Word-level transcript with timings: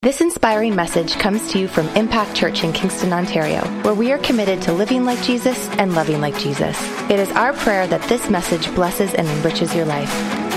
This 0.00 0.20
inspiring 0.20 0.76
message 0.76 1.14
comes 1.14 1.50
to 1.50 1.58
you 1.58 1.66
from 1.66 1.88
Impact 1.96 2.32
Church 2.32 2.62
in 2.62 2.72
Kingston, 2.72 3.12
Ontario, 3.12 3.62
where 3.82 3.94
we 3.94 4.12
are 4.12 4.18
committed 4.18 4.62
to 4.62 4.72
living 4.72 5.04
like 5.04 5.20
Jesus 5.24 5.68
and 5.70 5.92
loving 5.92 6.20
like 6.20 6.38
Jesus. 6.38 6.80
It 7.10 7.18
is 7.18 7.32
our 7.32 7.52
prayer 7.52 7.84
that 7.88 8.08
this 8.08 8.30
message 8.30 8.72
blesses 8.76 9.12
and 9.14 9.26
enriches 9.26 9.74
your 9.74 9.86
life. 9.86 10.47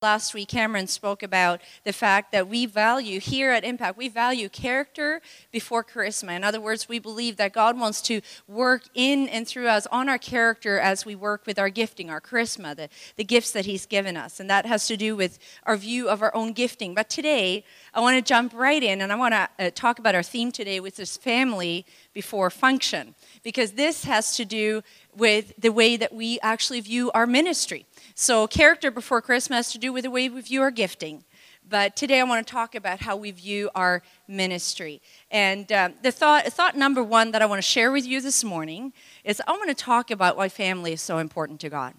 Last 0.00 0.32
week, 0.32 0.46
Cameron 0.46 0.86
spoke 0.86 1.24
about 1.24 1.60
the 1.82 1.92
fact 1.92 2.30
that 2.30 2.46
we 2.46 2.66
value, 2.66 3.18
here 3.18 3.50
at 3.50 3.64
Impact, 3.64 3.98
we 3.98 4.08
value 4.08 4.48
character 4.48 5.20
before 5.50 5.82
charisma. 5.82 6.36
In 6.36 6.44
other 6.44 6.60
words, 6.60 6.88
we 6.88 7.00
believe 7.00 7.36
that 7.38 7.52
God 7.52 7.76
wants 7.76 8.00
to 8.02 8.20
work 8.46 8.84
in 8.94 9.28
and 9.28 9.44
through 9.44 9.66
us 9.66 9.88
on 9.90 10.08
our 10.08 10.16
character 10.16 10.78
as 10.78 11.04
we 11.04 11.16
work 11.16 11.46
with 11.46 11.58
our 11.58 11.68
gifting, 11.68 12.10
our 12.10 12.20
charisma, 12.20 12.76
the, 12.76 12.88
the 13.16 13.24
gifts 13.24 13.50
that 13.50 13.66
He's 13.66 13.86
given 13.86 14.16
us. 14.16 14.38
And 14.38 14.48
that 14.48 14.66
has 14.66 14.86
to 14.86 14.96
do 14.96 15.16
with 15.16 15.40
our 15.64 15.76
view 15.76 16.08
of 16.08 16.22
our 16.22 16.32
own 16.32 16.52
gifting. 16.52 16.94
But 16.94 17.10
today, 17.10 17.64
I 17.92 17.98
want 17.98 18.14
to 18.16 18.22
jump 18.22 18.54
right 18.54 18.84
in 18.84 19.00
and 19.00 19.12
I 19.12 19.16
want 19.16 19.34
to 19.34 19.48
uh, 19.58 19.70
talk 19.74 19.98
about 19.98 20.14
our 20.14 20.22
theme 20.22 20.52
today, 20.52 20.78
which 20.78 21.00
is 21.00 21.16
family 21.16 21.84
before 22.14 22.50
function, 22.50 23.16
because 23.42 23.72
this 23.72 24.04
has 24.04 24.36
to 24.36 24.44
do 24.44 24.82
with 25.16 25.54
the 25.58 25.72
way 25.72 25.96
that 25.96 26.14
we 26.14 26.38
actually 26.40 26.80
view 26.80 27.10
our 27.10 27.26
ministry. 27.26 27.84
So, 28.20 28.48
character 28.48 28.90
before 28.90 29.22
charisma 29.22 29.52
has 29.52 29.70
to 29.70 29.78
do 29.78 29.92
with 29.92 30.02
the 30.02 30.10
way 30.10 30.28
we 30.28 30.40
view 30.40 30.60
our 30.60 30.72
gifting. 30.72 31.22
But 31.68 31.94
today 31.94 32.18
I 32.18 32.24
want 32.24 32.44
to 32.44 32.52
talk 32.52 32.74
about 32.74 32.98
how 32.98 33.14
we 33.14 33.30
view 33.30 33.70
our 33.76 34.02
ministry. 34.26 35.00
And 35.30 35.70
um, 35.70 35.94
the 36.02 36.10
thought, 36.10 36.44
thought 36.46 36.76
number 36.76 37.00
one 37.00 37.30
that 37.30 37.42
I 37.42 37.46
want 37.46 37.58
to 37.58 37.62
share 37.62 37.92
with 37.92 38.04
you 38.04 38.20
this 38.20 38.42
morning 38.42 38.92
is 39.22 39.40
I 39.46 39.52
want 39.52 39.68
to 39.68 39.74
talk 39.74 40.10
about 40.10 40.36
why 40.36 40.48
family 40.48 40.92
is 40.92 41.00
so 41.00 41.18
important 41.18 41.60
to 41.60 41.68
God. 41.68 41.94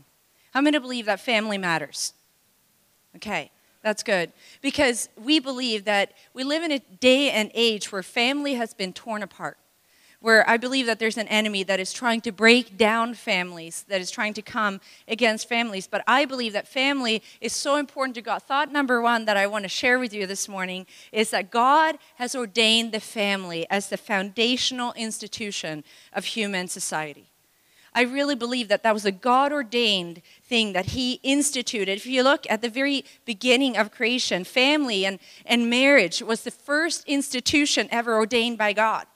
I'm 0.53 0.65
going 0.65 0.73
to 0.73 0.81
believe 0.81 1.05
that 1.05 1.21
family 1.21 1.57
matters? 1.57 2.11
Okay, 3.15 3.49
that's 3.81 4.03
good. 4.03 4.33
Because 4.61 5.07
we 5.15 5.39
believe 5.39 5.85
that 5.85 6.11
we 6.33 6.43
live 6.43 6.63
in 6.63 6.73
a 6.73 6.79
day 6.79 7.31
and 7.31 7.49
age 7.53 7.93
where 7.93 8.03
family 8.03 8.55
has 8.55 8.73
been 8.73 8.91
torn 8.91 9.23
apart 9.23 9.57
where 10.21 10.47
I 10.49 10.57
believe 10.57 10.85
that 10.87 10.99
there's 10.99 11.17
an 11.17 11.27
enemy 11.29 11.63
that 11.63 11.79
is 11.79 11.93
trying 11.93 12.21
to 12.21 12.31
break 12.31 12.77
down 12.77 13.13
families, 13.13 13.85
that 13.87 14.01
is 14.01 14.11
trying 14.11 14.33
to 14.33 14.41
come 14.41 14.81
against 15.07 15.47
families. 15.47 15.87
But 15.87 16.03
I 16.07 16.25
believe 16.25 16.53
that 16.53 16.67
family 16.67 17.23
is 17.39 17.53
so 17.53 17.77
important 17.77 18.15
to 18.15 18.21
God. 18.21 18.43
Thought 18.43 18.71
number 18.71 19.01
one 19.01 19.25
that 19.25 19.37
I 19.37 19.47
want 19.47 19.63
to 19.63 19.69
share 19.69 19.97
with 19.97 20.13
you 20.13 20.27
this 20.27 20.49
morning 20.49 20.85
is 21.13 21.29
that 21.29 21.51
God 21.51 21.97
has 22.15 22.35
ordained 22.35 22.91
the 22.91 22.99
family 22.99 23.65
as 23.69 23.87
the 23.87 23.97
foundational 23.97 24.91
institution 24.93 25.85
of 26.11 26.25
human 26.25 26.67
society. 26.67 27.29
I 27.93 28.03
really 28.03 28.35
believe 28.35 28.67
that 28.67 28.83
that 28.83 28.93
was 28.93 29.05
a 29.05 29.11
God 29.11 29.51
ordained 29.51 30.21
thing 30.43 30.73
that 30.73 30.87
He 30.87 31.13
instituted. 31.23 31.89
If 31.89 32.05
you 32.05 32.23
look 32.23 32.45
at 32.49 32.61
the 32.61 32.69
very 32.69 33.03
beginning 33.25 33.77
of 33.77 33.91
creation, 33.91 34.43
family 34.43 35.05
and, 35.05 35.17
and 35.45 35.69
marriage 35.69 36.21
was 36.21 36.43
the 36.43 36.51
first 36.51 37.03
institution 37.07 37.87
ever 37.89 38.15
ordained 38.15 38.57
by 38.57 38.73
God. 38.73 39.07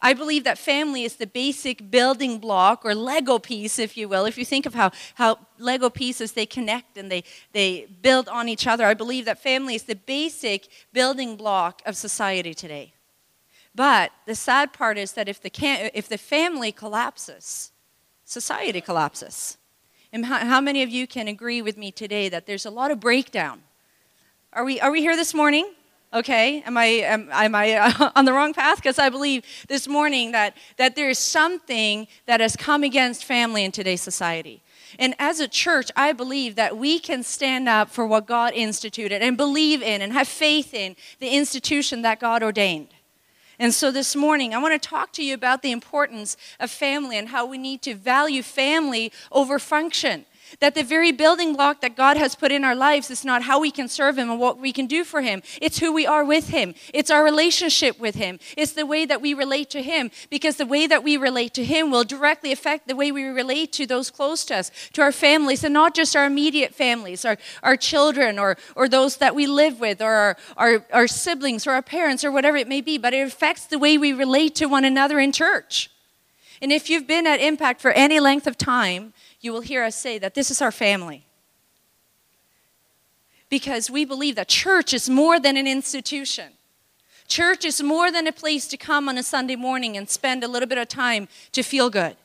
I 0.00 0.12
believe 0.12 0.44
that 0.44 0.58
family 0.58 1.02
is 1.02 1.16
the 1.16 1.26
basic 1.26 1.90
building 1.90 2.38
block 2.38 2.84
or 2.84 2.94
Lego 2.94 3.38
piece, 3.38 3.80
if 3.80 3.96
you 3.96 4.08
will. 4.08 4.26
If 4.26 4.38
you 4.38 4.44
think 4.44 4.64
of 4.64 4.74
how, 4.74 4.92
how 5.16 5.38
Lego 5.58 5.90
pieces 5.90 6.32
they 6.32 6.46
connect 6.46 6.96
and 6.96 7.10
they, 7.10 7.24
they 7.52 7.86
build 8.00 8.28
on 8.28 8.48
each 8.48 8.66
other, 8.66 8.86
I 8.86 8.94
believe 8.94 9.24
that 9.24 9.42
family 9.42 9.74
is 9.74 9.82
the 9.84 9.96
basic 9.96 10.68
building 10.92 11.36
block 11.36 11.82
of 11.84 11.96
society 11.96 12.54
today. 12.54 12.94
But 13.74 14.12
the 14.26 14.36
sad 14.36 14.72
part 14.72 14.98
is 14.98 15.12
that 15.12 15.28
if 15.28 15.40
the, 15.40 15.50
if 15.92 16.08
the 16.08 16.18
family 16.18 16.70
collapses, 16.70 17.72
society 18.24 18.80
collapses. 18.80 19.56
And 20.12 20.26
how, 20.26 20.38
how 20.38 20.60
many 20.60 20.82
of 20.82 20.90
you 20.90 21.06
can 21.06 21.26
agree 21.26 21.60
with 21.60 21.76
me 21.76 21.90
today 21.90 22.28
that 22.28 22.46
there's 22.46 22.66
a 22.66 22.70
lot 22.70 22.90
of 22.90 23.00
breakdown? 23.00 23.62
Are 24.52 24.64
we, 24.64 24.80
are 24.80 24.90
we 24.90 25.00
here 25.00 25.16
this 25.16 25.34
morning? 25.34 25.74
Okay, 26.12 26.62
am 26.62 26.78
I, 26.78 26.86
am, 26.86 27.28
am 27.30 27.54
I 27.54 28.12
on 28.16 28.24
the 28.24 28.32
wrong 28.32 28.54
path? 28.54 28.76
Because 28.76 28.98
I 28.98 29.10
believe 29.10 29.44
this 29.68 29.86
morning 29.86 30.32
that, 30.32 30.56
that 30.78 30.96
there 30.96 31.10
is 31.10 31.18
something 31.18 32.08
that 32.26 32.40
has 32.40 32.56
come 32.56 32.82
against 32.82 33.24
family 33.24 33.64
in 33.64 33.72
today's 33.72 34.00
society. 34.00 34.62
And 34.98 35.14
as 35.18 35.38
a 35.38 35.46
church, 35.46 35.90
I 35.94 36.12
believe 36.12 36.54
that 36.54 36.78
we 36.78 36.98
can 36.98 37.22
stand 37.22 37.68
up 37.68 37.90
for 37.90 38.06
what 38.06 38.26
God 38.26 38.54
instituted 38.54 39.20
and 39.20 39.36
believe 39.36 39.82
in 39.82 40.00
and 40.00 40.14
have 40.14 40.28
faith 40.28 40.72
in 40.72 40.96
the 41.20 41.28
institution 41.28 42.00
that 42.02 42.20
God 42.20 42.42
ordained. 42.42 42.88
And 43.58 43.74
so 43.74 43.90
this 43.90 44.14
morning, 44.16 44.54
I 44.54 44.58
want 44.58 44.80
to 44.80 44.88
talk 44.88 45.12
to 45.14 45.24
you 45.24 45.34
about 45.34 45.62
the 45.62 45.72
importance 45.72 46.36
of 46.58 46.70
family 46.70 47.18
and 47.18 47.28
how 47.28 47.44
we 47.44 47.58
need 47.58 47.82
to 47.82 47.94
value 47.94 48.42
family 48.42 49.12
over 49.32 49.58
function. 49.58 50.26
That 50.60 50.74
the 50.74 50.82
very 50.82 51.12
building 51.12 51.54
block 51.54 51.80
that 51.80 51.96
God 51.96 52.16
has 52.16 52.34
put 52.34 52.52
in 52.52 52.64
our 52.64 52.74
lives 52.74 53.10
is 53.10 53.24
not 53.24 53.42
how 53.42 53.60
we 53.60 53.70
can 53.70 53.88
serve 53.88 54.18
Him 54.18 54.30
and 54.30 54.40
what 54.40 54.58
we 54.58 54.72
can 54.72 54.86
do 54.86 55.04
for 55.04 55.20
Him. 55.20 55.42
It's 55.60 55.78
who 55.78 55.92
we 55.92 56.06
are 56.06 56.24
with 56.24 56.48
Him. 56.48 56.74
It's 56.92 57.10
our 57.10 57.22
relationship 57.22 57.98
with 58.00 58.14
Him. 58.14 58.38
It's 58.56 58.72
the 58.72 58.86
way 58.86 59.06
that 59.06 59.20
we 59.20 59.34
relate 59.34 59.70
to 59.70 59.82
Him. 59.82 60.10
Because 60.30 60.56
the 60.56 60.66
way 60.66 60.86
that 60.86 61.04
we 61.04 61.16
relate 61.16 61.54
to 61.54 61.64
Him 61.64 61.90
will 61.90 62.04
directly 62.04 62.52
affect 62.52 62.88
the 62.88 62.96
way 62.96 63.12
we 63.12 63.24
relate 63.24 63.72
to 63.74 63.86
those 63.86 64.10
close 64.10 64.44
to 64.46 64.56
us, 64.56 64.70
to 64.94 65.02
our 65.02 65.12
families, 65.12 65.64
and 65.64 65.74
not 65.74 65.94
just 65.94 66.16
our 66.16 66.26
immediate 66.26 66.74
families, 66.74 67.24
our, 67.24 67.38
our 67.62 67.76
children, 67.76 68.38
or, 68.38 68.56
or 68.74 68.88
those 68.88 69.18
that 69.18 69.34
we 69.34 69.46
live 69.46 69.80
with, 69.80 70.00
or 70.00 70.12
our, 70.12 70.36
our, 70.56 70.84
our 70.92 71.06
siblings, 71.06 71.66
or 71.66 71.72
our 71.72 71.82
parents, 71.82 72.24
or 72.24 72.32
whatever 72.32 72.56
it 72.56 72.68
may 72.68 72.80
be. 72.80 72.98
But 72.98 73.14
it 73.14 73.26
affects 73.26 73.66
the 73.66 73.78
way 73.78 73.98
we 73.98 74.12
relate 74.12 74.54
to 74.56 74.66
one 74.66 74.84
another 74.84 75.18
in 75.18 75.32
church. 75.32 75.90
And 76.60 76.72
if 76.72 76.90
you've 76.90 77.06
been 77.06 77.26
at 77.26 77.40
Impact 77.40 77.80
for 77.80 77.92
any 77.92 78.18
length 78.18 78.46
of 78.46 78.58
time, 78.58 79.12
you 79.40 79.52
will 79.52 79.60
hear 79.60 79.84
us 79.84 79.96
say 79.96 80.18
that 80.18 80.34
this 80.34 80.50
is 80.50 80.60
our 80.60 80.72
family. 80.72 81.24
Because 83.48 83.90
we 83.90 84.04
believe 84.04 84.36
that 84.36 84.48
church 84.48 84.92
is 84.92 85.08
more 85.08 85.40
than 85.40 85.56
an 85.56 85.66
institution. 85.66 86.52
Church 87.28 87.64
is 87.64 87.82
more 87.82 88.10
than 88.10 88.26
a 88.26 88.32
place 88.32 88.66
to 88.68 88.76
come 88.76 89.08
on 89.08 89.18
a 89.18 89.22
Sunday 89.22 89.56
morning 89.56 89.96
and 89.96 90.08
spend 90.08 90.42
a 90.42 90.48
little 90.48 90.68
bit 90.68 90.78
of 90.78 90.88
time 90.88 91.28
to 91.52 91.62
feel 91.62 91.90
good. 91.90 92.16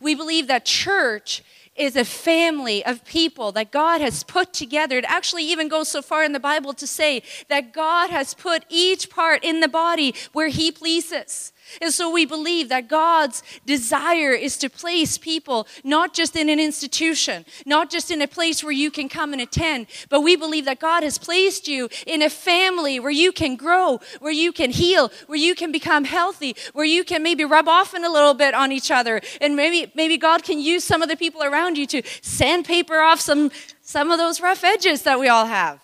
We 0.00 0.14
believe 0.14 0.46
that 0.46 0.64
church 0.64 1.42
is 1.74 1.96
a 1.96 2.04
family 2.04 2.84
of 2.84 3.04
people 3.04 3.50
that 3.52 3.70
God 3.70 4.00
has 4.00 4.22
put 4.22 4.52
together. 4.52 4.98
It 4.98 5.06
actually 5.08 5.44
even 5.44 5.68
goes 5.68 5.88
so 5.88 6.02
far 6.02 6.22
in 6.22 6.32
the 6.32 6.40
Bible 6.40 6.74
to 6.74 6.86
say 6.86 7.22
that 7.48 7.72
God 7.72 8.10
has 8.10 8.34
put 8.34 8.64
each 8.68 9.08
part 9.08 9.42
in 9.42 9.60
the 9.60 9.68
body 9.68 10.14
where 10.32 10.48
He 10.48 10.70
pleases. 10.70 11.51
And 11.80 11.92
so 11.92 12.10
we 12.10 12.26
believe 12.26 12.68
that 12.68 12.88
God's 12.88 13.42
desire 13.66 14.32
is 14.32 14.56
to 14.58 14.68
place 14.68 15.18
people 15.18 15.66
not 15.84 16.14
just 16.14 16.36
in 16.36 16.48
an 16.48 16.60
institution, 16.60 17.44
not 17.64 17.90
just 17.90 18.10
in 18.10 18.20
a 18.20 18.28
place 18.28 18.62
where 18.62 18.72
you 18.72 18.90
can 18.90 19.08
come 19.08 19.32
and 19.32 19.40
attend, 19.40 19.86
but 20.08 20.20
we 20.20 20.36
believe 20.36 20.64
that 20.66 20.80
God 20.80 21.02
has 21.02 21.18
placed 21.18 21.68
you 21.68 21.88
in 22.06 22.22
a 22.22 22.30
family 22.30 23.00
where 23.00 23.10
you 23.10 23.32
can 23.32 23.56
grow, 23.56 24.00
where 24.20 24.32
you 24.32 24.52
can 24.52 24.70
heal, 24.70 25.10
where 25.26 25.38
you 25.38 25.54
can 25.54 25.72
become 25.72 26.04
healthy, 26.04 26.56
where 26.72 26.84
you 26.84 27.04
can 27.04 27.22
maybe 27.22 27.44
rub 27.44 27.68
off 27.68 27.94
in 27.94 28.04
a 28.04 28.10
little 28.10 28.34
bit 28.34 28.54
on 28.54 28.72
each 28.72 28.90
other. 28.90 29.20
And 29.40 29.56
maybe, 29.56 29.90
maybe 29.94 30.18
God 30.18 30.42
can 30.42 30.60
use 30.60 30.84
some 30.84 31.02
of 31.02 31.08
the 31.08 31.16
people 31.16 31.42
around 31.42 31.78
you 31.78 31.86
to 31.86 32.02
sandpaper 32.20 33.00
off 33.00 33.20
some, 33.20 33.50
some 33.80 34.10
of 34.10 34.18
those 34.18 34.40
rough 34.40 34.64
edges 34.64 35.02
that 35.02 35.18
we 35.18 35.28
all 35.28 35.46
have. 35.46 35.80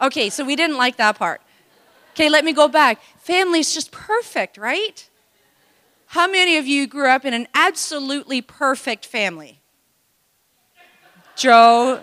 Okay, 0.00 0.30
so 0.30 0.44
we 0.44 0.56
didn't 0.56 0.76
like 0.76 0.96
that 0.96 1.16
part. 1.16 1.40
Okay, 2.12 2.28
let 2.28 2.44
me 2.44 2.52
go 2.52 2.68
back. 2.68 3.00
Family's 3.18 3.72
just 3.72 3.90
perfect, 3.90 4.58
right? 4.58 5.08
How 6.06 6.30
many 6.30 6.58
of 6.58 6.66
you 6.66 6.86
grew 6.86 7.08
up 7.08 7.24
in 7.24 7.32
an 7.32 7.48
absolutely 7.54 8.42
perfect 8.42 9.06
family? 9.06 9.60
Joe, 11.36 12.02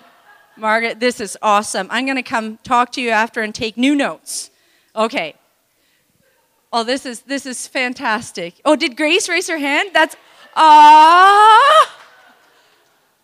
Margaret, 0.57 0.99
this 0.99 1.21
is 1.21 1.37
awesome. 1.41 1.87
I'm 1.91 2.05
going 2.05 2.15
to 2.15 2.23
come 2.23 2.57
talk 2.63 2.91
to 2.93 3.01
you 3.01 3.09
after 3.09 3.41
and 3.41 3.53
take 3.53 3.77
new 3.77 3.93
notes. 3.93 4.49
Okay. 4.95 5.35
Oh, 6.73 6.83
this 6.83 7.05
is 7.05 7.21
this 7.21 7.45
is 7.45 7.67
fantastic. 7.67 8.61
Oh, 8.65 8.75
did 8.75 8.97
Grace 8.97 9.29
raise 9.29 9.47
her 9.47 9.57
hand? 9.57 9.89
That's 9.93 10.15
ah. 10.55 11.95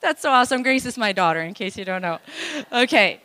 That's 0.02 0.22
so 0.22 0.30
awesome. 0.30 0.62
Grace 0.62 0.86
is 0.86 0.98
my 0.98 1.12
daughter, 1.12 1.42
in 1.42 1.56
case 1.56 1.78
you 1.78 1.86
don't 1.86 2.02
know. 2.02 2.20
Okay. 2.72 3.22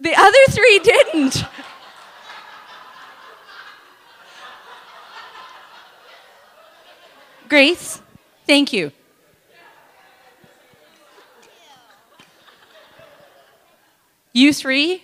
The 0.00 0.14
other 0.16 0.44
three 0.50 0.80
didn't. 0.80 1.44
Grace, 7.52 8.00
thank 8.46 8.72
you. 8.72 8.92
You 14.32 14.54
three, 14.54 15.02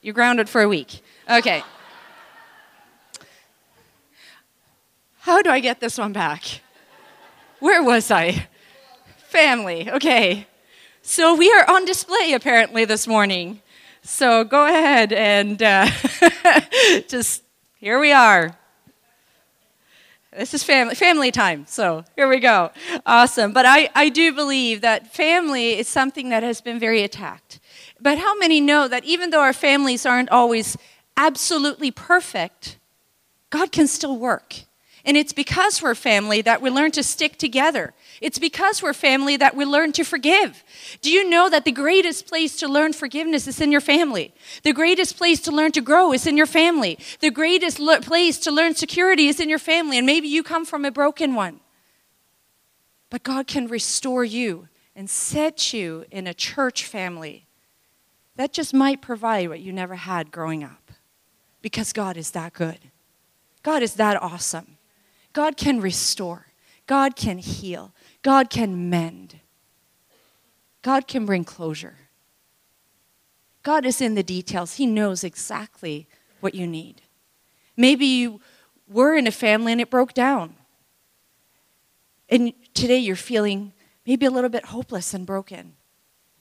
you're 0.00 0.14
grounded 0.14 0.48
for 0.48 0.62
a 0.62 0.68
week. 0.68 1.02
Okay. 1.28 1.64
How 5.18 5.42
do 5.42 5.50
I 5.50 5.58
get 5.58 5.80
this 5.80 5.98
one 5.98 6.12
back? 6.12 6.60
Where 7.58 7.82
was 7.82 8.12
I? 8.12 8.46
Family, 9.26 9.90
okay. 9.90 10.46
So 11.02 11.34
we 11.34 11.50
are 11.50 11.68
on 11.68 11.84
display 11.84 12.32
apparently 12.32 12.84
this 12.84 13.08
morning. 13.08 13.60
So 14.02 14.44
go 14.44 14.66
ahead 14.66 15.12
and 15.12 15.60
uh, 15.60 15.90
just 17.08 17.42
here 17.80 17.98
we 17.98 18.12
are. 18.12 18.56
This 20.36 20.54
is 20.54 20.62
family, 20.62 20.94
family 20.94 21.32
time, 21.32 21.66
so 21.66 22.04
here 22.14 22.28
we 22.28 22.38
go. 22.38 22.70
Awesome. 23.04 23.52
But 23.52 23.66
I, 23.66 23.90
I 23.96 24.08
do 24.10 24.32
believe 24.32 24.80
that 24.80 25.12
family 25.12 25.76
is 25.76 25.88
something 25.88 26.28
that 26.28 26.44
has 26.44 26.60
been 26.60 26.78
very 26.78 27.02
attacked. 27.02 27.58
But 28.00 28.18
how 28.18 28.38
many 28.38 28.60
know 28.60 28.86
that 28.86 29.04
even 29.04 29.30
though 29.30 29.40
our 29.40 29.52
families 29.52 30.06
aren't 30.06 30.30
always 30.30 30.76
absolutely 31.16 31.90
perfect, 31.90 32.78
God 33.50 33.72
can 33.72 33.88
still 33.88 34.16
work? 34.16 34.54
And 35.04 35.16
it's 35.16 35.32
because 35.32 35.80
we're 35.80 35.94
family 35.94 36.42
that 36.42 36.60
we 36.60 36.70
learn 36.70 36.90
to 36.92 37.02
stick 37.02 37.38
together. 37.38 37.94
It's 38.20 38.38
because 38.38 38.82
we're 38.82 38.92
family 38.92 39.36
that 39.38 39.56
we 39.56 39.64
learn 39.64 39.92
to 39.92 40.04
forgive. 40.04 40.62
Do 41.00 41.10
you 41.10 41.28
know 41.28 41.48
that 41.48 41.64
the 41.64 41.72
greatest 41.72 42.26
place 42.26 42.56
to 42.56 42.68
learn 42.68 42.92
forgiveness 42.92 43.46
is 43.46 43.60
in 43.60 43.72
your 43.72 43.80
family? 43.80 44.34
The 44.62 44.72
greatest 44.72 45.16
place 45.16 45.40
to 45.42 45.52
learn 45.52 45.72
to 45.72 45.80
grow 45.80 46.12
is 46.12 46.26
in 46.26 46.36
your 46.36 46.46
family. 46.46 46.98
The 47.20 47.30
greatest 47.30 47.78
le- 47.78 48.00
place 48.00 48.38
to 48.40 48.50
learn 48.50 48.74
security 48.74 49.28
is 49.28 49.40
in 49.40 49.48
your 49.48 49.58
family. 49.58 49.96
And 49.96 50.06
maybe 50.06 50.28
you 50.28 50.42
come 50.42 50.64
from 50.64 50.84
a 50.84 50.90
broken 50.90 51.34
one. 51.34 51.60
But 53.08 53.22
God 53.22 53.46
can 53.46 53.68
restore 53.68 54.24
you 54.24 54.68
and 54.94 55.08
set 55.08 55.72
you 55.72 56.04
in 56.10 56.26
a 56.26 56.34
church 56.34 56.84
family 56.84 57.46
that 58.36 58.52
just 58.52 58.72
might 58.72 59.02
provide 59.02 59.48
what 59.48 59.60
you 59.60 59.72
never 59.72 59.96
had 59.96 60.30
growing 60.30 60.64
up 60.64 60.92
because 61.62 61.92
God 61.92 62.16
is 62.16 62.30
that 62.30 62.52
good. 62.52 62.78
God 63.62 63.82
is 63.82 63.94
that 63.94 64.20
awesome. 64.22 64.78
God 65.40 65.56
can 65.56 65.80
restore. 65.80 66.48
God 66.86 67.16
can 67.16 67.38
heal. 67.38 67.94
God 68.20 68.50
can 68.50 68.90
mend. 68.90 69.40
God 70.82 71.08
can 71.08 71.24
bring 71.24 71.44
closure. 71.44 71.96
God 73.62 73.86
is 73.86 74.02
in 74.02 74.16
the 74.16 74.22
details. 74.22 74.74
He 74.74 74.84
knows 74.84 75.24
exactly 75.24 76.06
what 76.40 76.54
you 76.54 76.66
need. 76.66 77.00
Maybe 77.74 78.04
you 78.04 78.42
were 78.86 79.16
in 79.16 79.26
a 79.26 79.30
family 79.30 79.72
and 79.72 79.80
it 79.80 79.88
broke 79.88 80.12
down. 80.12 80.56
And 82.28 82.52
today 82.74 82.98
you're 82.98 83.16
feeling 83.16 83.72
maybe 84.06 84.26
a 84.26 84.30
little 84.30 84.50
bit 84.50 84.66
hopeless 84.66 85.14
and 85.14 85.24
broken. 85.24 85.72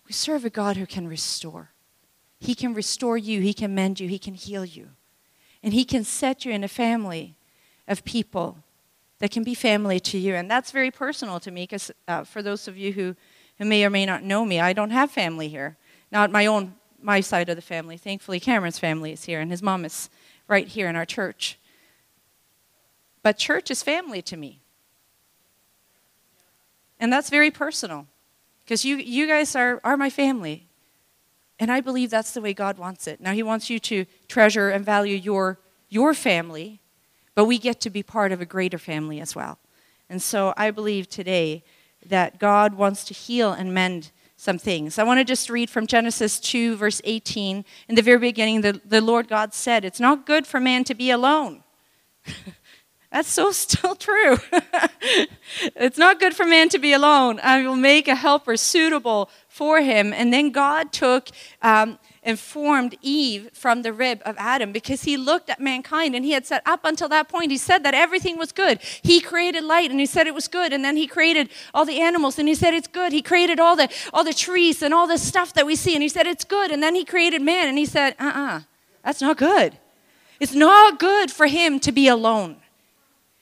We 0.07 0.11
serve 0.11 0.43
a 0.43 0.49
God 0.49 0.75
who 0.75 0.85
can 0.85 1.07
restore. 1.07 1.69
He 2.37 2.53
can 2.53 2.73
restore 2.73 3.17
you, 3.17 3.39
He 3.39 3.53
can 3.53 3.73
mend 3.73 4.01
you, 4.01 4.09
He 4.09 4.19
can 4.19 4.33
heal 4.33 4.65
you. 4.65 4.89
And 5.63 5.73
He 5.73 5.85
can 5.85 6.03
set 6.03 6.43
you 6.43 6.51
in 6.51 6.65
a 6.65 6.67
family 6.67 7.37
of 7.87 8.03
people 8.03 8.57
that 9.19 9.31
can 9.31 9.44
be 9.44 9.54
family 9.54 10.00
to 10.00 10.18
you. 10.18 10.33
And 10.36 10.50
that's 10.50 10.71
very 10.71 10.92
personal 10.92 11.39
to 11.42 11.51
me 11.51 11.63
because 11.63 11.92
uh, 12.07 12.24
for 12.24 12.42
those 12.42 12.68
of 12.68 12.77
you 12.77 12.94
who, 12.94 13.16
who 13.57 13.66
may 13.66 13.86
or 13.86 13.89
may 13.89 14.06
not 14.06 14.24
know 14.24 14.45
me, 14.45 14.60
I 14.60 14.74
don't 14.74 14.89
have 14.89 15.12
family 15.12 15.50
here. 15.50 15.77
Not 16.12 16.31
my 16.31 16.45
own, 16.45 16.75
my 17.01 17.19
side 17.19 17.50
of 17.50 17.56
the 17.56 17.62
family. 17.62 17.98
Thankfully, 17.98 18.39
Cameron's 18.39 18.80
family 18.80 19.12
is 19.12 19.25
here 19.25 19.39
and 19.39 19.51
his 19.51 19.62
mom 19.62 19.86
is 19.86 20.10
right 20.48 20.68
here 20.68 20.89
in 20.89 20.95
our 20.95 21.06
church. 21.06 21.60
But 23.21 23.38
church 23.38 23.69
is 23.69 23.83
family 23.83 24.21
to 24.24 24.38
me. 24.38 24.62
And 27.00 27.12
that's 27.12 27.30
very 27.30 27.51
personal 27.51 28.07
because 28.63 28.86
you, 28.86 28.98
you 28.98 29.27
guys 29.27 29.56
are, 29.56 29.80
are 29.83 29.98
my 29.98 30.10
family. 30.10 30.68
And 31.60 31.71
I 31.71 31.81
believe 31.81 32.10
that's 32.10 32.31
the 32.31 32.42
way 32.42 32.54
God 32.54 32.77
wants 32.77 33.07
it. 33.07 33.19
Now, 33.19 33.33
He 33.33 33.44
wants 33.44 33.69
you 33.69 33.80
to 33.80 34.06
treasure 34.27 34.69
and 34.69 34.86
value 34.86 35.16
your, 35.16 35.60
your 35.89 36.13
family 36.13 36.80
but 37.35 37.45
we 37.45 37.57
get 37.57 37.79
to 37.81 37.89
be 37.89 38.03
part 38.03 38.31
of 38.31 38.41
a 38.41 38.45
greater 38.45 38.77
family 38.77 39.19
as 39.19 39.35
well. 39.35 39.57
And 40.09 40.21
so 40.21 40.53
I 40.57 40.71
believe 40.71 41.07
today 41.07 41.63
that 42.05 42.39
God 42.39 42.73
wants 42.73 43.03
to 43.05 43.13
heal 43.13 43.51
and 43.51 43.73
mend 43.73 44.11
some 44.37 44.57
things. 44.57 44.97
I 44.97 45.03
want 45.03 45.19
to 45.19 45.25
just 45.25 45.49
read 45.49 45.69
from 45.69 45.85
Genesis 45.85 46.39
2, 46.39 46.77
verse 46.77 47.01
18. 47.03 47.65
In 47.89 47.95
the 47.95 48.01
very 48.01 48.19
beginning, 48.19 48.61
the, 48.61 48.81
the 48.85 49.01
Lord 49.01 49.27
God 49.27 49.53
said, 49.53 49.83
It's 49.83 49.99
not 49.99 50.25
good 50.25 50.47
for 50.47 50.59
man 50.59 50.85
to 50.85 50.95
be 50.95 51.11
alone. 51.11 51.63
That's 53.11 53.27
so 53.27 53.51
still 53.51 53.95
true. 53.95 54.37
it's 55.75 55.97
not 55.97 56.19
good 56.19 56.35
for 56.35 56.45
man 56.45 56.69
to 56.69 56.79
be 56.79 56.93
alone. 56.93 57.39
I 57.41 57.65
will 57.67 57.75
make 57.75 58.07
a 58.07 58.15
helper 58.15 58.55
suitable 58.55 59.29
for 59.47 59.81
him. 59.81 60.13
And 60.13 60.31
then 60.31 60.51
God 60.51 60.93
took 60.93 61.29
um, 61.61 61.97
and 62.24 62.39
formed 62.39 62.98
Eve 63.01 63.50
from 63.54 63.81
the 63.81 63.94
rib 63.94 64.21
of 64.25 64.36
Adam 64.38 64.71
because 64.71 65.04
he 65.04 65.18
looked 65.18 65.50
at 65.50 65.60
mankind 65.60 66.16
and 66.16 66.25
he 66.25 66.31
had 66.31 66.45
said, 66.45 66.62
up 66.66 66.83
until 66.83 67.07
that 67.10 67.30
point, 67.30 67.51
he 67.51 67.57
said 67.57 67.83
that 67.83 67.94
everything 67.94 68.38
was 68.38 68.51
good. 68.51 68.80
He 69.01 69.21
created 69.21 69.63
light 69.63 69.92
and 69.92 70.00
he 70.00 70.06
said 70.06 70.27
it 70.27 70.33
was 70.33 70.48
good. 70.48 70.74
And 70.74 70.83
then 70.83 70.98
he 70.98 71.07
created 71.07 71.50
all 71.74 71.86
the 71.86 72.01
animals 72.01 72.38
and 72.39 72.48
he 72.48 72.56
said 72.56 72.74
it's 72.74 72.88
good. 72.88 73.12
He 73.12 73.21
created 73.21 73.60
all 73.60 73.75
the, 73.75 73.89
all 74.13 74.24
the 74.24 74.33
trees 74.33 74.81
and 74.81 74.94
all 74.94 75.07
the 75.07 75.18
stuff 75.18 75.54
that 75.54 75.66
we 75.66 75.75
see 75.75 75.94
and 75.94 76.04
he 76.04 76.10
said 76.10 76.27
it's 76.27 76.44
good. 76.44 76.71
And 76.71 76.83
then 76.83 76.95
he 76.95 77.06
created 77.06 77.42
man 77.42 77.68
and 77.68 77.77
he 77.77 77.86
said, 77.86 78.16
uh 78.19 78.25
uh-uh, 78.25 78.57
uh, 78.57 78.62
that's 79.04 79.21
not 79.21 79.38
good. 79.38 79.77
It's 80.39 80.54
not 80.54 81.00
good 81.00 81.31
for 81.31 81.48
him 81.48 81.80
to 81.81 81.92
be 81.92 82.07
alone. 82.07 82.57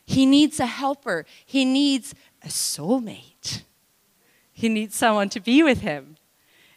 He 0.06 0.26
needs 0.26 0.60
a 0.60 0.66
helper, 0.66 1.26
he 1.46 1.66
needs 1.66 2.16
a 2.42 2.48
soulmate, 2.48 3.64
he 4.54 4.70
needs 4.70 4.96
someone 4.96 5.30
to 5.30 5.40
be 5.40 5.62
with 5.64 5.82
him. 5.82 6.17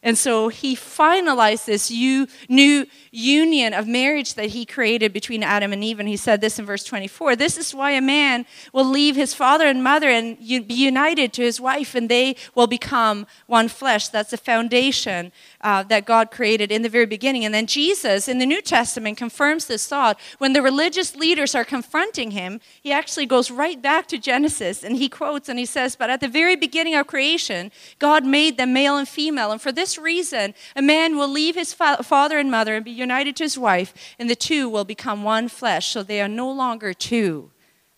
And 0.03 0.17
so 0.17 0.49
he 0.49 0.75
finalized 0.75 1.67
this 1.67 1.91
new 1.91 2.87
union 3.11 3.75
of 3.75 3.87
marriage 3.87 4.33
that 4.35 4.51
he 4.51 4.65
created 4.65 5.13
between 5.13 5.43
Adam 5.43 5.75
and 5.75 5.85
Eve. 5.85 6.01
And 6.01 6.09
he 6.09 6.17
said 6.17 6.41
this 6.41 6.59
in 6.59 6.65
verse 6.65 6.85
24 6.85 7.37
This 7.37 7.59
is 7.59 7.75
why 7.75 7.91
a 7.91 8.01
man 8.01 8.47
will 8.73 8.87
leave 8.87 9.15
his 9.15 9.35
father 9.35 9.67
and 9.67 9.85
mother 9.85 10.09
and 10.09 10.39
be 10.39 10.75
united 10.75 11.35
to 11.35 11.43
his 11.43 11.61
wife, 11.61 11.95
and 11.95 12.09
they 12.09 12.37
will 12.55 12.67
become 12.67 13.27
one 13.47 13.69
flesh. 13.69 14.09
That's 14.09 14.31
the 14.31 14.39
foundation 14.39 15.33
uh, 15.61 15.83
that 15.85 16.07
God 16.07 16.31
created 16.31 16.73
in 16.73 16.81
the 16.81 16.89
very 16.89 17.07
beginning. 17.07 17.45
And 17.45 17.53
then 17.53 17.67
Jesus 17.67 18.27
in 18.27 18.39
the 18.39 18.47
New 18.47 18.63
Testament 18.63 19.19
confirms 19.19 19.67
this 19.67 19.87
thought. 19.87 20.19
When 20.39 20.55
the 20.55 20.63
religious 20.63 21.15
leaders 21.15 21.55
are 21.55 21.65
confronting 21.65 22.31
him, 22.31 22.61
he 22.83 22.91
actually 22.91 23.27
goes 23.27 23.51
right 23.51 23.81
back 23.81 24.07
to 24.09 24.19
Genesis 24.19 24.83
and 24.83 24.97
he 24.97 25.11
quotes 25.11 25.51
and 25.51 25.59
he 25.59 25.67
says, 25.67 25.95
But 25.95 26.09
at 26.09 26.21
the 26.21 26.29
very 26.29 26.57
beginning 26.57 26.95
of 26.95 27.07
creation, 27.07 27.71
God 27.99 28.25
made 28.25 28.57
them 28.57 28.73
male 28.73 28.97
and 28.97 29.07
female. 29.07 29.53
And 29.53 29.61
for 29.61 29.73
this 29.73 29.90
reason, 29.99 30.55
a 30.75 30.83
man 30.83 31.17
will 31.17 31.29
leave 31.29 31.55
his 31.55 31.73
fa- 31.73 32.03
father 32.03 32.39
and 32.39 32.51
mother 32.51 32.75
and 32.75 32.85
be 32.85 32.91
united 32.91 33.37
to 33.37 33.45
his 33.45 33.59
wife, 33.59 33.95
and 34.19 34.29
the 34.29 34.37
two 34.37 34.69
will 34.69 34.85
become 34.85 35.23
one 35.23 35.49
flesh. 35.49 35.89
So 35.89 36.03
they 36.03 36.21
are 36.21 36.29
no 36.29 36.51
longer 36.51 36.93
two, 36.93 37.51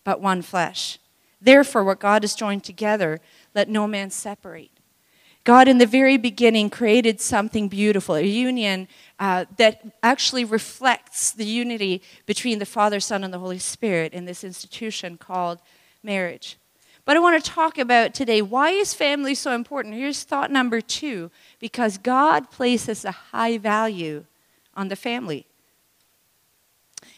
but 0.03 0.21
one 0.21 0.41
flesh. 0.41 0.99
Therefore, 1.41 1.83
what 1.83 1.99
God 1.99 2.23
has 2.23 2.35
joined 2.35 2.63
together, 2.63 3.19
let 3.53 3.67
no 3.67 3.87
man 3.87 4.09
separate. 4.09 4.71
God, 5.43 5.67
in 5.67 5.77
the 5.77 5.85
very 5.85 6.15
beginning, 6.15 6.69
created 6.69 7.19
something 7.19 7.67
beautiful, 7.67 8.15
a 8.15 8.21
union 8.21 8.87
uh, 9.19 9.43
that 9.57 9.85
actually 10.01 10.45
reflects 10.45 11.31
the 11.31 11.45
unity 11.45 12.01
between 12.25 12.59
the 12.59 12.65
Father, 12.65 13.01
Son, 13.01 13.25
and 13.25 13.33
the 13.33 13.39
Holy 13.39 13.59
Spirit 13.59 14.13
in 14.13 14.23
this 14.23 14.45
institution 14.45 15.17
called 15.17 15.59
marriage. 16.01 16.57
But 17.05 17.17
I 17.17 17.19
want 17.19 17.43
to 17.43 17.51
talk 17.51 17.77
about 17.77 18.13
today 18.13 18.41
why 18.41 18.69
is 18.69 18.93
family 18.93 19.35
so 19.35 19.53
important? 19.53 19.95
Here's 19.95 20.23
thought 20.23 20.51
number 20.51 20.79
two 20.81 21.31
because 21.59 21.97
God 21.97 22.49
places 22.49 23.03
a 23.03 23.11
high 23.11 23.57
value 23.57 24.25
on 24.75 24.87
the 24.87 24.95
family. 24.95 25.45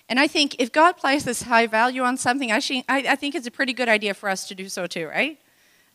And 0.07 0.19
I 0.19 0.27
think 0.27 0.55
if 0.59 0.71
God 0.71 0.97
places 0.97 1.43
high 1.43 1.67
value 1.67 2.03
on 2.03 2.17
something, 2.17 2.51
I, 2.51 2.61
I 2.87 3.15
think 3.15 3.33
it's 3.33 3.47
a 3.47 3.51
pretty 3.51 3.73
good 3.73 3.89
idea 3.89 4.13
for 4.13 4.29
us 4.29 4.47
to 4.47 4.55
do 4.55 4.69
so 4.69 4.85
too, 4.85 5.07
right? 5.07 5.39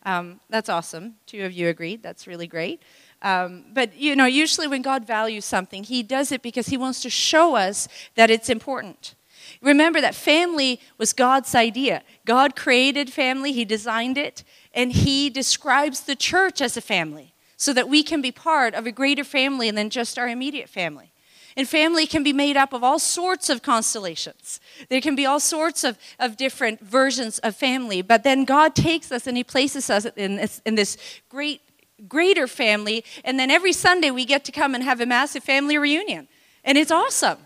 Um, 0.03 0.39
that's 0.49 0.67
awesome. 0.67 1.15
Two 1.25 1.43
of 1.45 1.53
you 1.53 1.69
agreed. 1.69 2.01
That's 2.01 2.27
really 2.27 2.47
great. 2.47 2.81
Um, 3.21 3.65
but 3.73 3.95
you 3.95 4.15
know, 4.15 4.25
usually 4.25 4.67
when 4.67 4.81
God 4.81 5.05
values 5.05 5.45
something, 5.45 5.83
He 5.83 6.01
does 6.01 6.31
it 6.31 6.41
because 6.41 6.67
He 6.67 6.77
wants 6.77 7.01
to 7.01 7.09
show 7.09 7.55
us 7.55 7.87
that 8.15 8.29
it's 8.29 8.49
important. 8.49 9.15
Remember 9.61 10.01
that 10.01 10.15
family 10.15 10.79
was 10.97 11.13
God's 11.13 11.53
idea. 11.53 12.03
God 12.25 12.55
created 12.55 13.11
family, 13.11 13.51
He 13.51 13.65
designed 13.65 14.17
it, 14.17 14.43
and 14.73 14.91
He 14.91 15.29
describes 15.29 16.01
the 16.01 16.15
church 16.15 16.61
as 16.61 16.75
a 16.75 16.81
family 16.81 17.33
so 17.57 17.73
that 17.73 17.87
we 17.87 18.01
can 18.01 18.21
be 18.21 18.31
part 18.31 18.73
of 18.73 18.87
a 18.87 18.91
greater 18.91 19.23
family 19.23 19.69
than 19.69 19.91
just 19.91 20.17
our 20.17 20.27
immediate 20.27 20.67
family. 20.67 21.11
And 21.55 21.67
family 21.67 22.07
can 22.07 22.23
be 22.23 22.33
made 22.33 22.57
up 22.57 22.73
of 22.73 22.83
all 22.83 22.97
sorts 22.97 23.49
of 23.49 23.61
constellations. 23.61 24.59
There 24.89 25.01
can 25.01 25.15
be 25.15 25.25
all 25.25 25.39
sorts 25.39 25.83
of, 25.83 25.97
of 26.17 26.37
different 26.37 26.79
versions 26.79 27.39
of 27.39 27.55
family. 27.55 28.01
But 28.01 28.23
then 28.23 28.45
God 28.45 28.73
takes 28.73 29.11
us 29.11 29.27
and 29.27 29.35
He 29.35 29.43
places 29.43 29.89
us 29.89 30.05
in 30.15 30.37
this, 30.37 30.61
in 30.65 30.75
this 30.75 30.97
great, 31.29 31.61
greater 32.07 32.47
family. 32.47 33.03
And 33.23 33.37
then 33.37 33.51
every 33.51 33.73
Sunday 33.73 34.11
we 34.11 34.25
get 34.25 34.45
to 34.45 34.51
come 34.51 34.73
and 34.73 34.83
have 34.83 35.01
a 35.01 35.05
massive 35.05 35.43
family 35.43 35.77
reunion. 35.77 36.29
And 36.63 36.77
it's 36.77 36.91
awesome. 36.91 37.37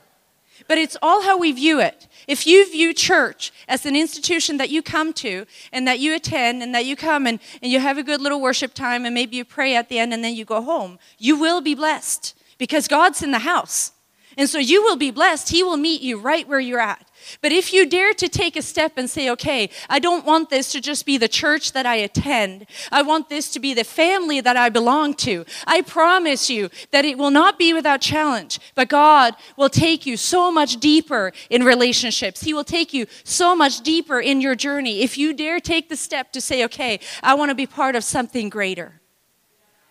But 0.67 0.77
it's 0.77 0.97
all 1.01 1.21
how 1.21 1.37
we 1.37 1.51
view 1.51 1.79
it. 1.79 2.07
If 2.27 2.47
you 2.47 2.69
view 2.71 2.93
church 2.93 3.51
as 3.67 3.85
an 3.85 3.95
institution 3.95 4.57
that 4.57 4.69
you 4.69 4.81
come 4.81 5.13
to 5.13 5.45
and 5.71 5.87
that 5.87 5.99
you 5.99 6.15
attend 6.15 6.63
and 6.63 6.73
that 6.73 6.85
you 6.85 6.95
come 6.95 7.27
and, 7.27 7.39
and 7.61 7.71
you 7.71 7.79
have 7.79 7.97
a 7.97 8.03
good 8.03 8.21
little 8.21 8.41
worship 8.41 8.73
time 8.73 9.05
and 9.05 9.13
maybe 9.13 9.37
you 9.37 9.45
pray 9.45 9.75
at 9.75 9.89
the 9.89 9.99
end 9.99 10.13
and 10.13 10.23
then 10.23 10.33
you 10.33 10.45
go 10.45 10.61
home, 10.61 10.97
you 11.19 11.39
will 11.39 11.61
be 11.61 11.75
blessed 11.75 12.35
because 12.57 12.87
God's 12.87 13.21
in 13.21 13.31
the 13.31 13.39
house. 13.39 13.91
And 14.37 14.49
so 14.49 14.57
you 14.59 14.83
will 14.83 14.97
be 14.97 15.11
blessed. 15.11 15.49
He 15.49 15.63
will 15.63 15.77
meet 15.77 16.01
you 16.01 16.19
right 16.19 16.47
where 16.47 16.59
you're 16.59 16.79
at. 16.79 17.09
But 17.41 17.51
if 17.51 17.71
you 17.73 17.85
dare 17.85 18.13
to 18.13 18.27
take 18.27 18.55
a 18.55 18.61
step 18.61 18.93
and 18.97 19.09
say, 19.09 19.29
okay, 19.31 19.69
I 19.89 19.99
don't 19.99 20.25
want 20.25 20.49
this 20.49 20.71
to 20.73 20.81
just 20.81 21.05
be 21.05 21.17
the 21.17 21.27
church 21.27 21.71
that 21.71 21.85
I 21.85 21.95
attend, 21.95 22.67
I 22.91 23.01
want 23.01 23.29
this 23.29 23.49
to 23.51 23.59
be 23.59 23.73
the 23.73 23.83
family 23.83 24.41
that 24.41 24.57
I 24.57 24.69
belong 24.69 25.13
to, 25.15 25.45
I 25.65 25.81
promise 25.81 26.49
you 26.49 26.69
that 26.91 27.05
it 27.05 27.17
will 27.17 27.31
not 27.31 27.57
be 27.57 27.73
without 27.73 28.01
challenge, 28.01 28.59
but 28.75 28.89
God 28.89 29.35
will 29.57 29.69
take 29.69 30.05
you 30.05 30.17
so 30.17 30.51
much 30.51 30.77
deeper 30.77 31.31
in 31.49 31.63
relationships. 31.63 32.43
He 32.43 32.53
will 32.53 32.63
take 32.65 32.93
you 32.93 33.07
so 33.23 33.55
much 33.55 33.81
deeper 33.81 34.19
in 34.19 34.41
your 34.41 34.55
journey 34.55 35.01
if 35.01 35.17
you 35.17 35.33
dare 35.33 35.59
take 35.59 35.89
the 35.89 35.95
step 35.95 36.31
to 36.33 36.41
say, 36.41 36.63
okay, 36.65 36.99
I 37.23 37.33
want 37.35 37.49
to 37.49 37.55
be 37.55 37.65
part 37.65 37.95
of 37.95 38.03
something 38.03 38.49
greater. 38.49 39.01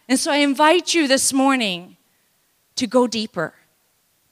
And 0.08 0.18
so 0.18 0.30
I 0.30 0.36
invite 0.36 0.92
you 0.92 1.08
this 1.08 1.32
morning 1.32 1.96
to 2.76 2.86
go 2.86 3.06
deeper 3.06 3.54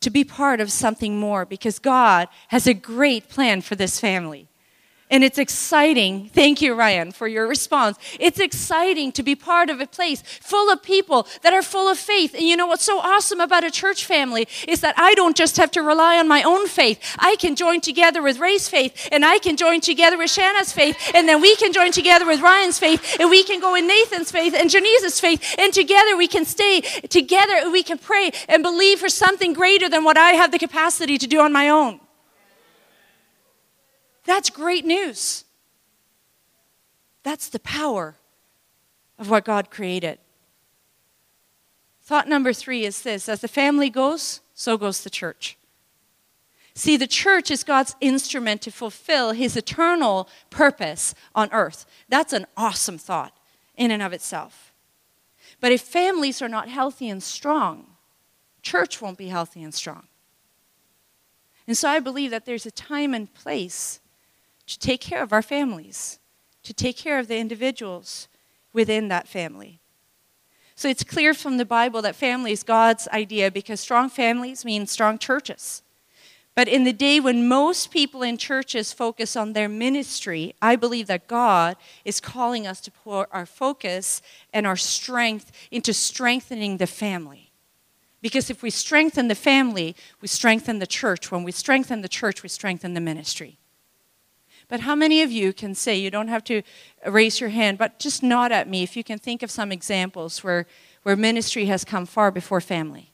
to 0.03 0.11
be 0.11 0.25
part 0.25 0.61
of 0.61 0.71
something 0.71 1.19
more 1.19 1.45
because 1.45 1.79
God 1.79 2.29
has 2.49 2.67
a 2.67 2.75
great 2.75 3.29
plan 3.29 3.63
for 3.63 3.75
this 3.75 3.99
family. 3.99 4.49
And 5.13 5.23
it's 5.23 5.37
exciting. 5.37 6.31
Thank 6.31 6.63
you, 6.63 6.73
Ryan, 6.73 7.13
for 7.13 7.29
your 7.29 7.47
response. 7.47 7.99
It's 8.19 8.41
exciting 8.41 9.13
to 9.13 9.23
be 9.23 9.37
part 9.37 9.69
of 9.69 9.79
a 9.79 9.87
place 9.87 10.23
full 10.23 10.73
of 10.73 10.83
people 10.83 11.27
that 11.43 11.53
are 11.53 11.61
full 11.61 11.87
of 11.87 11.99
faith. 11.99 12.33
And 12.35 12.45
you 12.45 12.57
know 12.57 12.67
what's 12.67 12.87
so 12.87 12.99
awesome 12.99 13.39
about 13.39 13.63
a 13.63 13.71
church 13.71 14.07
family 14.07 14.49
is 14.67 14.81
that 14.81 14.95
I 14.97 15.13
don't 15.13 15.37
just 15.37 15.59
have 15.59 15.71
to 15.73 15.83
rely 15.83 16.19
on 16.19 16.29
my 16.29 16.43
own 16.43 16.67
faith. 16.67 16.99
I 17.19 17.37
can 17.37 17.57
join 17.57 17.83
together 17.83 18.23
with 18.23 18.39
Ray's 18.39 18.71
faith, 18.71 19.07
and 19.13 19.23
I 19.23 19.39
can 19.39 19.59
join 19.59 19.83
together 19.83 20.17
with 20.17 20.31
Shanna's 20.31 20.73
faith, 20.73 20.97
and 21.15 21.29
then 21.29 21.43
we 21.43 21.57
can 21.57 21.75
join 21.75 21.93
together 21.93 22.25
with 22.25 22.41
Ryan's 22.41 22.79
faith, 22.79 23.19
and 23.21 23.29
we 23.29 23.45
can 23.45 23.61
go 23.61 23.75
in 23.75 23.87
Nathan's 23.87 24.31
faith 24.31 24.55
and 24.55 24.71
Janice's 24.71 25.21
faith, 25.21 25.57
and 25.59 25.75
together 25.75 26.17
we 26.17 26.27
can 26.27 26.47
stay 26.47 26.81
together 26.81 27.53
and 27.57 27.71
we 27.71 27.83
can 27.83 27.99
pray 27.99 28.31
and 28.49 28.63
believe 28.63 29.01
for 29.01 29.11
something 29.11 29.53
greater 29.53 29.91
than 29.91 30.05
what 30.05 30.17
I 30.17 30.31
have 30.31 30.53
the 30.53 30.59
capacity 30.59 31.19
to 31.19 31.27
do 31.27 31.41
on 31.41 31.53
my 31.53 31.69
own. 31.69 32.01
That's 34.25 34.51
great 34.51 34.85
news. 34.85 35.45
That's 37.23 37.49
the 37.49 37.61
power 37.61 38.17
of 39.19 39.31
what 39.31 39.45
God 39.45 39.71
created. 39.71 40.19
Thought 42.03 42.29
number 42.29 42.53
three 42.53 42.85
is 42.85 43.03
this 43.03 43.29
as 43.29 43.41
the 43.41 43.49
family 43.49 43.89
goes, 43.89 44.41
so 44.55 44.77
goes 44.77 45.03
the 45.03 45.11
church. 45.11 45.57
See, 46.75 46.97
the 46.97 47.07
church 47.07 47.51
is 47.51 47.65
God's 47.65 47.95
instrument 48.01 48.63
to 48.63 48.71
fulfill 48.71 49.33
his 49.33 49.57
eternal 49.57 50.29
purpose 50.51 51.15
on 51.35 51.51
earth. 51.53 51.85
That's 52.09 52.33
an 52.33 52.47
awesome 52.57 52.99
thought 52.99 53.37
in 53.77 53.91
and 53.91 54.03
of 54.03 54.13
itself. 54.13 54.73
But 55.61 55.73
if 55.73 55.83
families 55.83 56.41
are 56.41 56.49
not 56.49 56.69
healthy 56.69 57.09
and 57.09 57.23
strong, 57.23 57.87
church 58.63 59.03
won't 59.03 59.19
be 59.19 59.29
healthy 59.29 59.63
and 59.63 59.75
strong. 59.75 60.09
And 61.67 61.77
so 61.77 61.89
I 61.89 62.01
believe 62.01 62.31
that 62.31 62.47
there's 62.47 62.67
a 62.67 62.71
time 62.71 63.15
and 63.15 63.33
place 63.33 64.01
to 64.73 64.79
take 64.79 65.01
care 65.01 65.23
of 65.23 65.33
our 65.33 65.43
families, 65.43 66.19
to 66.63 66.73
take 66.73 66.97
care 66.97 67.19
of 67.19 67.29
the 67.29 67.37
individuals 67.37 68.29
within 68.73 69.09
that 69.09 69.29
family. 69.29 69.81
So 70.75 70.89
it's 70.89 71.05
clear 71.05 71.35
from 71.35 71.59
the 71.59 71.65
Bible 71.65 72.01
that 72.03 72.17
family 72.17 72.53
is 72.53 72.63
God's 72.63 73.07
idea 73.09 73.51
because 73.51 73.81
strong 73.81 74.09
families 74.09 74.65
mean 74.65 74.87
strong 74.87 75.19
churches. 75.19 75.83
But 76.55 76.69
in 76.69 76.85
the 76.85 76.93
day 76.93 77.21
when 77.21 77.49
most 77.49 77.91
people 77.91 78.23
in 78.23 78.37
churches 78.37 78.93
focus 78.93 79.37
on 79.37 79.53
their 79.53 79.69
ministry, 79.69 80.55
I 80.61 80.77
believe 80.77 81.07
that 81.07 81.27
God 81.27 81.77
is 82.05 82.21
calling 82.21 82.67
us 82.67 82.81
to 82.83 82.91
pour 82.91 83.29
our 83.33 83.47
focus 83.47 84.23
and 84.53 84.67
our 84.67 84.77
strength 84.77 85.53
into 85.71 85.93
strengthening 85.93 86.79
the 86.79 86.87
family. 86.87 87.53
Because 88.21 88.51
if 88.51 88.63
we 88.63 88.71
strengthen 88.71 89.29
the 89.29 89.35
family, 89.35 89.97
we 90.21 90.29
strengthen 90.29 90.79
the 90.79 90.87
church. 90.87 91.31
When 91.31 91.43
we 91.43 91.53
strengthen 91.53 92.03
the 92.03 92.09
church, 92.09 92.43
we 92.43 92.49
strengthen 92.49 92.95
the 92.95 93.01
ministry. 93.01 93.59
But 94.69 94.81
how 94.81 94.95
many 94.95 95.23
of 95.23 95.31
you 95.31 95.53
can 95.53 95.75
say, 95.75 95.97
you 95.97 96.11
don't 96.11 96.29
have 96.29 96.45
to 96.45 96.63
raise 97.07 97.41
your 97.41 97.51
hand, 97.51 97.79
but 97.79 97.99
just 97.99 98.23
nod 98.23 98.53
at 98.53 98.69
me 98.69 98.83
if 98.83 98.97
you 98.97 99.05
can 99.05 99.19
think 99.19 99.43
of 99.43 99.51
some 99.51 99.73
examples 99.73 100.43
where, 100.43 100.67
where 101.03 101.17
ministry 101.17 101.67
has 101.67 101.85
come 101.85 102.07
far 102.07 102.31
before 102.31 102.61
family 102.61 103.13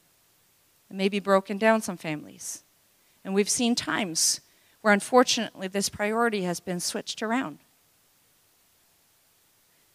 and 0.89 0.99
maybe 0.99 1.19
broken 1.19 1.59
down 1.59 1.81
some 1.81 1.97
families. 1.97 2.63
And 3.25 3.35
we've 3.35 3.49
seen 3.49 3.75
times 3.75 4.41
where 4.81 4.93
unfortunately 4.95 5.69
this 5.69 5.89
priority 5.89 6.43
has 6.43 6.61
been 6.61 6.81
switched 6.81 7.23
around. 7.23 7.59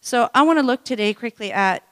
So 0.00 0.28
I 0.34 0.42
want 0.42 0.58
to 0.58 0.62
look 0.64 0.84
today 0.84 1.14
quickly 1.14 1.50
at 1.50 1.82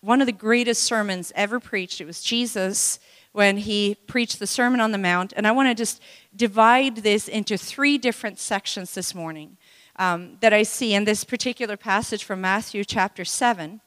one 0.00 0.20
of 0.20 0.26
the 0.26 0.32
greatest 0.32 0.82
sermons 0.82 1.32
ever 1.34 1.60
preached. 1.60 2.00
It 2.00 2.06
was 2.06 2.22
Jesus 2.22 2.98
when 3.36 3.58
he 3.58 3.94
preached 4.06 4.38
the 4.38 4.46
Sermon 4.46 4.80
on 4.80 4.92
the 4.92 4.98
Mount. 4.98 5.34
And 5.36 5.46
I 5.46 5.52
want 5.52 5.68
to 5.68 5.74
just 5.74 6.00
divide 6.34 6.96
this 6.96 7.28
into 7.28 7.58
three 7.58 7.98
different 7.98 8.38
sections 8.38 8.94
this 8.94 9.14
morning 9.14 9.58
um, 9.96 10.38
that 10.40 10.54
I 10.54 10.62
see 10.62 10.94
in 10.94 11.04
this 11.04 11.22
particular 11.22 11.76
passage 11.76 12.24
from 12.24 12.40
Matthew 12.40 12.82
chapter 12.82 13.26
7 13.26 13.82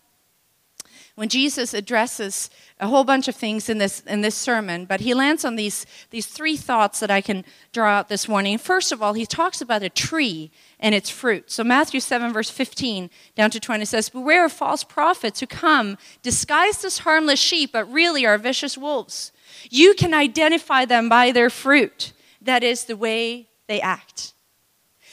when 1.16 1.30
Jesus 1.30 1.74
addresses 1.74 2.50
a 2.80 2.88
whole 2.88 3.04
bunch 3.04 3.28
of 3.28 3.36
things 3.36 3.68
in 3.70 3.78
this, 3.80 4.02
in 4.02 4.22
this 4.22 4.36
sermon, 4.36 4.86
but 4.86 5.02
he 5.02 5.14
lands 5.14 5.44
on 5.44 5.58
these, 5.58 5.86
these 6.12 6.28
three 6.28 6.56
thoughts 6.56 7.02
that 7.02 7.12
I 7.12 7.20
can 7.20 7.44
draw 7.74 7.90
out 7.90 8.08
this 8.08 8.30
morning. 8.30 8.58
First 8.58 8.94
of 8.94 9.02
all, 9.02 9.12
he 9.12 9.26
talks 9.26 9.60
about 9.60 9.84
a 9.84 9.90
tree 9.90 10.50
and 10.80 10.96
its 10.96 11.10
fruit. 11.10 11.52
So, 11.52 11.62
Matthew 11.64 12.00
7, 12.00 12.32
verse 12.32 12.50
15 12.50 13.10
down 13.36 13.50
to 13.50 13.60
20 13.60 13.84
says, 13.84 14.08
Beware 14.08 14.46
of 14.46 14.54
false 14.54 14.86
prophets 14.86 15.42
who 15.42 15.48
come 15.48 15.98
disguised 16.22 16.86
as 16.86 17.00
harmless 17.00 17.40
sheep, 17.40 17.72
but 17.74 17.92
really 17.92 18.26
are 18.26 18.38
vicious 18.38 18.78
wolves. 18.78 19.34
You 19.70 19.94
can 19.94 20.14
identify 20.14 20.86
them 20.86 21.10
by 21.10 21.32
their 21.32 21.50
fruit. 21.50 22.14
That 22.42 22.64
is 22.64 22.86
the 22.86 22.96
way 22.96 23.50
they 23.68 23.82
act. 23.82 24.34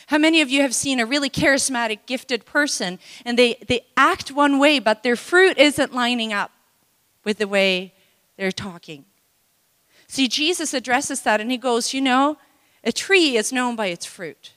How 0.06 0.18
many 0.18 0.40
of 0.40 0.48
you 0.48 0.62
have 0.62 0.74
seen 0.74 1.00
a 1.00 1.06
really 1.06 1.28
charismatic, 1.28 2.06
gifted 2.06 2.44
person 2.44 2.98
and 3.24 3.36
they, 3.36 3.56
they 3.66 3.80
act 3.96 4.30
one 4.30 4.58
way, 4.58 4.78
but 4.78 5.02
their 5.02 5.16
fruit 5.16 5.58
isn't 5.58 5.92
lining 5.92 6.32
up 6.32 6.52
with 7.24 7.38
the 7.38 7.48
way 7.48 7.92
they're 8.36 8.52
talking? 8.52 9.04
See, 10.06 10.28
Jesus 10.28 10.72
addresses 10.72 11.22
that 11.22 11.40
and 11.40 11.50
he 11.50 11.56
goes, 11.56 11.92
You 11.92 12.00
know, 12.00 12.38
a 12.84 12.92
tree 12.92 13.36
is 13.36 13.52
known 13.52 13.74
by 13.74 13.86
its 13.86 14.06
fruit. 14.06 14.52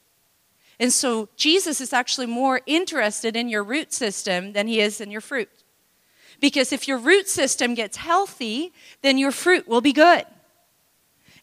And 0.80 0.94
so 0.94 1.30
Jesus 1.36 1.82
is 1.82 1.92
actually 1.92 2.28
more 2.28 2.62
interested 2.66 3.36
in 3.36 3.50
your 3.50 3.64
root 3.64 3.92
system 3.92 4.54
than 4.54 4.68
he 4.68 4.80
is 4.80 5.02
in 5.02 5.12
your 5.12 5.20
fruit. 5.20 5.50
Because 6.40 6.72
if 6.72 6.88
your 6.88 6.98
root 6.98 7.28
system 7.28 7.74
gets 7.74 7.98
healthy, 7.98 8.74
then 9.02 9.18
your 9.18 9.32
fruit 9.32 9.68
will 9.68 9.82
be 9.82 9.94
good. 9.94 10.26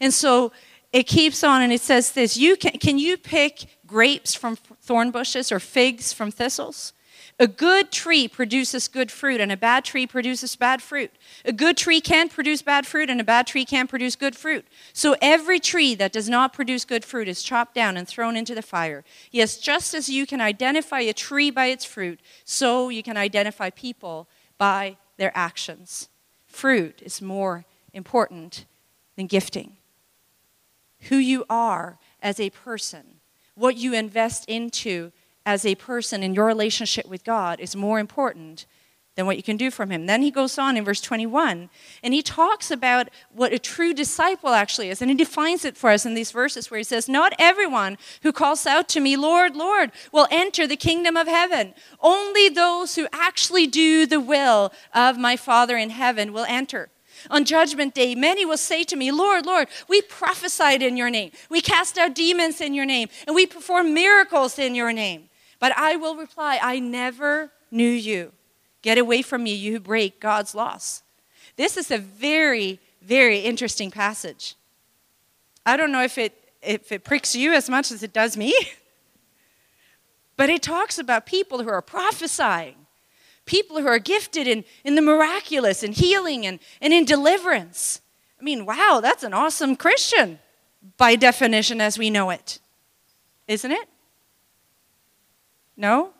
And 0.00 0.12
so 0.12 0.52
it 0.92 1.06
keeps 1.06 1.42
on 1.44 1.62
and 1.62 1.72
it 1.72 1.80
says 1.80 2.12
this 2.12 2.36
you 2.36 2.56
can, 2.56 2.72
can 2.72 2.98
you 2.98 3.16
pick 3.16 3.66
grapes 3.86 4.34
from 4.34 4.56
thorn 4.56 5.10
bushes 5.10 5.52
or 5.52 5.60
figs 5.60 6.12
from 6.12 6.30
thistles? 6.30 6.92
A 7.38 7.46
good 7.46 7.92
tree 7.92 8.28
produces 8.28 8.88
good 8.88 9.10
fruit, 9.10 9.42
and 9.42 9.52
a 9.52 9.58
bad 9.58 9.84
tree 9.84 10.06
produces 10.06 10.56
bad 10.56 10.80
fruit. 10.80 11.10
A 11.44 11.52
good 11.52 11.76
tree 11.76 12.00
can 12.00 12.30
produce 12.30 12.62
bad 12.62 12.86
fruit, 12.86 13.10
and 13.10 13.20
a 13.20 13.24
bad 13.24 13.46
tree 13.46 13.66
can 13.66 13.86
produce 13.86 14.16
good 14.16 14.34
fruit. 14.34 14.64
So 14.94 15.16
every 15.20 15.60
tree 15.60 15.94
that 15.96 16.12
does 16.12 16.30
not 16.30 16.54
produce 16.54 16.86
good 16.86 17.04
fruit 17.04 17.28
is 17.28 17.42
chopped 17.42 17.74
down 17.74 17.98
and 17.98 18.08
thrown 18.08 18.36
into 18.36 18.54
the 18.54 18.62
fire. 18.62 19.04
Yes, 19.32 19.58
just 19.58 19.92
as 19.92 20.08
you 20.08 20.24
can 20.24 20.40
identify 20.40 21.00
a 21.00 21.12
tree 21.12 21.50
by 21.50 21.66
its 21.66 21.84
fruit, 21.84 22.20
so 22.46 22.88
you 22.88 23.02
can 23.02 23.18
identify 23.18 23.68
people 23.68 24.28
by 24.58 24.96
their 25.16 25.32
actions. 25.34 26.08
Fruit 26.46 27.02
is 27.02 27.22
more 27.22 27.64
important 27.92 28.66
than 29.16 29.26
gifting. 29.26 29.76
Who 31.08 31.16
you 31.16 31.44
are 31.48 31.98
as 32.22 32.40
a 32.40 32.50
person 32.50 33.16
what 33.56 33.76
you 33.76 33.94
invest 33.94 34.44
into 34.48 35.10
as 35.44 35.64
a 35.64 35.74
person 35.76 36.22
in 36.22 36.34
your 36.34 36.44
relationship 36.44 37.08
with 37.08 37.24
God 37.24 37.58
is 37.58 37.74
more 37.74 37.98
important 37.98 38.66
than 39.16 39.24
what 39.24 39.38
you 39.38 39.42
can 39.42 39.56
do 39.56 39.70
from 39.70 39.90
him. 39.90 40.04
Then 40.06 40.20
he 40.20 40.30
goes 40.30 40.58
on 40.58 40.76
in 40.76 40.84
verse 40.84 41.00
21 41.00 41.70
and 42.02 42.14
he 42.14 42.22
talks 42.22 42.70
about 42.70 43.08
what 43.32 43.52
a 43.52 43.58
true 43.58 43.94
disciple 43.94 44.50
actually 44.50 44.90
is. 44.90 45.00
And 45.00 45.10
he 45.10 45.16
defines 45.16 45.64
it 45.64 45.76
for 45.76 45.90
us 45.90 46.04
in 46.04 46.14
these 46.14 46.30
verses 46.30 46.70
where 46.70 46.78
he 46.78 46.84
says, 46.84 47.08
Not 47.08 47.32
everyone 47.38 47.96
who 48.22 48.30
calls 48.30 48.66
out 48.66 48.88
to 48.90 49.00
me, 49.00 49.16
Lord, 49.16 49.56
Lord, 49.56 49.90
will 50.12 50.28
enter 50.30 50.66
the 50.66 50.76
kingdom 50.76 51.16
of 51.16 51.26
heaven. 51.26 51.74
Only 52.00 52.50
those 52.50 52.94
who 52.96 53.08
actually 53.10 53.66
do 53.66 54.06
the 54.06 54.20
will 54.20 54.70
of 54.94 55.18
my 55.18 55.36
Father 55.36 55.78
in 55.78 55.90
heaven 55.90 56.34
will 56.34 56.46
enter. 56.46 56.90
On 57.30 57.46
judgment 57.46 57.94
day, 57.94 58.14
many 58.14 58.44
will 58.44 58.58
say 58.58 58.84
to 58.84 58.96
me, 58.96 59.10
Lord, 59.10 59.46
Lord, 59.46 59.68
we 59.88 60.02
prophesied 60.02 60.82
in 60.82 60.98
your 60.98 61.08
name. 61.08 61.30
We 61.48 61.62
cast 61.62 61.96
out 61.96 62.14
demons 62.14 62.60
in 62.60 62.74
your 62.74 62.84
name, 62.84 63.08
and 63.26 63.34
we 63.34 63.46
performed 63.46 63.92
miracles 63.92 64.58
in 64.58 64.74
your 64.74 64.92
name. 64.92 65.30
But 65.58 65.72
I 65.76 65.96
will 65.96 66.16
reply, 66.16 66.60
I 66.62 66.78
never 66.78 67.50
knew 67.70 67.90
you. 67.90 68.32
Get 68.86 68.98
away 68.98 69.20
from 69.20 69.42
me, 69.42 69.52
you 69.52 69.72
who 69.72 69.80
break 69.80 70.20
God's 70.20 70.54
laws. 70.54 71.02
This 71.56 71.76
is 71.76 71.90
a 71.90 71.98
very, 71.98 72.78
very 73.02 73.40
interesting 73.40 73.90
passage. 73.90 74.54
I 75.66 75.76
don't 75.76 75.90
know 75.90 76.04
if 76.04 76.18
it, 76.18 76.32
if 76.62 76.92
it 76.92 77.02
pricks 77.02 77.34
you 77.34 77.52
as 77.52 77.68
much 77.68 77.90
as 77.90 78.04
it 78.04 78.12
does 78.12 78.36
me, 78.36 78.54
but 80.36 80.50
it 80.50 80.62
talks 80.62 81.00
about 81.00 81.26
people 81.26 81.64
who 81.64 81.68
are 81.68 81.82
prophesying 81.82 82.76
people 83.44 83.80
who 83.80 83.88
are 83.88 83.98
gifted 83.98 84.46
in, 84.46 84.64
in 84.84 84.94
the 84.94 85.02
miraculous 85.02 85.82
and 85.82 85.92
healing 85.92 86.46
and, 86.46 86.60
and 86.80 86.92
in 86.92 87.04
deliverance. 87.04 88.00
I 88.40 88.44
mean, 88.44 88.64
wow, 88.66 89.00
that's 89.02 89.24
an 89.24 89.34
awesome 89.34 89.74
Christian 89.74 90.38
by 90.96 91.16
definition 91.16 91.80
as 91.80 91.98
we 91.98 92.08
know 92.08 92.30
it. 92.30 92.60
Isn't 93.48 93.72
it? 93.72 93.88
No? 95.76 96.10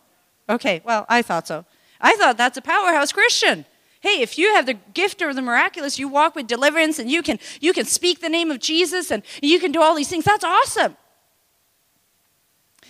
Okay, 0.49 0.82
well, 0.85 1.06
I 1.08 1.23
thought 1.23 1.46
so. 1.46 1.64
I 2.00 2.17
thought 2.17 2.37
that's 2.37 2.59
a 2.59 2.62
powerhouse 2.62 3.12
Christian. 3.12 3.65
Hey, 4.00 4.21
if 4.21 4.38
you 4.38 4.55
have 4.55 4.67
the 4.67 4.75
gift 4.75 5.23
of 5.23 5.35
the 5.35 5.43
miraculous, 5.43 5.99
you 5.99 6.09
walk 6.09 6.37
with 6.37 6.47
deliverance 6.47 6.99
and 6.99 7.11
you 7.11 7.23
can 7.23 7.38
you 7.61 7.73
can 7.73 7.87
speak 7.87 8.21
the 8.21 8.29
name 8.29 8.50
of 8.50 8.61
Jesus 8.61 9.11
and 9.11 9.23
you 9.43 9.59
can 9.59 9.73
do 9.73 9.83
all 9.83 9.95
these 9.95 10.09
things. 10.09 10.25
That's 10.25 10.45
awesome. 10.45 10.97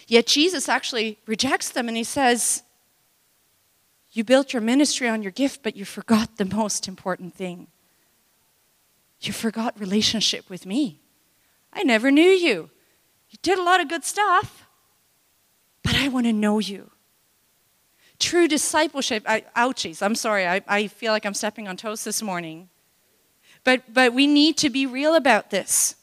Yet 0.07 0.27
Jesus 0.27 0.69
actually 0.69 1.19
rejects 1.27 1.71
them 1.71 1.89
and 1.89 1.97
he 1.97 2.05
says, 2.05 2.63
You 4.13 4.25
built 4.25 4.53
your 4.53 4.63
ministry 4.63 5.09
on 5.09 5.23
your 5.23 5.33
gift, 5.33 5.63
but 5.63 5.77
you 5.77 5.85
forgot 5.85 6.37
the 6.37 6.45
most 6.45 6.87
important 6.87 7.35
thing. 7.35 7.69
You 9.21 9.33
forgot 9.33 9.79
relationship 9.81 10.51
with 10.51 10.67
me. 10.67 11.01
I 11.73 11.83
never 11.83 12.11
knew 12.11 12.23
you. 12.23 12.71
You 13.31 13.39
did 13.43 13.59
a 13.59 13.63
lot 13.63 13.81
of 13.81 13.89
good 13.89 14.05
stuff, 14.05 14.69
but 15.83 15.95
I 15.95 16.09
want 16.09 16.27
to 16.27 16.33
know 16.33 16.59
you. 16.59 16.91
True 18.18 18.49
discipleship, 18.49 19.25
I, 19.26 19.44
ouchies, 19.56 20.02
I'm 20.02 20.14
sorry, 20.14 20.46
I, 20.46 20.62
I 20.66 20.87
feel 20.87 21.12
like 21.12 21.26
I'm 21.26 21.35
stepping 21.35 21.68
on 21.68 21.76
toes 21.76 22.04
this 22.04 22.23
morning. 22.23 22.68
But, 23.64 23.82
but 23.92 24.14
we 24.14 24.26
need 24.26 24.56
to 24.58 24.70
be 24.70 24.87
real 24.87 25.14
about 25.14 25.50
this 25.50 25.96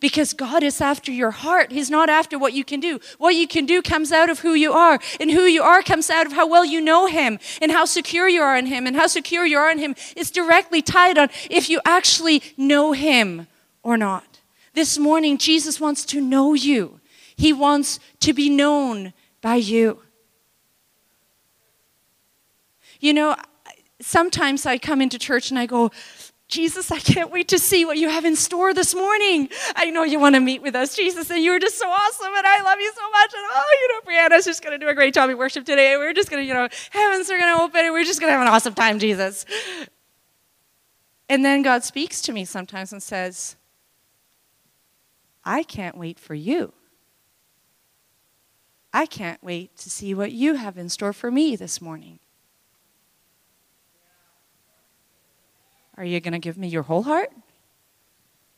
because 0.00 0.32
God 0.32 0.62
is 0.62 0.80
after 0.80 1.10
your 1.10 1.30
heart. 1.30 1.72
He's 1.72 1.90
not 1.90 2.08
after 2.08 2.38
what 2.38 2.52
you 2.52 2.64
can 2.64 2.80
do. 2.80 3.00
What 3.18 3.34
you 3.34 3.48
can 3.48 3.66
do 3.66 3.82
comes 3.82 4.12
out 4.12 4.30
of 4.30 4.40
who 4.40 4.54
you 4.54 4.72
are, 4.72 4.98
and 5.20 5.30
who 5.30 5.42
you 5.42 5.62
are 5.62 5.82
comes 5.82 6.10
out 6.10 6.26
of 6.26 6.32
how 6.32 6.46
well 6.46 6.64
you 6.64 6.80
know 6.80 7.06
Him 7.06 7.38
and 7.60 7.72
how 7.72 7.84
secure 7.84 8.28
you 8.28 8.40
are 8.40 8.56
in 8.56 8.66
Him. 8.66 8.86
And 8.86 8.96
how 8.96 9.06
secure 9.06 9.44
you 9.44 9.58
are 9.58 9.70
in 9.70 9.78
Him 9.78 9.94
is 10.16 10.30
directly 10.30 10.82
tied 10.82 11.18
on 11.18 11.28
if 11.50 11.68
you 11.68 11.80
actually 11.84 12.42
know 12.56 12.92
Him 12.92 13.46
or 13.82 13.96
not. 13.96 14.40
This 14.74 14.98
morning, 14.98 15.38
Jesus 15.38 15.80
wants 15.80 16.04
to 16.06 16.20
know 16.20 16.54
you, 16.54 17.00
He 17.36 17.52
wants 17.52 17.98
to 18.20 18.32
be 18.32 18.48
known 18.48 19.12
by 19.40 19.56
you. 19.56 20.02
You 23.00 23.14
know, 23.14 23.36
sometimes 24.00 24.66
I 24.66 24.78
come 24.78 25.00
into 25.00 25.18
church 25.18 25.50
and 25.50 25.58
I 25.58 25.66
go, 25.66 25.90
Jesus, 26.48 26.90
I 26.90 26.98
can't 26.98 27.30
wait 27.30 27.48
to 27.48 27.58
see 27.58 27.84
what 27.84 27.98
you 27.98 28.08
have 28.08 28.24
in 28.24 28.34
store 28.34 28.72
this 28.72 28.94
morning. 28.94 29.50
I 29.76 29.90
know 29.90 30.02
you 30.02 30.18
want 30.18 30.34
to 30.34 30.40
meet 30.40 30.62
with 30.62 30.74
us, 30.74 30.96
Jesus, 30.96 31.30
and 31.30 31.44
you 31.44 31.52
are 31.52 31.58
just 31.58 31.76
so 31.76 31.86
awesome, 31.86 32.34
and 32.34 32.46
I 32.46 32.62
love 32.62 32.80
you 32.80 32.90
so 32.96 33.10
much. 33.10 33.34
And 33.34 33.42
oh, 33.50 33.76
you 33.82 33.88
know, 33.92 34.00
Brianna's 34.10 34.46
just 34.46 34.62
going 34.62 34.72
to 34.72 34.84
do 34.84 34.88
a 34.90 34.94
great 34.94 35.12
job 35.12 35.28
in 35.28 35.36
worship 35.36 35.66
today. 35.66 35.96
We're 35.98 36.14
just 36.14 36.30
going 36.30 36.42
to, 36.42 36.46
you 36.48 36.54
know, 36.54 36.68
heavens 36.90 37.30
are 37.30 37.36
going 37.36 37.54
to 37.54 37.62
open, 37.62 37.84
and 37.84 37.92
we're 37.92 38.04
just 38.04 38.18
going 38.18 38.28
to 38.28 38.32
have 38.32 38.40
an 38.40 38.48
awesome 38.48 38.72
time, 38.72 38.98
Jesus. 38.98 39.44
And 41.28 41.44
then 41.44 41.60
God 41.60 41.84
speaks 41.84 42.22
to 42.22 42.32
me 42.32 42.46
sometimes 42.46 42.92
and 42.92 43.02
says, 43.02 43.56
I 45.44 45.62
can't 45.62 45.98
wait 45.98 46.18
for 46.18 46.34
you. 46.34 46.72
I 48.90 49.04
can't 49.04 49.42
wait 49.42 49.76
to 49.78 49.90
see 49.90 50.14
what 50.14 50.32
you 50.32 50.54
have 50.54 50.78
in 50.78 50.88
store 50.88 51.12
for 51.12 51.30
me 51.30 51.56
this 51.56 51.82
morning. 51.82 52.20
Are 55.98 56.04
you 56.04 56.20
going 56.20 56.32
to 56.32 56.38
give 56.38 56.56
me 56.56 56.68
your 56.68 56.84
whole 56.84 57.02
heart 57.02 57.32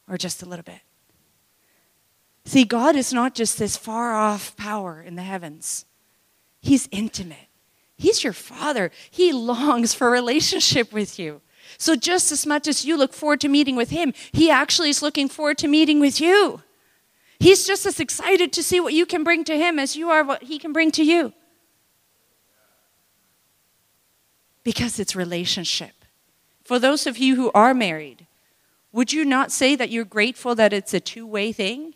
or 0.06 0.18
just 0.18 0.42
a 0.42 0.46
little 0.46 0.62
bit? 0.62 0.80
See, 2.44 2.64
God 2.64 2.96
is 2.96 3.14
not 3.14 3.34
just 3.34 3.58
this 3.58 3.78
far 3.78 4.14
off 4.14 4.54
power 4.56 5.00
in 5.00 5.16
the 5.16 5.22
heavens, 5.22 5.86
He's 6.62 6.86
intimate. 6.92 7.48
He's 7.96 8.22
your 8.22 8.34
father. 8.34 8.90
He 9.10 9.32
longs 9.32 9.94
for 9.94 10.10
relationship 10.10 10.92
with 10.92 11.18
you. 11.18 11.40
So, 11.78 11.96
just 11.96 12.30
as 12.32 12.46
much 12.46 12.68
as 12.68 12.84
you 12.84 12.98
look 12.98 13.14
forward 13.14 13.40
to 13.40 13.48
meeting 13.48 13.76
with 13.76 13.88
Him, 13.88 14.12
He 14.32 14.50
actually 14.50 14.90
is 14.90 15.00
looking 15.00 15.28
forward 15.28 15.56
to 15.58 15.68
meeting 15.68 16.00
with 16.00 16.20
you. 16.20 16.62
He's 17.38 17.66
just 17.66 17.86
as 17.86 17.98
excited 17.98 18.52
to 18.52 18.62
see 18.62 18.80
what 18.80 18.92
you 18.92 19.06
can 19.06 19.24
bring 19.24 19.44
to 19.44 19.56
Him 19.56 19.78
as 19.78 19.96
you 19.96 20.10
are 20.10 20.22
what 20.22 20.42
He 20.42 20.58
can 20.58 20.74
bring 20.74 20.90
to 20.92 21.02
you. 21.02 21.32
Because 24.62 24.98
it's 24.98 25.16
relationship. 25.16 25.99
For 26.70 26.78
those 26.78 27.04
of 27.04 27.18
you 27.18 27.34
who 27.34 27.50
are 27.52 27.74
married, 27.74 28.28
would 28.92 29.12
you 29.12 29.24
not 29.24 29.50
say 29.50 29.74
that 29.74 29.90
you're 29.90 30.04
grateful 30.04 30.54
that 30.54 30.72
it's 30.72 30.94
a 30.94 31.00
two 31.00 31.26
way 31.26 31.50
thing? 31.50 31.94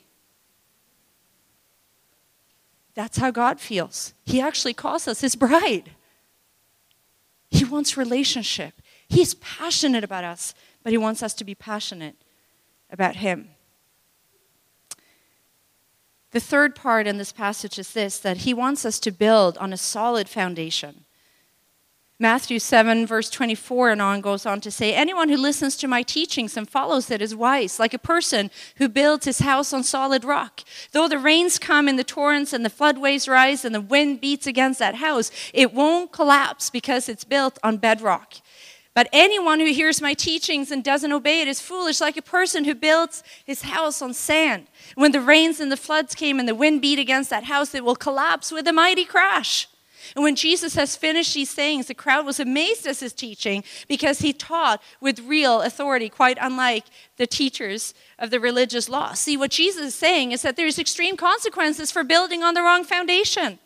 That's 2.95 3.19
how 3.19 3.31
God 3.31 3.61
feels. 3.61 4.15
He 4.27 4.41
actually 4.41 4.75
calls 4.75 5.07
us 5.07 5.21
his 5.21 5.37
bride. 5.37 5.93
He 7.51 7.65
wants 7.65 7.97
relationship. 7.97 8.83
He's 9.07 9.35
passionate 9.35 10.03
about 10.03 10.25
us, 10.25 10.55
but 10.83 10.91
he 10.91 10.99
wants 10.99 11.23
us 11.23 11.35
to 11.35 11.45
be 11.45 11.55
passionate 11.55 12.17
about 12.91 13.15
him. 13.15 13.51
The 16.33 16.41
third 16.41 16.75
part 16.75 17.07
in 17.07 17.17
this 17.17 17.31
passage 17.31 17.79
is 17.79 17.93
this 17.93 18.19
that 18.19 18.39
he 18.39 18.53
wants 18.53 18.85
us 18.85 18.99
to 18.99 19.13
build 19.13 19.57
on 19.59 19.73
a 19.73 19.77
solid 19.77 20.29
foundation. 20.29 21.05
Matthew 22.21 22.61
7, 22.61 23.09
verse 23.09 23.29
24 23.29 23.91
and 23.91 24.01
on 24.01 24.21
goes 24.21 24.47
on 24.47 24.61
to 24.61 24.71
say, 24.71 24.95
Anyone 24.95 25.29
who 25.29 25.37
listens 25.37 25.77
to 25.79 25.89
my 25.89 26.03
teachings 26.03 26.57
and 26.57 26.69
follows 26.69 27.11
it 27.11 27.21
is 27.21 27.35
wise, 27.35 27.81
like 27.81 27.93
a 27.93 27.99
person 27.99 28.53
who 28.77 28.89
builds 28.89 29.25
his 29.25 29.41
house 29.41 29.73
on 29.73 29.83
solid 29.83 30.23
rock. 30.23 30.61
Though 30.93 31.09
the 31.09 31.19
rains 31.19 31.59
come 31.59 31.89
and 31.89 31.99
the 31.99 32.05
torrents 32.05 32.53
and 32.53 32.65
the 32.65 32.71
floodways 32.71 33.29
rise 33.29 33.65
and 33.65 33.75
the 33.75 33.81
wind 33.81 34.21
beats 34.21 34.47
against 34.47 34.79
that 34.79 34.95
house, 34.97 35.33
it 35.53 35.75
won't 35.75 36.13
collapse 36.13 36.71
because 36.71 37.09
it's 37.09 37.25
built 37.25 37.59
on 37.65 37.79
bedrock. 37.79 38.35
But 38.95 39.09
anyone 39.13 39.59
who 39.59 39.73
hears 39.73 40.01
my 40.01 40.15
teachings 40.15 40.71
and 40.71 40.85
doesn't 40.85 41.13
obey 41.13 41.41
it 41.41 41.49
is 41.49 41.61
foolish, 41.61 42.01
like 42.01 42.17
a 42.17 42.23
person 42.23 42.63
who 42.63 42.77
builds 42.77 43.25
his 43.45 43.63
house 43.63 44.01
on 44.01 44.15
sand. 44.15 44.69
When 44.95 45.11
the 45.11 45.21
rains 45.21 45.59
and 45.59 45.73
the 45.73 45.77
floods 45.77 46.15
came 46.15 46.39
and 46.39 46.49
the 46.49 46.55
wind 46.55 46.81
beat 46.81 47.01
against 47.01 47.31
that 47.31 47.45
house, 47.45 47.75
it 47.75 47.85
will 47.85 47.97
collapse 47.97 48.53
with 48.53 48.69
a 48.69 48.73
mighty 48.73 49.05
crash. 49.05 49.67
And 50.15 50.23
when 50.23 50.37
Jesus 50.37 50.75
has 50.75 50.97
finished 50.97 51.35
these 51.35 51.51
sayings, 51.51 51.87
the 51.87 51.95
crowd 51.95 52.27
was 52.27 52.41
amazed 52.41 52.87
at 52.87 52.99
his 52.99 53.13
teaching 53.13 53.65
because 53.89 54.21
he 54.21 54.33
taught 54.33 54.83
with 55.01 55.21
real 55.21 55.63
authority, 55.63 56.09
quite 56.09 56.39
unlike 56.41 56.85
the 57.17 57.27
teachers 57.27 57.95
of 58.19 58.31
the 58.31 58.41
religious 58.41 58.89
law. 58.89 59.15
See, 59.15 59.37
what 59.37 59.51
Jesus 59.51 59.87
is 59.87 59.95
saying 59.95 60.33
is 60.33 60.43
that 60.43 60.57
there's 60.57 60.79
extreme 60.79 61.17
consequences 61.17 61.91
for 61.91 62.05
building 62.05 62.43
on 62.43 62.55
the 62.55 62.63
wrong 62.63 62.85
foundation. 62.85 63.59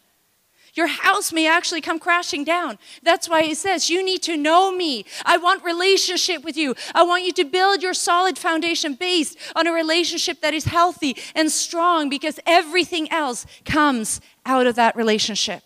Your 0.74 0.86
house 0.86 1.32
may 1.32 1.48
actually 1.48 1.80
come 1.80 1.98
crashing 1.98 2.44
down. 2.44 2.78
That's 3.02 3.28
why 3.28 3.42
he 3.42 3.54
says, 3.54 3.90
You 3.90 4.04
need 4.04 4.22
to 4.22 4.36
know 4.36 4.70
me. 4.70 5.06
I 5.24 5.36
want 5.36 5.64
relationship 5.64 6.44
with 6.44 6.56
you. 6.56 6.76
I 6.94 7.02
want 7.02 7.24
you 7.24 7.32
to 7.32 7.44
build 7.44 7.82
your 7.82 7.94
solid 7.94 8.38
foundation 8.38 8.94
based 8.94 9.36
on 9.56 9.66
a 9.66 9.72
relationship 9.72 10.40
that 10.40 10.54
is 10.54 10.66
healthy 10.66 11.16
and 11.34 11.50
strong 11.50 12.08
because 12.08 12.38
everything 12.46 13.10
else 13.10 13.44
comes 13.64 14.20
out 14.46 14.68
of 14.68 14.76
that 14.76 14.94
relationship. 14.94 15.62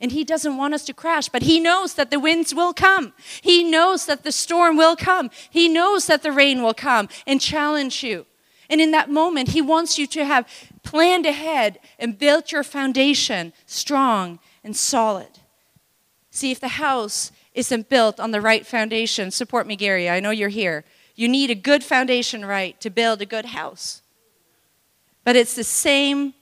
And 0.00 0.12
he 0.12 0.22
doesn't 0.22 0.56
want 0.56 0.74
us 0.74 0.84
to 0.84 0.94
crash, 0.94 1.28
but 1.28 1.42
he 1.42 1.58
knows 1.58 1.94
that 1.94 2.10
the 2.10 2.20
winds 2.20 2.54
will 2.54 2.72
come. 2.72 3.12
He 3.40 3.64
knows 3.64 4.06
that 4.06 4.22
the 4.22 4.30
storm 4.30 4.76
will 4.76 4.94
come. 4.94 5.30
He 5.50 5.68
knows 5.68 6.06
that 6.06 6.22
the 6.22 6.30
rain 6.30 6.62
will 6.62 6.74
come 6.74 7.08
and 7.26 7.40
challenge 7.40 8.04
you. 8.04 8.26
And 8.70 8.80
in 8.80 8.92
that 8.92 9.10
moment, 9.10 9.50
he 9.50 9.62
wants 9.62 9.98
you 9.98 10.06
to 10.08 10.24
have 10.24 10.46
planned 10.82 11.26
ahead 11.26 11.80
and 11.98 12.18
built 12.18 12.52
your 12.52 12.62
foundation 12.62 13.52
strong 13.66 14.38
and 14.62 14.76
solid. 14.76 15.40
See, 16.30 16.52
if 16.52 16.60
the 16.60 16.68
house 16.68 17.32
isn't 17.54 17.88
built 17.88 18.20
on 18.20 18.30
the 18.30 18.40
right 18.40 18.64
foundation, 18.64 19.32
support 19.32 19.66
me, 19.66 19.74
Gary. 19.74 20.08
I 20.08 20.20
know 20.20 20.30
you're 20.30 20.48
here. 20.48 20.84
You 21.16 21.28
need 21.28 21.50
a 21.50 21.56
good 21.56 21.82
foundation 21.82 22.44
right 22.44 22.80
to 22.80 22.90
build 22.90 23.20
a 23.20 23.26
good 23.26 23.46
house. 23.46 24.02
But 25.24 25.34
it's 25.34 25.56
the 25.56 25.64
same 25.64 26.34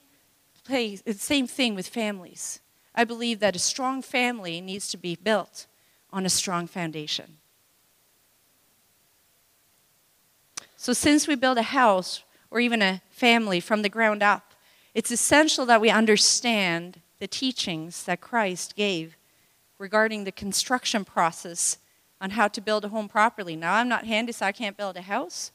place, 0.63 1.01
it's 1.05 1.19
the 1.19 1.25
same 1.25 1.47
thing 1.47 1.73
with 1.73 1.87
families. 1.87 2.59
I 2.97 3.03
believe 3.03 3.39
that 3.39 3.55
a 3.55 3.59
strong 3.59 4.01
family 4.01 4.59
needs 4.59 4.89
to 4.89 4.97
be 4.97 5.15
built 5.15 5.67
on 6.11 6.25
a 6.25 6.29
strong 6.29 6.65
foundation. 6.65 7.37
So, 10.75 10.93
since 10.93 11.27
we 11.27 11.35
build 11.35 11.59
a 11.59 11.63
house 11.63 12.23
or 12.49 12.59
even 12.59 12.81
a 12.81 13.01
family 13.11 13.59
from 13.59 13.83
the 13.83 13.89
ground 13.89 14.23
up, 14.23 14.53
it's 14.95 15.11
essential 15.11 15.65
that 15.67 15.79
we 15.79 15.91
understand 15.91 17.01
the 17.19 17.27
teachings 17.27 18.03
that 18.05 18.19
Christ 18.19 18.75
gave 18.75 19.15
regarding 19.77 20.23
the 20.23 20.31
construction 20.31 21.05
process 21.05 21.77
on 22.19 22.31
how 22.31 22.47
to 22.47 22.61
build 22.61 22.83
a 22.83 22.89
home 22.89 23.07
properly. 23.07 23.55
Now, 23.55 23.75
I'm 23.75 23.87
not 23.87 24.05
handy, 24.05 24.31
so 24.31 24.47
I 24.47 24.51
can't 24.51 24.77
build 24.77 24.97
a 24.97 25.01
house, 25.01 25.51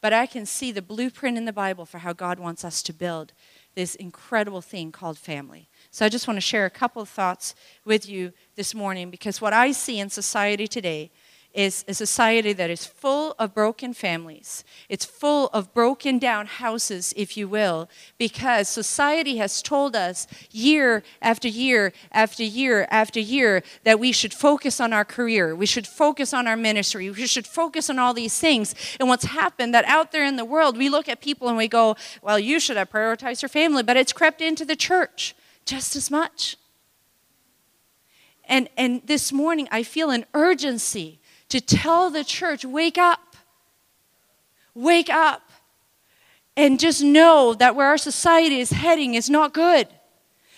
but 0.00 0.12
I 0.12 0.26
can 0.26 0.46
see 0.46 0.70
the 0.70 0.82
blueprint 0.82 1.36
in 1.36 1.44
the 1.44 1.52
Bible 1.52 1.86
for 1.86 1.98
how 1.98 2.12
God 2.12 2.38
wants 2.38 2.64
us 2.64 2.82
to 2.84 2.92
build 2.92 3.32
this 3.74 3.96
incredible 3.96 4.60
thing 4.60 4.92
called 4.92 5.18
family. 5.18 5.68
So 5.94 6.04
I 6.04 6.08
just 6.08 6.26
want 6.26 6.38
to 6.38 6.40
share 6.40 6.66
a 6.66 6.70
couple 6.70 7.00
of 7.00 7.08
thoughts 7.08 7.54
with 7.84 8.08
you 8.08 8.32
this 8.56 8.74
morning 8.74 9.10
because 9.10 9.40
what 9.40 9.52
I 9.52 9.70
see 9.70 10.00
in 10.00 10.10
society 10.10 10.66
today 10.66 11.12
is 11.52 11.84
a 11.86 11.94
society 11.94 12.52
that 12.52 12.68
is 12.68 12.84
full 12.84 13.36
of 13.38 13.54
broken 13.54 13.94
families. 13.94 14.64
It's 14.88 15.04
full 15.04 15.50
of 15.52 15.72
broken 15.72 16.18
down 16.18 16.46
houses, 16.46 17.14
if 17.16 17.36
you 17.36 17.46
will, 17.46 17.88
because 18.18 18.68
society 18.68 19.36
has 19.36 19.62
told 19.62 19.94
us 19.94 20.26
year 20.50 21.04
after 21.22 21.46
year 21.46 21.92
after 22.10 22.42
year 22.42 22.88
after 22.90 23.20
year 23.20 23.62
that 23.84 24.00
we 24.00 24.10
should 24.10 24.34
focus 24.34 24.80
on 24.80 24.92
our 24.92 25.04
career, 25.04 25.54
we 25.54 25.64
should 25.64 25.86
focus 25.86 26.34
on 26.34 26.48
our 26.48 26.56
ministry, 26.56 27.08
we 27.08 27.28
should 27.28 27.46
focus 27.46 27.88
on 27.88 28.00
all 28.00 28.12
these 28.12 28.36
things. 28.36 28.74
And 28.98 29.08
what's 29.08 29.26
happened 29.26 29.72
that 29.74 29.84
out 29.84 30.10
there 30.10 30.24
in 30.24 30.34
the 30.34 30.44
world, 30.44 30.76
we 30.76 30.88
look 30.88 31.08
at 31.08 31.20
people 31.20 31.46
and 31.46 31.56
we 31.56 31.68
go, 31.68 31.94
well, 32.20 32.40
you 32.40 32.58
should 32.58 32.78
have 32.78 32.90
prioritized 32.90 33.42
your 33.42 33.48
family, 33.48 33.84
but 33.84 33.96
it's 33.96 34.12
crept 34.12 34.40
into 34.40 34.64
the 34.64 34.74
church 34.74 35.36
just 35.64 35.96
as 35.96 36.10
much. 36.10 36.56
And, 38.46 38.68
and 38.76 39.02
this 39.06 39.32
morning, 39.32 39.68
I 39.70 39.82
feel 39.82 40.10
an 40.10 40.26
urgency 40.34 41.20
to 41.48 41.60
tell 41.60 42.10
the 42.10 42.24
church 42.24 42.64
wake 42.64 42.98
up, 42.98 43.36
wake 44.74 45.08
up, 45.08 45.42
and 46.56 46.78
just 46.78 47.02
know 47.02 47.54
that 47.54 47.74
where 47.74 47.88
our 47.88 47.98
society 47.98 48.60
is 48.60 48.70
heading 48.70 49.14
is 49.14 49.28
not 49.30 49.54
good. 49.54 49.88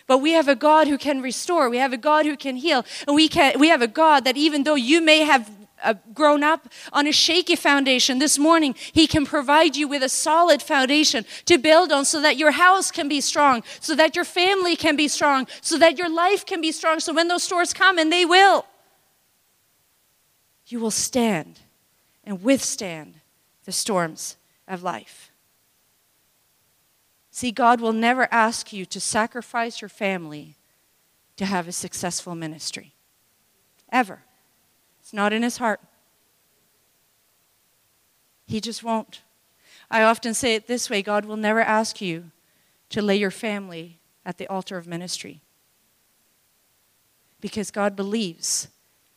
But 0.07 0.19
we 0.19 0.33
have 0.33 0.49
a 0.49 0.55
God 0.55 0.88
who 0.88 0.99
can 0.99 1.21
restore. 1.21 1.69
We 1.69 1.79
have 1.79 1.92
a 1.92 1.97
God 1.97 2.27
who 2.27 2.37
can 2.37 2.57
heal. 2.57 2.85
And 3.07 3.16
we, 3.16 3.29
can, 3.29 3.59
we 3.59 3.69
have 3.69 3.83
a 3.83 3.88
God 3.88 4.25
that 4.25 4.37
even 4.37 4.62
though 4.62 4.75
you 4.75 5.01
may 5.01 5.21
have 5.21 5.51
uh, 5.83 5.95
grown 6.15 6.43
up 6.43 6.69
on 6.93 7.07
a 7.07 7.12
shaky 7.12 7.57
foundation, 7.57 8.19
this 8.19 8.39
morning 8.39 8.75
He 8.93 9.07
can 9.07 9.27
provide 9.27 9.77
you 9.77 9.89
with 9.89 10.03
a 10.03 10.09
solid 10.09 10.62
foundation 10.62 11.25
to 11.47 11.59
build 11.59 11.93
on 11.93 12.05
so 12.05 12.21
that 12.21 12.37
your 12.37 12.53
house 12.53 12.91
can 12.91 13.09
be 13.09 13.21
strong, 13.21 13.62
so 13.81 13.95
that 13.95 14.17
your 14.17 14.25
family 14.25 14.77
can 14.77 14.97
be 14.97 15.09
strong, 15.09 15.47
so 15.61 15.79
that 15.79 15.99
your 15.99 16.09
life 16.09 16.45
can 16.47 16.61
be 16.61 16.73
strong. 16.73 17.01
So 17.01 17.12
when 17.12 17.29
those 17.29 17.43
storms 17.43 17.73
come, 17.73 17.99
and 17.99 18.12
they 18.12 18.25
will, 18.25 18.67
you 20.67 20.81
will 20.81 20.91
stand 20.91 21.61
and 22.25 22.43
withstand 22.43 23.21
the 23.65 23.73
storms 23.73 24.37
of 24.67 24.83
life. 24.83 25.31
See, 27.31 27.53
God 27.53 27.81
will 27.81 27.93
never 27.93 28.29
ask 28.31 28.73
you 28.73 28.87
to 28.87 28.99
sacrifice 28.99 29.83
your 29.83 29.91
family 29.91 30.57
to 31.37 31.45
have 31.45 31.69
a 31.69 31.73
successful 31.73 32.35
ministry. 32.35 32.95
Ever. 33.93 34.23
It's 35.07 35.12
not 35.12 35.33
in 35.33 35.45
his 35.45 35.59
heart. 35.59 35.79
He 38.49 38.61
just 38.61 38.83
won't. 38.83 39.23
I 39.88 40.03
often 40.03 40.35
say 40.35 40.57
it 40.57 40.66
this 40.66 40.90
way 40.90 41.01
God 41.01 41.25
will 41.25 41.37
never 41.37 41.61
ask 41.61 42.01
you 42.01 42.33
to 42.88 43.01
lay 43.01 43.14
your 43.14 43.31
family 43.31 44.01
at 44.25 44.37
the 44.37 44.49
altar 44.49 44.77
of 44.77 44.88
ministry. 44.88 45.42
Because 47.40 47.71
God 47.71 47.95
believes 47.95 48.66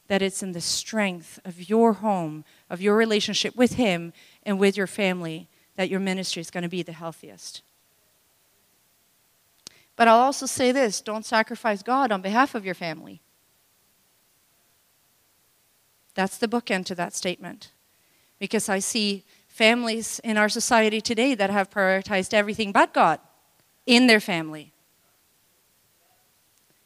that 0.09 0.21
it's 0.21 0.43
in 0.43 0.51
the 0.51 0.61
strength 0.61 1.39
of 1.43 1.71
your 1.71 1.93
home, 1.93 2.45
of 2.69 2.81
your 2.81 2.95
relationship 2.95 3.55
with 3.55 3.73
Him 3.73 4.13
and 4.43 4.59
with 4.59 4.77
your 4.77 4.85
family, 4.85 5.47
that 5.75 5.89
your 5.89 5.99
ministry 5.99 6.41
is 6.41 6.51
going 6.51 6.61
to 6.61 6.69
be 6.69 6.83
the 6.83 6.91
healthiest. 6.91 7.63
But 9.95 10.07
I'll 10.07 10.19
also 10.19 10.45
say 10.45 10.71
this 10.71 11.01
don't 11.01 11.25
sacrifice 11.25 11.81
God 11.81 12.11
on 12.11 12.21
behalf 12.21 12.53
of 12.53 12.63
your 12.63 12.75
family. 12.75 13.21
That's 16.15 16.37
the 16.37 16.47
bookend 16.47 16.85
to 16.85 16.95
that 16.95 17.15
statement. 17.15 17.71
Because 18.39 18.69
I 18.69 18.79
see 18.79 19.23
families 19.47 20.19
in 20.23 20.37
our 20.37 20.49
society 20.49 21.01
today 21.01 21.35
that 21.35 21.49
have 21.49 21.69
prioritized 21.69 22.33
everything 22.33 22.71
but 22.71 22.93
God 22.93 23.19
in 23.85 24.07
their 24.07 24.19
family. 24.19 24.71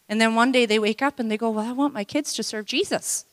And 0.10 0.20
then 0.20 0.36
one 0.36 0.52
day 0.52 0.66
they 0.66 0.80
wake 0.80 1.02
up 1.02 1.20
and 1.20 1.30
they 1.32 1.38
go, 1.38 1.50
Well, 1.50 1.68
I 1.68 1.72
want 1.72 1.94
my 1.94 2.04
kids 2.04 2.34
to 2.34 2.44
serve 2.44 2.66
Jesus. 2.66 3.26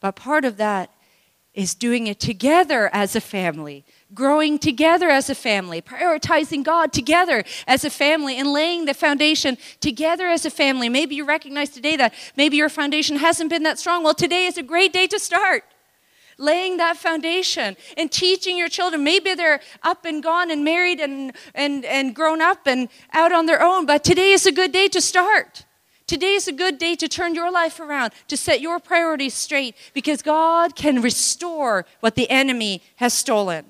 But 0.00 0.16
part 0.16 0.44
of 0.44 0.56
that 0.58 0.90
is 1.56 1.74
doing 1.74 2.06
it 2.06 2.20
together 2.20 2.90
as 2.92 3.16
a 3.16 3.20
family, 3.20 3.84
growing 4.14 4.58
together 4.58 5.08
as 5.08 5.28
a 5.30 5.34
family, 5.34 5.80
prioritizing 5.80 6.62
God 6.62 6.92
together 6.92 7.42
as 7.66 7.84
a 7.84 7.90
family, 7.90 8.38
and 8.38 8.52
laying 8.52 8.84
the 8.84 8.94
foundation 8.94 9.56
together 9.80 10.28
as 10.28 10.44
a 10.44 10.50
family. 10.50 10.88
Maybe 10.88 11.16
you 11.16 11.24
recognize 11.24 11.70
today 11.70 11.96
that 11.96 12.14
maybe 12.36 12.58
your 12.58 12.68
foundation 12.68 13.16
hasn't 13.16 13.50
been 13.50 13.64
that 13.64 13.78
strong. 13.78 14.04
Well, 14.04 14.14
today 14.14 14.46
is 14.46 14.58
a 14.58 14.62
great 14.62 14.92
day 14.92 15.06
to 15.08 15.18
start 15.18 15.64
laying 16.38 16.76
that 16.76 16.96
foundation 16.96 17.76
and 17.96 18.12
teaching 18.12 18.58
your 18.58 18.68
children. 18.68 19.02
Maybe 19.02 19.34
they're 19.34 19.60
up 19.82 20.04
and 20.04 20.22
gone 20.22 20.50
and 20.50 20.64
married 20.64 21.00
and, 21.00 21.32
and, 21.54 21.84
and 21.84 22.14
grown 22.14 22.42
up 22.42 22.66
and 22.66 22.88
out 23.12 23.32
on 23.32 23.46
their 23.46 23.62
own, 23.62 23.86
but 23.86 24.04
today 24.04 24.32
is 24.32 24.46
a 24.46 24.52
good 24.52 24.72
day 24.72 24.88
to 24.88 25.00
start. 25.00 25.65
Today 26.06 26.34
is 26.34 26.46
a 26.46 26.52
good 26.52 26.78
day 26.78 26.94
to 26.94 27.08
turn 27.08 27.34
your 27.34 27.50
life 27.50 27.80
around, 27.80 28.12
to 28.28 28.36
set 28.36 28.60
your 28.60 28.78
priorities 28.78 29.34
straight, 29.34 29.74
because 29.92 30.22
God 30.22 30.76
can 30.76 31.02
restore 31.02 31.84
what 32.00 32.14
the 32.14 32.30
enemy 32.30 32.82
has 32.96 33.12
stolen. 33.12 33.66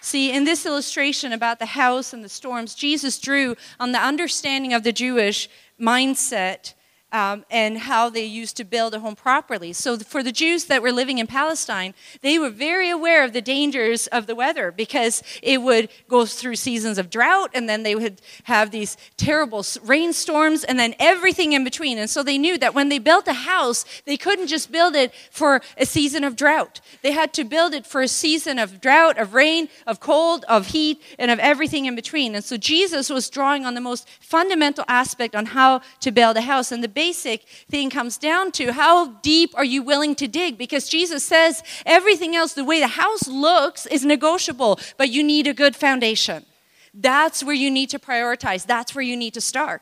See, 0.00 0.32
in 0.32 0.44
this 0.44 0.64
illustration 0.64 1.32
about 1.32 1.58
the 1.58 1.66
house 1.66 2.14
and 2.14 2.24
the 2.24 2.28
storms, 2.30 2.74
Jesus 2.74 3.18
drew 3.18 3.56
on 3.78 3.92
the 3.92 3.98
understanding 3.98 4.72
of 4.72 4.82
the 4.82 4.92
Jewish 4.92 5.50
mindset 5.78 6.72
um, 7.12 7.44
and 7.50 7.78
how 7.78 8.08
they 8.08 8.24
used 8.24 8.56
to 8.56 8.64
build 8.64 8.94
a 8.94 9.00
home 9.00 9.16
properly. 9.16 9.72
So, 9.72 9.98
for 9.98 10.22
the 10.22 10.32
Jews 10.32 10.66
that 10.66 10.82
were 10.82 10.92
living 10.92 11.18
in 11.18 11.26
Palestine, 11.26 11.94
they 12.22 12.38
were 12.38 12.50
very 12.50 12.88
aware 12.88 13.24
of 13.24 13.32
the 13.32 13.40
dangers 13.40 14.06
of 14.08 14.26
the 14.26 14.34
weather 14.34 14.70
because 14.70 15.22
it 15.42 15.62
would 15.62 15.88
go 16.08 16.26
through 16.26 16.56
seasons 16.56 16.98
of 16.98 17.10
drought, 17.10 17.50
and 17.54 17.68
then 17.68 17.82
they 17.82 17.94
would 17.94 18.20
have 18.44 18.70
these 18.70 18.96
terrible 19.16 19.64
rainstorms, 19.82 20.62
and 20.64 20.78
then 20.78 20.94
everything 20.98 21.52
in 21.52 21.64
between. 21.64 21.98
And 21.98 22.08
so, 22.08 22.22
they 22.22 22.38
knew 22.38 22.58
that 22.58 22.74
when 22.74 22.88
they 22.88 22.98
built 22.98 23.26
a 23.26 23.32
house, 23.32 23.84
they 24.04 24.16
couldn't 24.16 24.46
just 24.46 24.70
build 24.70 24.94
it 24.94 25.12
for 25.30 25.60
a 25.76 25.86
season 25.86 26.22
of 26.22 26.36
drought. 26.36 26.80
They 27.02 27.12
had 27.12 27.32
to 27.34 27.44
build 27.44 27.74
it 27.74 27.86
for 27.86 28.02
a 28.02 28.08
season 28.08 28.58
of 28.58 28.80
drought, 28.80 29.18
of 29.18 29.34
rain, 29.34 29.68
of 29.86 30.00
cold, 30.00 30.44
of 30.48 30.68
heat, 30.68 31.02
and 31.18 31.30
of 31.30 31.38
everything 31.38 31.86
in 31.86 31.96
between. 31.96 32.34
And 32.34 32.44
so, 32.44 32.56
Jesus 32.56 33.10
was 33.10 33.28
drawing 33.28 33.66
on 33.66 33.74
the 33.74 33.80
most 33.80 34.08
fundamental 34.20 34.84
aspect 34.86 35.34
on 35.34 35.46
how 35.46 35.80
to 36.00 36.12
build 36.12 36.36
a 36.36 36.42
house. 36.42 36.70
And 36.70 36.84
the 36.84 36.99
basic 37.00 37.44
thing 37.70 37.88
comes 37.88 38.18
down 38.18 38.52
to 38.52 38.72
how 38.72 39.06
deep 39.22 39.50
are 39.56 39.64
you 39.64 39.82
willing 39.82 40.14
to 40.14 40.28
dig? 40.28 40.58
Because 40.58 40.86
Jesus 40.86 41.24
says 41.24 41.62
everything 41.86 42.36
else, 42.36 42.52
the 42.52 42.70
way 42.72 42.78
the 42.78 43.00
house 43.04 43.26
looks, 43.26 43.86
is 43.86 44.04
negotiable, 44.04 44.78
but 44.98 45.08
you 45.08 45.22
need 45.24 45.46
a 45.46 45.54
good 45.54 45.74
foundation. 45.74 46.44
That's 46.92 47.42
where 47.42 47.54
you 47.54 47.70
need 47.70 47.88
to 47.90 47.98
prioritize, 47.98 48.66
that's 48.66 48.94
where 48.94 49.06
you 49.10 49.16
need 49.16 49.32
to 49.32 49.40
start. 49.40 49.80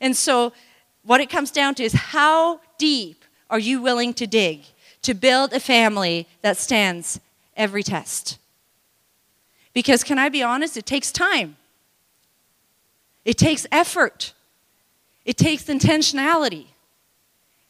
And 0.00 0.16
so, 0.16 0.52
what 1.04 1.20
it 1.20 1.30
comes 1.30 1.52
down 1.52 1.76
to 1.76 1.84
is 1.84 1.92
how 1.92 2.60
deep 2.78 3.24
are 3.48 3.62
you 3.68 3.80
willing 3.80 4.12
to 4.14 4.26
dig 4.26 4.58
to 5.02 5.14
build 5.14 5.52
a 5.52 5.60
family 5.60 6.26
that 6.42 6.56
stands 6.56 7.20
every 7.56 7.84
test? 7.84 8.38
Because, 9.72 10.02
can 10.02 10.18
I 10.18 10.28
be 10.28 10.42
honest, 10.42 10.76
it 10.76 10.86
takes 10.94 11.12
time, 11.12 11.56
it 13.24 13.38
takes 13.38 13.68
effort. 13.70 14.34
It 15.24 15.36
takes 15.36 15.64
intentionality. 15.64 16.66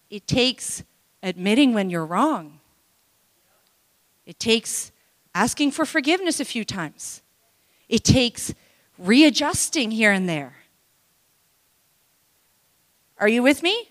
It 0.08 0.26
takes 0.26 0.82
admitting 1.22 1.74
when 1.74 1.90
you're 1.90 2.06
wrong. 2.06 2.60
It 4.26 4.38
takes 4.38 4.92
asking 5.34 5.72
for 5.72 5.84
forgiveness 5.84 6.40
a 6.40 6.44
few 6.44 6.64
times. 6.64 7.22
It 7.88 8.04
takes 8.04 8.54
readjusting 8.98 9.90
here 9.90 10.12
and 10.12 10.28
there. 10.28 10.56
Are 13.18 13.28
you 13.28 13.42
with 13.42 13.62
me? 13.62 13.88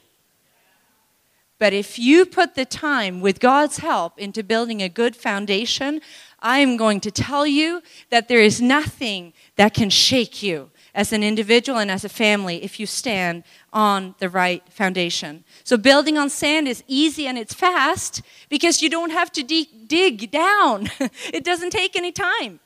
But 1.59 1.73
if 1.73 1.99
you 1.99 2.25
put 2.25 2.55
the 2.55 2.65
time 2.65 3.19
with 3.19 3.41
God's 3.41 3.77
help 3.77 4.17
into 4.17 4.43
building 4.43 4.81
a 4.81 4.87
good 4.87 5.15
foundation, 5.15 5.99
I 6.39 6.59
am 6.59 6.77
going 6.77 7.01
to 7.01 7.11
tell 7.11 7.45
you 7.45 7.83
that 8.09 8.29
there 8.29 8.41
is 8.41 8.61
nothing 8.61 9.33
that 9.57 9.73
can 9.73 9.89
shake 9.89 10.41
you 10.41 10.71
as 10.93 11.13
an 11.13 11.23
individual 11.23 11.77
and 11.79 11.91
as 11.91 12.03
a 12.03 12.09
family 12.09 12.63
if 12.63 12.79
you 12.79 12.85
stand 12.85 13.43
on 13.71 14.15
the 14.19 14.29
right 14.29 14.63
foundation. 14.69 15.43
So, 15.63 15.77
building 15.77 16.17
on 16.17 16.29
sand 16.29 16.67
is 16.67 16.83
easy 16.87 17.27
and 17.27 17.37
it's 17.37 17.53
fast 17.53 18.21
because 18.49 18.81
you 18.81 18.89
don't 18.89 19.11
have 19.11 19.31
to 19.33 19.43
de- 19.43 19.69
dig 19.87 20.31
down, 20.31 20.89
it 21.33 21.43
doesn't 21.43 21.71
take 21.71 21.95
any 21.95 22.11
time. 22.11 22.59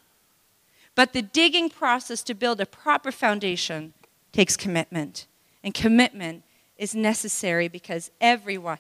But 0.96 1.14
the 1.14 1.22
digging 1.22 1.70
process 1.70 2.22
to 2.24 2.34
build 2.34 2.62
a 2.62 2.66
proper 2.66 3.12
foundation 3.12 3.94
takes 4.32 4.56
commitment. 4.56 5.28
And 5.64 5.74
commitment 5.74 6.44
is 6.78 6.94
necessary 6.94 7.68
because 7.68 8.12
everyone 8.22 8.80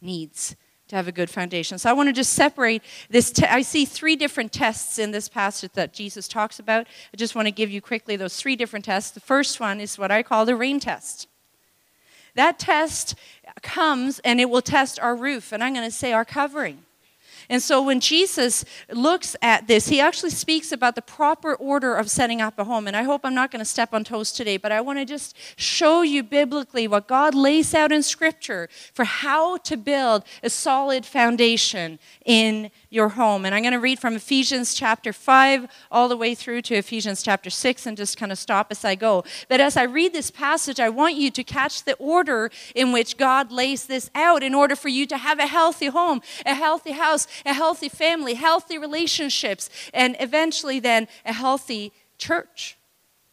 needs 0.00 0.56
to 0.88 0.96
have 0.96 1.08
a 1.08 1.12
good 1.12 1.28
foundation. 1.28 1.78
So 1.78 1.90
I 1.90 1.92
want 1.92 2.08
to 2.08 2.12
just 2.12 2.32
separate 2.32 2.82
this. 3.10 3.30
Te- 3.30 3.46
I 3.46 3.62
see 3.62 3.84
three 3.84 4.16
different 4.16 4.52
tests 4.52 4.98
in 4.98 5.10
this 5.10 5.28
passage 5.28 5.72
that 5.72 5.92
Jesus 5.92 6.28
talks 6.28 6.58
about. 6.58 6.86
I 7.12 7.16
just 7.16 7.34
want 7.34 7.46
to 7.46 7.52
give 7.52 7.70
you 7.70 7.80
quickly 7.80 8.16
those 8.16 8.36
three 8.36 8.56
different 8.56 8.84
tests. 8.84 9.10
The 9.10 9.20
first 9.20 9.58
one 9.58 9.80
is 9.80 9.98
what 9.98 10.10
I 10.10 10.22
call 10.22 10.46
the 10.46 10.56
rain 10.56 10.78
test. 10.78 11.28
That 12.34 12.58
test 12.58 13.14
comes 13.62 14.20
and 14.20 14.40
it 14.40 14.48
will 14.50 14.62
test 14.62 15.00
our 15.00 15.16
roof, 15.16 15.52
and 15.52 15.64
I'm 15.64 15.74
going 15.74 15.86
to 15.86 15.94
say 15.94 16.12
our 16.12 16.24
covering. 16.24 16.85
And 17.48 17.62
so 17.62 17.82
when 17.82 18.00
Jesus 18.00 18.64
looks 18.90 19.36
at 19.42 19.68
this, 19.68 19.88
he 19.88 20.00
actually 20.00 20.30
speaks 20.30 20.72
about 20.72 20.94
the 20.94 21.02
proper 21.02 21.54
order 21.54 21.94
of 21.94 22.10
setting 22.10 22.40
up 22.40 22.58
a 22.58 22.64
home. 22.64 22.86
And 22.86 22.96
I 22.96 23.02
hope 23.02 23.22
I'm 23.24 23.34
not 23.34 23.50
going 23.50 23.60
to 23.60 23.64
step 23.64 23.92
on 23.92 24.04
toes 24.04 24.32
today, 24.32 24.56
but 24.56 24.72
I 24.72 24.80
want 24.80 24.98
to 24.98 25.04
just 25.04 25.36
show 25.56 26.02
you 26.02 26.22
biblically 26.22 26.88
what 26.88 27.06
God 27.06 27.34
lays 27.34 27.74
out 27.74 27.92
in 27.92 28.02
Scripture 28.02 28.68
for 28.92 29.04
how 29.04 29.58
to 29.58 29.76
build 29.76 30.24
a 30.42 30.50
solid 30.50 31.06
foundation 31.06 31.98
in 32.24 32.70
your 32.96 33.10
home. 33.10 33.44
And 33.44 33.54
I'm 33.54 33.62
going 33.62 33.74
to 33.74 33.78
read 33.78 34.00
from 34.00 34.16
Ephesians 34.16 34.74
chapter 34.74 35.12
5 35.12 35.68
all 35.92 36.08
the 36.08 36.16
way 36.16 36.34
through 36.34 36.62
to 36.62 36.74
Ephesians 36.74 37.22
chapter 37.22 37.50
6 37.50 37.86
and 37.86 37.96
just 37.96 38.16
kind 38.16 38.32
of 38.32 38.38
stop 38.38 38.68
as 38.70 38.84
I 38.84 38.94
go. 38.94 39.22
But 39.48 39.60
as 39.60 39.76
I 39.76 39.84
read 39.84 40.14
this 40.14 40.30
passage, 40.30 40.80
I 40.80 40.88
want 40.88 41.14
you 41.14 41.30
to 41.30 41.44
catch 41.44 41.84
the 41.84 41.94
order 41.96 42.50
in 42.74 42.92
which 42.92 43.18
God 43.18 43.52
lays 43.52 43.86
this 43.86 44.10
out 44.14 44.42
in 44.42 44.54
order 44.54 44.74
for 44.74 44.88
you 44.88 45.06
to 45.06 45.18
have 45.18 45.38
a 45.38 45.46
healthy 45.46 45.86
home, 45.86 46.22
a 46.44 46.54
healthy 46.54 46.92
house, 46.92 47.28
a 47.44 47.52
healthy 47.52 47.90
family, 47.90 48.34
healthy 48.34 48.78
relationships, 48.78 49.68
and 49.92 50.16
eventually 50.18 50.80
then 50.80 51.06
a 51.24 51.34
healthy 51.34 51.92
church. 52.18 52.78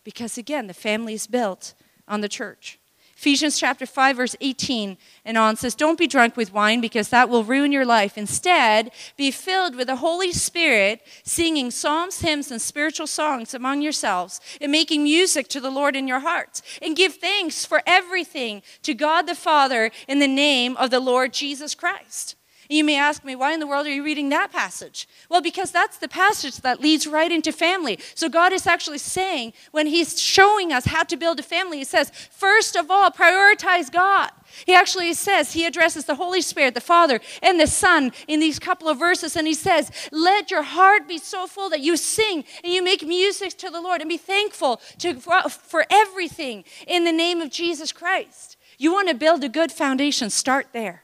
Because 0.03 0.37
again, 0.37 0.67
the 0.67 0.73
family 0.73 1.13
is 1.13 1.25
built 1.25 1.73
on 2.05 2.19
the 2.19 2.29
church. 2.29 2.79
Ephesians 3.15 3.59
chapter 3.59 3.85
5, 3.85 4.17
verse 4.17 4.35
18 4.41 4.97
and 5.23 5.37
on 5.37 5.55
says, 5.55 5.75
Don't 5.75 5.97
be 5.97 6.07
drunk 6.07 6.35
with 6.35 6.51
wine 6.51 6.81
because 6.81 7.09
that 7.09 7.29
will 7.29 7.43
ruin 7.43 7.71
your 7.71 7.85
life. 7.85 8.17
Instead, 8.17 8.91
be 9.17 9.31
filled 9.31 9.75
with 9.75 9.87
the 9.87 9.97
Holy 9.97 10.31
Spirit, 10.31 11.01
singing 11.23 11.71
psalms, 11.71 12.21
hymns, 12.21 12.51
and 12.51 12.61
spiritual 12.61 13.07
songs 13.07 13.53
among 13.53 13.81
yourselves, 13.81 14.41
and 14.59 14.71
making 14.71 15.03
music 15.03 15.47
to 15.49 15.61
the 15.61 15.71
Lord 15.71 15.95
in 15.95 16.07
your 16.07 16.19
hearts. 16.19 16.61
And 16.81 16.95
give 16.95 17.15
thanks 17.15 17.65
for 17.65 17.81
everything 17.85 18.61
to 18.81 18.93
God 18.93 19.23
the 19.23 19.35
Father 19.35 19.91
in 20.07 20.19
the 20.19 20.27
name 20.27 20.75
of 20.77 20.89
the 20.89 20.99
Lord 20.99 21.33
Jesus 21.33 21.75
Christ. 21.75 22.35
You 22.73 22.83
may 22.83 22.97
ask 22.97 23.23
me, 23.23 23.35
why 23.35 23.53
in 23.53 23.59
the 23.59 23.67
world 23.67 23.85
are 23.85 23.93
you 23.93 24.03
reading 24.03 24.29
that 24.29 24.51
passage? 24.51 25.07
Well, 25.29 25.41
because 25.41 25.71
that's 25.71 25.97
the 25.97 26.07
passage 26.07 26.57
that 26.57 26.81
leads 26.81 27.05
right 27.05 27.31
into 27.31 27.51
family. 27.51 27.99
So 28.15 28.29
God 28.29 28.51
is 28.51 28.65
actually 28.65 28.97
saying, 28.97 29.53
when 29.69 29.85
He's 29.85 30.19
showing 30.19 30.73
us 30.73 30.85
how 30.85 31.03
to 31.03 31.15
build 31.15 31.39
a 31.39 31.43
family, 31.43 31.77
He 31.77 31.83
says, 31.83 32.09
first 32.31 32.75
of 32.75 32.89
all, 32.89 33.11
prioritize 33.11 33.91
God. 33.91 34.31
He 34.65 34.73
actually 34.73 35.13
says, 35.13 35.53
He 35.53 35.67
addresses 35.67 36.05
the 36.05 36.15
Holy 36.15 36.41
Spirit, 36.41 36.73
the 36.73 36.81
Father, 36.81 37.19
and 37.43 37.59
the 37.59 37.67
Son 37.67 38.11
in 38.27 38.39
these 38.39 38.57
couple 38.57 38.89
of 38.89 38.97
verses, 38.97 39.35
and 39.35 39.45
He 39.45 39.53
says, 39.53 39.91
Let 40.11 40.49
your 40.49 40.63
heart 40.63 41.07
be 41.07 41.19
so 41.19 41.45
full 41.45 41.69
that 41.69 41.81
you 41.81 41.95
sing 41.95 42.43
and 42.63 42.73
you 42.73 42.83
make 42.83 43.05
music 43.05 43.55
to 43.59 43.69
the 43.69 43.81
Lord 43.81 44.01
and 44.01 44.09
be 44.09 44.17
thankful 44.17 44.81
to, 44.97 45.13
for, 45.19 45.47
for 45.47 45.85
everything 45.91 46.63
in 46.87 47.03
the 47.03 47.11
name 47.11 47.39
of 47.39 47.51
Jesus 47.51 47.91
Christ. 47.91 48.57
You 48.79 48.91
want 48.91 49.09
to 49.09 49.13
build 49.13 49.43
a 49.43 49.49
good 49.49 49.71
foundation, 49.71 50.31
start 50.31 50.69
there. 50.73 51.02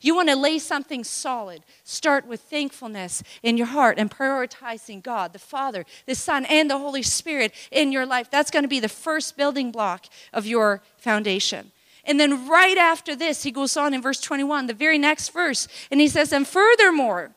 You 0.00 0.14
want 0.14 0.28
to 0.28 0.36
lay 0.36 0.58
something 0.58 1.04
solid. 1.04 1.62
Start 1.84 2.26
with 2.26 2.40
thankfulness 2.40 3.22
in 3.42 3.56
your 3.56 3.66
heart 3.66 3.98
and 3.98 4.10
prioritizing 4.10 5.02
God, 5.02 5.32
the 5.32 5.38
Father, 5.38 5.84
the 6.06 6.14
Son, 6.14 6.44
and 6.46 6.70
the 6.70 6.78
Holy 6.78 7.02
Spirit 7.02 7.52
in 7.70 7.92
your 7.92 8.06
life. 8.06 8.30
That's 8.30 8.50
going 8.50 8.64
to 8.64 8.68
be 8.68 8.80
the 8.80 8.88
first 8.88 9.36
building 9.36 9.70
block 9.70 10.06
of 10.32 10.46
your 10.46 10.82
foundation. 10.96 11.72
And 12.04 12.18
then 12.18 12.48
right 12.48 12.78
after 12.78 13.14
this, 13.14 13.42
he 13.42 13.50
goes 13.50 13.76
on 13.76 13.92
in 13.92 14.00
verse 14.00 14.20
21, 14.20 14.66
the 14.66 14.74
very 14.74 14.98
next 14.98 15.28
verse, 15.30 15.68
and 15.90 16.00
he 16.00 16.08
says, 16.08 16.32
And 16.32 16.48
furthermore, 16.48 17.32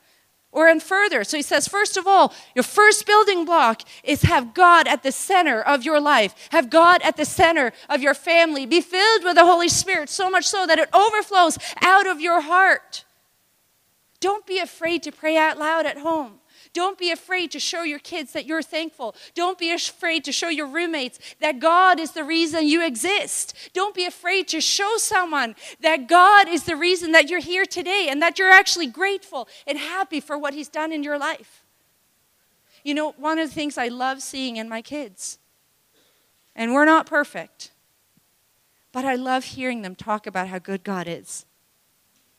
or 0.52 0.68
and 0.68 0.84
further. 0.84 1.24
So 1.24 1.38
he 1.38 1.44
says, 1.44 1.68
first 1.68 1.96
of 1.96 2.06
all, 2.06 2.34
your 2.56 2.64
first 2.64 3.06
building 3.06 3.46
block 3.46 3.84
is 4.04 4.24
have 4.24 4.54
God 4.54 4.88
at 4.88 5.04
the 5.04 5.12
center 5.12 5.62
of 5.62 5.84
your 5.84 6.02
life. 6.02 6.36
Have 6.52 6.70
God 6.70 7.02
at 7.04 7.16
the 7.16 7.26
center 7.26 7.72
of 7.90 8.02
your 8.02 8.14
family. 8.14 8.66
Be 8.66 8.82
filled 8.82 9.24
with 9.24 9.36
the 9.36 9.46
Holy 9.46 9.70
Spirit, 9.70 10.10
so 10.10 10.30
much 10.30 10.46
so 10.46 10.68
that 10.68 10.80
it 10.80 10.90
overflows 10.94 11.58
out 11.82 12.06
of 12.06 12.20
your 12.20 12.42
heart. 12.42 13.06
Don't 14.20 14.46
be 14.46 14.60
afraid 14.60 15.04
to 15.04 15.12
pray 15.12 15.38
out 15.38 15.58
loud 15.58 15.86
at 15.86 15.98
home. 15.98 16.41
Don't 16.74 16.98
be 16.98 17.12
afraid 17.12 17.52
to 17.52 17.60
show 17.60 17.84
your 17.84 18.00
kids 18.00 18.32
that 18.32 18.46
you're 18.46 18.62
thankful. 18.62 19.14
Don't 19.36 19.58
be 19.58 19.74
afraid 19.74 20.24
to 20.24 20.32
show 20.32 20.48
your 20.48 20.68
roommates 20.68 21.20
that 21.42 21.60
God 21.60 22.00
is 22.00 22.12
the 22.12 22.24
reason 22.24 22.66
you 22.66 22.86
exist. 22.86 23.54
Don't 23.74 23.94
be 23.94 24.06
afraid 24.06 24.48
to 24.50 24.62
show 24.62 24.96
someone 24.98 25.56
that 25.82 26.08
God 26.08 26.48
is 26.48 26.64
the 26.64 26.78
reason 26.78 27.12
that 27.12 27.30
you're 27.30 27.42
here 27.42 27.66
today 27.66 28.08
and 28.10 28.22
that 28.22 28.40
you're 28.40 28.50
actually 28.50 28.88
grateful 28.88 29.50
and 29.68 29.78
happy 29.78 30.22
for 30.22 30.38
what 30.38 30.54
He's 30.54 30.70
done 30.70 30.94
in 30.94 31.04
your 31.04 31.18
life. 31.18 31.66
You 32.84 32.94
know, 32.94 33.12
one 33.18 33.38
of 33.38 33.50
the 33.50 33.54
things 33.54 33.78
I 33.78 33.90
love 33.90 34.22
seeing 34.22 34.56
in 34.56 34.70
my 34.70 34.82
kids, 34.82 35.40
and 36.56 36.74
we're 36.74 36.86
not 36.86 37.06
perfect, 37.06 37.72
but 38.92 39.06
I 39.06 39.16
love 39.16 39.44
hearing 39.44 39.82
them 39.82 39.96
talk 39.96 40.26
about 40.26 40.48
how 40.48 40.60
good 40.60 40.84
God 40.84 41.08
is. 41.08 41.46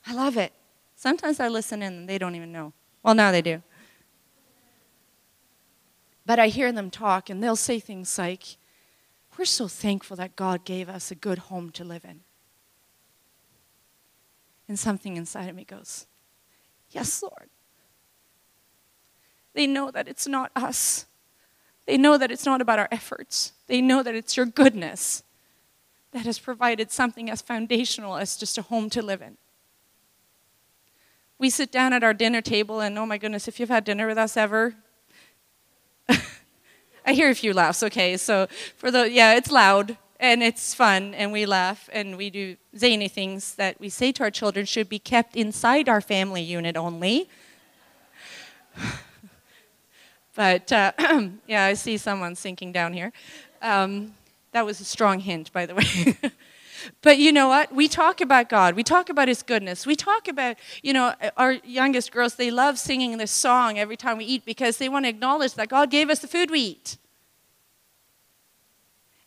I 0.05 0.13
love 0.13 0.37
it. 0.37 0.53
Sometimes 0.95 1.39
I 1.39 1.47
listen 1.47 1.81
in 1.81 1.93
and 1.93 2.09
they 2.09 2.17
don't 2.17 2.35
even 2.35 2.51
know. 2.51 2.73
Well, 3.03 3.15
now 3.15 3.31
they 3.31 3.41
do. 3.41 3.61
But 6.25 6.39
I 6.39 6.47
hear 6.47 6.71
them 6.71 6.89
talk, 6.89 7.29
and 7.29 7.43
they'll 7.43 7.55
say 7.55 7.79
things 7.79 8.17
like, 8.17 8.57
We're 9.37 9.45
so 9.45 9.67
thankful 9.67 10.17
that 10.17 10.35
God 10.35 10.63
gave 10.63 10.89
us 10.89 11.11
a 11.11 11.15
good 11.15 11.37
home 11.37 11.69
to 11.71 11.83
live 11.83 12.05
in. 12.05 12.21
And 14.67 14.79
something 14.79 15.17
inside 15.17 15.49
of 15.49 15.55
me 15.55 15.65
goes, 15.65 16.07
Yes, 16.91 17.21
Lord. 17.21 17.49
They 19.53 19.67
know 19.67 19.91
that 19.91 20.07
it's 20.07 20.27
not 20.27 20.51
us. 20.55 21.05
They 21.85 21.97
know 21.97 22.17
that 22.17 22.31
it's 22.31 22.45
not 22.45 22.61
about 22.61 22.79
our 22.79 22.87
efforts. 22.91 23.53
They 23.67 23.81
know 23.81 24.01
that 24.03 24.15
it's 24.15 24.37
your 24.37 24.45
goodness 24.45 25.23
that 26.11 26.25
has 26.25 26.39
provided 26.39 26.91
something 26.91 27.29
as 27.29 27.41
foundational 27.41 28.15
as 28.15 28.37
just 28.37 28.57
a 28.57 28.61
home 28.61 28.89
to 28.91 29.01
live 29.01 29.21
in. 29.21 29.37
We 31.37 31.49
sit 31.49 31.71
down 31.71 31.91
at 31.91 32.03
our 32.03 32.13
dinner 32.13 32.41
table, 32.41 32.79
and 32.79 32.97
oh 32.97 33.05
my 33.05 33.17
goodness, 33.17 33.47
if 33.47 33.59
you've 33.59 33.69
had 33.69 33.83
dinner 33.83 34.07
with 34.07 34.17
us 34.17 34.37
ever, 34.37 34.75
I 37.05 37.13
hear 37.13 37.29
a 37.29 37.35
few 37.35 37.53
laughs. 37.53 37.83
Okay, 37.83 38.17
so 38.17 38.47
for 38.77 38.91
the 38.91 39.09
yeah, 39.09 39.35
it's 39.35 39.51
loud 39.51 39.97
and 40.19 40.41
it's 40.41 40.73
fun, 40.73 41.13
and 41.13 41.31
we 41.31 41.45
laugh 41.45 41.89
and 41.91 42.17
we 42.17 42.29
do 42.29 42.55
zany 42.77 43.07
things 43.07 43.55
that 43.55 43.79
we 43.79 43.89
say 43.89 44.11
to 44.13 44.23
our 44.23 44.31
children 44.31 44.65
should 44.65 44.89
be 44.89 44.99
kept 44.99 45.35
inside 45.35 45.89
our 45.89 46.01
family 46.01 46.41
unit 46.41 46.77
only. 46.77 47.29
but 50.35 50.71
uh, 50.71 50.91
yeah, 51.47 51.65
I 51.65 51.73
see 51.73 51.97
someone 51.97 52.35
sinking 52.35 52.71
down 52.71 52.93
here. 52.93 53.11
Um, 53.61 54.13
that 54.51 54.65
was 54.65 54.79
a 54.79 54.85
strong 54.85 55.19
hint, 55.19 55.51
by 55.51 55.65
the 55.65 55.75
way. 55.75 56.17
But 57.01 57.17
you 57.17 57.31
know 57.31 57.47
what? 57.47 57.73
We 57.73 57.87
talk 57.87 58.21
about 58.21 58.49
God. 58.49 58.75
We 58.75 58.83
talk 58.83 59.09
about 59.09 59.27
His 59.27 59.43
goodness. 59.43 59.85
We 59.85 59.95
talk 59.95 60.27
about, 60.27 60.57
you 60.81 60.93
know, 60.93 61.13
our 61.37 61.53
youngest 61.63 62.11
girls, 62.11 62.35
they 62.35 62.51
love 62.51 62.77
singing 62.79 63.17
this 63.17 63.31
song 63.31 63.77
every 63.77 63.97
time 63.97 64.17
we 64.17 64.25
eat 64.25 64.45
because 64.45 64.77
they 64.77 64.89
want 64.89 65.05
to 65.05 65.09
acknowledge 65.09 65.53
that 65.53 65.69
God 65.69 65.89
gave 65.89 66.09
us 66.09 66.19
the 66.19 66.27
food 66.27 66.51
we 66.51 66.59
eat. 66.59 66.97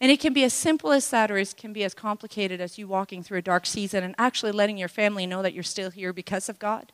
And 0.01 0.11
it 0.11 0.21
can 0.21 0.33
be 0.33 0.45
as 0.45 0.53
simple 0.53 0.93
as 0.93 1.09
that, 1.11 1.31
or 1.31 1.39
it 1.39 1.55
can 1.57 1.73
be 1.73 1.83
as 1.83 1.95
complicated 1.95 2.61
as 2.61 2.77
you 2.77 2.87
walking 2.87 3.23
through 3.23 3.39
a 3.39 3.43
dark 3.43 3.65
season 3.65 4.05
and 4.05 4.15
actually 4.19 4.53
letting 4.53 4.77
your 4.77 4.89
family 4.89 5.27
know 5.27 5.41
that 5.43 5.55
you're 5.55 5.63
still 5.63 5.91
here 5.91 6.13
because 6.13 6.49
of 6.49 6.59
God. 6.59 6.93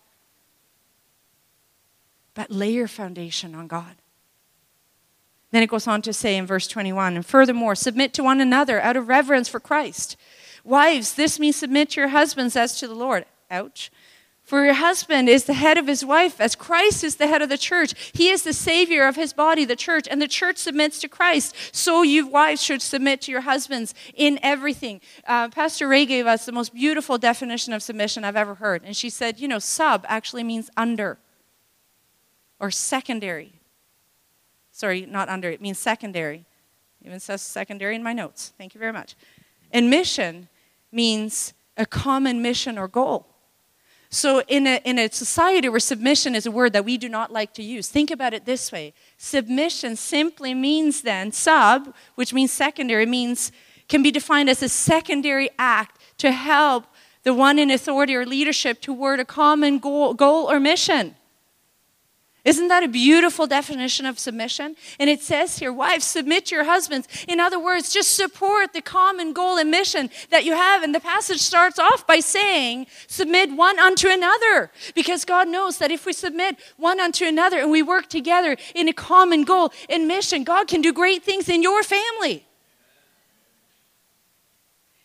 But 2.34 2.50
lay 2.50 2.70
your 2.70 2.88
foundation 2.88 3.54
on 3.54 3.66
God. 3.66 3.96
Then 5.50 5.62
it 5.62 5.68
goes 5.68 5.86
on 5.86 6.00
to 6.02 6.12
say 6.12 6.36
in 6.36 6.46
verse 6.46 6.66
21 6.66 7.16
and 7.16 7.26
furthermore, 7.26 7.74
submit 7.74 8.14
to 8.14 8.22
one 8.22 8.40
another 8.40 8.80
out 8.80 8.96
of 8.96 9.08
reverence 9.08 9.48
for 9.48 9.60
Christ. 9.60 10.16
Wives, 10.64 11.14
this 11.14 11.38
means 11.38 11.56
submit 11.56 11.96
your 11.96 12.08
husbands 12.08 12.56
as 12.56 12.78
to 12.78 12.86
the 12.86 12.94
Lord. 12.94 13.24
Ouch. 13.50 13.90
For 14.44 14.64
your 14.64 14.74
husband 14.74 15.28
is 15.28 15.44
the 15.44 15.54
head 15.54 15.78
of 15.78 15.86
his 15.86 16.04
wife, 16.04 16.40
as 16.40 16.56
Christ 16.56 17.04
is 17.04 17.16
the 17.16 17.28
head 17.28 17.42
of 17.42 17.48
the 17.48 17.56
church. 17.56 17.94
He 18.12 18.28
is 18.28 18.42
the 18.42 18.52
savior 18.52 19.06
of 19.06 19.14
his 19.16 19.32
body, 19.32 19.64
the 19.64 19.76
church, 19.76 20.08
and 20.10 20.20
the 20.20 20.28
church 20.28 20.56
submits 20.56 20.98
to 21.00 21.08
Christ. 21.08 21.54
So 21.72 22.02
you 22.02 22.26
wives 22.26 22.62
should 22.62 22.82
submit 22.82 23.22
to 23.22 23.30
your 23.30 23.42
husbands 23.42 23.94
in 24.14 24.40
everything. 24.42 25.00
Uh, 25.26 25.48
Pastor 25.48 25.86
Ray 25.88 26.06
gave 26.06 26.26
us 26.26 26.44
the 26.44 26.52
most 26.52 26.74
beautiful 26.74 27.18
definition 27.18 27.72
of 27.72 27.82
submission 27.82 28.24
I've 28.24 28.36
ever 28.36 28.56
heard. 28.56 28.82
And 28.84 28.96
she 28.96 29.10
said, 29.10 29.38
you 29.38 29.48
know, 29.48 29.60
sub 29.60 30.04
actually 30.08 30.44
means 30.44 30.70
under 30.76 31.18
or 32.58 32.70
secondary. 32.70 33.52
Sorry, 34.72 35.06
not 35.06 35.28
under, 35.28 35.50
it 35.50 35.60
means 35.60 35.78
secondary. 35.78 36.46
It 37.00 37.06
even 37.06 37.20
says 37.20 37.42
secondary 37.42 37.94
in 37.94 38.02
my 38.02 38.12
notes. 38.12 38.52
Thank 38.58 38.74
you 38.74 38.78
very 38.80 38.92
much. 38.92 39.14
And 39.72 39.88
mission 39.88 40.48
means 40.92 41.54
a 41.76 41.86
common 41.86 42.42
mission 42.42 42.78
or 42.78 42.88
goal. 42.88 43.26
So, 44.10 44.42
in 44.46 44.66
a, 44.66 44.78
in 44.84 44.98
a 44.98 45.10
society 45.10 45.70
where 45.70 45.80
submission 45.80 46.34
is 46.34 46.44
a 46.44 46.50
word 46.50 46.74
that 46.74 46.84
we 46.84 46.98
do 46.98 47.08
not 47.08 47.32
like 47.32 47.54
to 47.54 47.62
use, 47.62 47.88
think 47.88 48.10
about 48.10 48.34
it 48.34 48.44
this 48.44 48.70
way 48.70 48.92
submission 49.16 49.96
simply 49.96 50.52
means 50.52 51.00
then, 51.00 51.32
sub, 51.32 51.94
which 52.14 52.34
means 52.34 52.52
secondary, 52.52 53.06
means 53.06 53.52
can 53.88 54.02
be 54.02 54.10
defined 54.10 54.50
as 54.50 54.62
a 54.62 54.68
secondary 54.68 55.48
act 55.58 55.98
to 56.18 56.30
help 56.30 56.86
the 57.22 57.32
one 57.32 57.58
in 57.58 57.70
authority 57.70 58.14
or 58.14 58.26
leadership 58.26 58.80
toward 58.80 59.18
a 59.18 59.24
common 59.24 59.78
goal, 59.78 60.12
goal 60.12 60.50
or 60.50 60.60
mission. 60.60 61.14
Isn't 62.44 62.68
that 62.68 62.82
a 62.82 62.88
beautiful 62.88 63.46
definition 63.46 64.04
of 64.04 64.18
submission? 64.18 64.74
And 64.98 65.08
it 65.08 65.22
says 65.22 65.60
here, 65.60 65.72
wives, 65.72 66.04
submit 66.04 66.50
your 66.50 66.64
husbands. 66.64 67.06
In 67.28 67.38
other 67.38 67.58
words, 67.58 67.92
just 67.92 68.16
support 68.16 68.72
the 68.72 68.82
common 68.82 69.32
goal 69.32 69.58
and 69.58 69.70
mission 69.70 70.10
that 70.30 70.44
you 70.44 70.54
have. 70.54 70.82
And 70.82 70.92
the 70.92 70.98
passage 70.98 71.38
starts 71.38 71.78
off 71.78 72.04
by 72.04 72.18
saying, 72.18 72.88
submit 73.06 73.52
one 73.52 73.78
unto 73.78 74.08
another. 74.08 74.72
Because 74.96 75.24
God 75.24 75.46
knows 75.46 75.78
that 75.78 75.92
if 75.92 76.04
we 76.04 76.12
submit 76.12 76.56
one 76.76 76.98
unto 76.98 77.24
another 77.24 77.60
and 77.60 77.70
we 77.70 77.80
work 77.80 78.08
together 78.08 78.56
in 78.74 78.88
a 78.88 78.92
common 78.92 79.44
goal 79.44 79.72
and 79.88 80.08
mission, 80.08 80.42
God 80.42 80.66
can 80.66 80.80
do 80.80 80.92
great 80.92 81.22
things 81.22 81.48
in 81.48 81.62
your 81.62 81.84
family. 81.84 82.44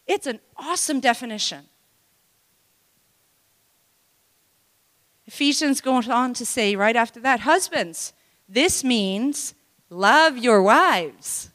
It's 0.08 0.26
an 0.26 0.40
awesome 0.58 1.02
definition. 1.02 1.66
Ephesians 5.28 5.82
goes 5.82 6.08
on 6.08 6.34
to 6.34 6.46
say 6.46 6.76
right 6.76 6.96
after 6.96 7.20
that, 7.20 7.42
husbands, 7.42 8.14
this 8.48 8.84
means 8.84 9.54
love 9.90 10.38
your 10.38 10.62
wives. 10.64 11.52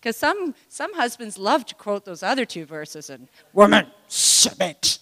Because 0.00 0.16
some, 0.16 0.56
some 0.68 0.92
husbands 0.94 1.38
love 1.38 1.64
to 1.66 1.76
quote 1.76 2.04
those 2.04 2.24
other 2.24 2.44
two 2.44 2.66
verses 2.66 3.08
and, 3.08 3.28
woman, 3.52 3.86
submit. 4.08 4.98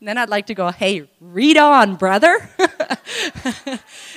And 0.00 0.08
then 0.08 0.18
I'd 0.18 0.28
like 0.28 0.46
to 0.46 0.54
go, 0.54 0.70
hey, 0.70 1.08
read 1.20 1.56
on, 1.56 1.94
brother. 1.96 2.50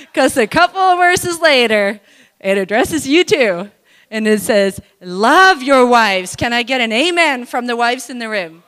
Because 0.00 0.36
a 0.36 0.46
couple 0.46 0.80
of 0.80 0.98
verses 0.98 1.40
later, 1.40 2.00
it 2.40 2.58
addresses 2.58 3.06
you 3.06 3.22
too. 3.22 3.70
And 4.10 4.26
it 4.26 4.40
says, 4.40 4.80
love 5.00 5.62
your 5.62 5.86
wives. 5.86 6.34
Can 6.34 6.52
I 6.52 6.64
get 6.64 6.80
an 6.80 6.90
amen 6.90 7.44
from 7.44 7.66
the 7.66 7.76
wives 7.76 8.10
in 8.10 8.18
the 8.18 8.28
room? 8.28 8.64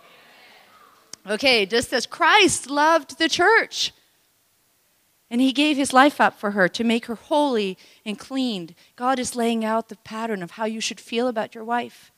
Okay, 1.27 1.67
just 1.67 1.93
as 1.93 2.07
Christ 2.07 2.71
loved 2.71 3.19
the 3.19 3.29
church 3.29 3.93
and 5.31 5.41
he 5.41 5.53
gave 5.53 5.77
his 5.77 5.93
life 5.93 6.21
up 6.21 6.39
for 6.39 6.51
her 6.51 6.69
to 6.69 6.85
make 6.85 7.07
her 7.07 7.15
holy 7.15 7.79
and 8.05 8.19
cleaned. 8.19 8.75
God 8.97 9.19
is 9.19 9.37
laying 9.37 9.65
out 9.65 9.89
the 9.89 9.97
pattern 9.97 10.43
of 10.43 10.53
how 10.53 10.65
you 10.65 10.81
should 10.81 11.01
feel 11.01 11.29
about 11.29 11.55
your 11.55 11.65
wife. 11.65 12.11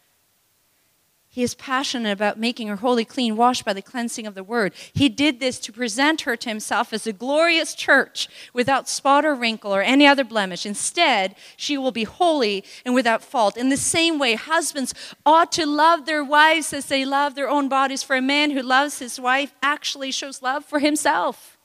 He 1.33 1.43
is 1.43 1.55
passionate 1.55 2.13
about 2.13 2.39
making 2.39 2.69
her 2.69 2.77
holy, 2.77 3.07
clean, 3.07 3.39
washed 3.39 3.65
by 3.65 3.73
the 3.73 3.81
cleansing 3.81 4.27
of 4.27 4.35
the 4.35 4.45
word. 4.45 4.75
He 4.93 5.09
did 5.09 5.41
this 5.41 5.59
to 5.61 5.73
present 5.73 6.21
her 6.23 6.37
to 6.37 6.49
himself 6.51 6.93
as 6.93 7.07
a 7.07 7.13
glorious 7.15 7.75
church 7.75 8.29
without 8.53 8.87
spot 8.87 9.25
or 9.25 9.35
wrinkle 9.35 9.75
or 9.75 9.81
any 9.81 10.07
other 10.07 10.25
blemish. 10.25 10.67
Instead, 10.67 11.35
she 11.57 11.79
will 11.79 11.91
be 11.91 12.05
holy 12.05 12.63
and 12.85 12.95
without 12.95 13.25
fault. 13.25 13.57
In 13.57 13.71
the 13.71 13.79
same 13.79 14.19
way, 14.19 14.35
husbands 14.35 14.93
ought 15.25 15.51
to 15.53 15.65
love 15.65 16.05
their 16.05 16.23
wives 16.23 16.75
as 16.75 16.85
they 16.85 17.07
love 17.07 17.35
their 17.35 17.49
own 17.49 17.67
bodies, 17.67 18.03
for 18.03 18.15
a 18.15 18.21
man 18.21 18.51
who 18.51 18.61
loves 18.61 18.99
his 18.99 19.19
wife 19.19 19.55
actually 19.63 20.11
shows 20.11 20.43
love 20.43 20.67
for 20.67 20.81
himself. 20.81 21.57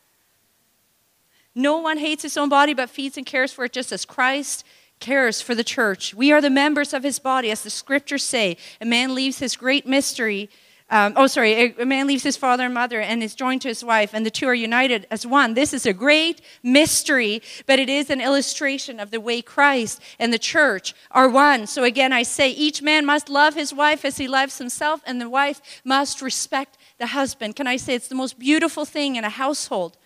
No 1.58 1.78
one 1.78 1.98
hates 1.98 2.22
his 2.22 2.38
own 2.38 2.50
body, 2.50 2.76
but 2.76 2.88
feeds 2.88 3.18
and 3.18 3.26
cares 3.26 3.52
for 3.52 3.66
it 3.66 3.74
just 3.74 3.92
as 3.92 4.06
Christ 4.06 4.64
cares 5.00 5.42
for 5.42 5.56
the 5.56 5.64
church. 5.64 6.14
We 6.14 6.32
are 6.32 6.40
the 6.40 6.52
members 6.52 6.94
of 6.94 7.02
his 7.02 7.18
body, 7.18 7.50
as 7.50 7.64
the 7.64 7.72
scriptures 7.72 8.24
say. 8.24 8.58
A 8.80 8.86
man 8.86 9.16
leaves 9.16 9.40
his 9.40 9.56
great 9.56 9.88
mystery. 9.88 10.52
Um, 10.92 11.14
oh, 11.16 11.26
sorry, 11.26 11.54
a, 11.54 11.82
a 11.82 11.86
man 11.86 12.06
leaves 12.06 12.22
his 12.22 12.38
father 12.38 12.66
and 12.66 12.76
mother 12.76 13.02
and 13.02 13.24
is 13.24 13.34
joined 13.34 13.64
to 13.64 13.70
his 13.70 13.84
wife, 13.84 14.12
and 14.14 14.24
the 14.24 14.30
two 14.30 14.48
are 14.48 14.54
united 14.54 15.08
as 15.10 15.26
one. 15.26 15.56
This 15.56 15.74
is 15.74 15.88
a 15.88 15.94
great 15.94 16.42
mystery, 16.62 17.42
but 17.66 17.80
it 17.80 17.90
is 17.90 18.12
an 18.12 18.22
illustration 18.22 19.00
of 19.00 19.10
the 19.10 19.20
way 19.20 19.42
Christ 19.42 20.00
and 20.20 20.32
the 20.32 20.40
church 20.40 20.94
are 21.10 21.28
one. 21.28 21.66
So 21.66 21.84
again, 21.84 22.14
I 22.14 22.22
say 22.22 22.52
each 22.52 22.84
man 22.84 23.04
must 23.04 23.30
love 23.30 23.56
his 23.56 23.74
wife 23.74 24.06
as 24.06 24.18
he 24.18 24.28
loves 24.28 24.60
himself, 24.60 25.02
and 25.08 25.20
the 25.20 25.30
wife 25.30 25.60
must 25.84 26.22
respect 26.22 26.78
the 27.00 27.08
husband. 27.08 27.56
Can 27.56 27.66
I 27.66 27.78
say 27.78 27.96
it's 27.96 28.08
the 28.08 28.16
most 28.16 28.38
beautiful 28.38 28.86
thing 28.86 29.16
in 29.16 29.24
a 29.24 29.30
household? 29.30 29.98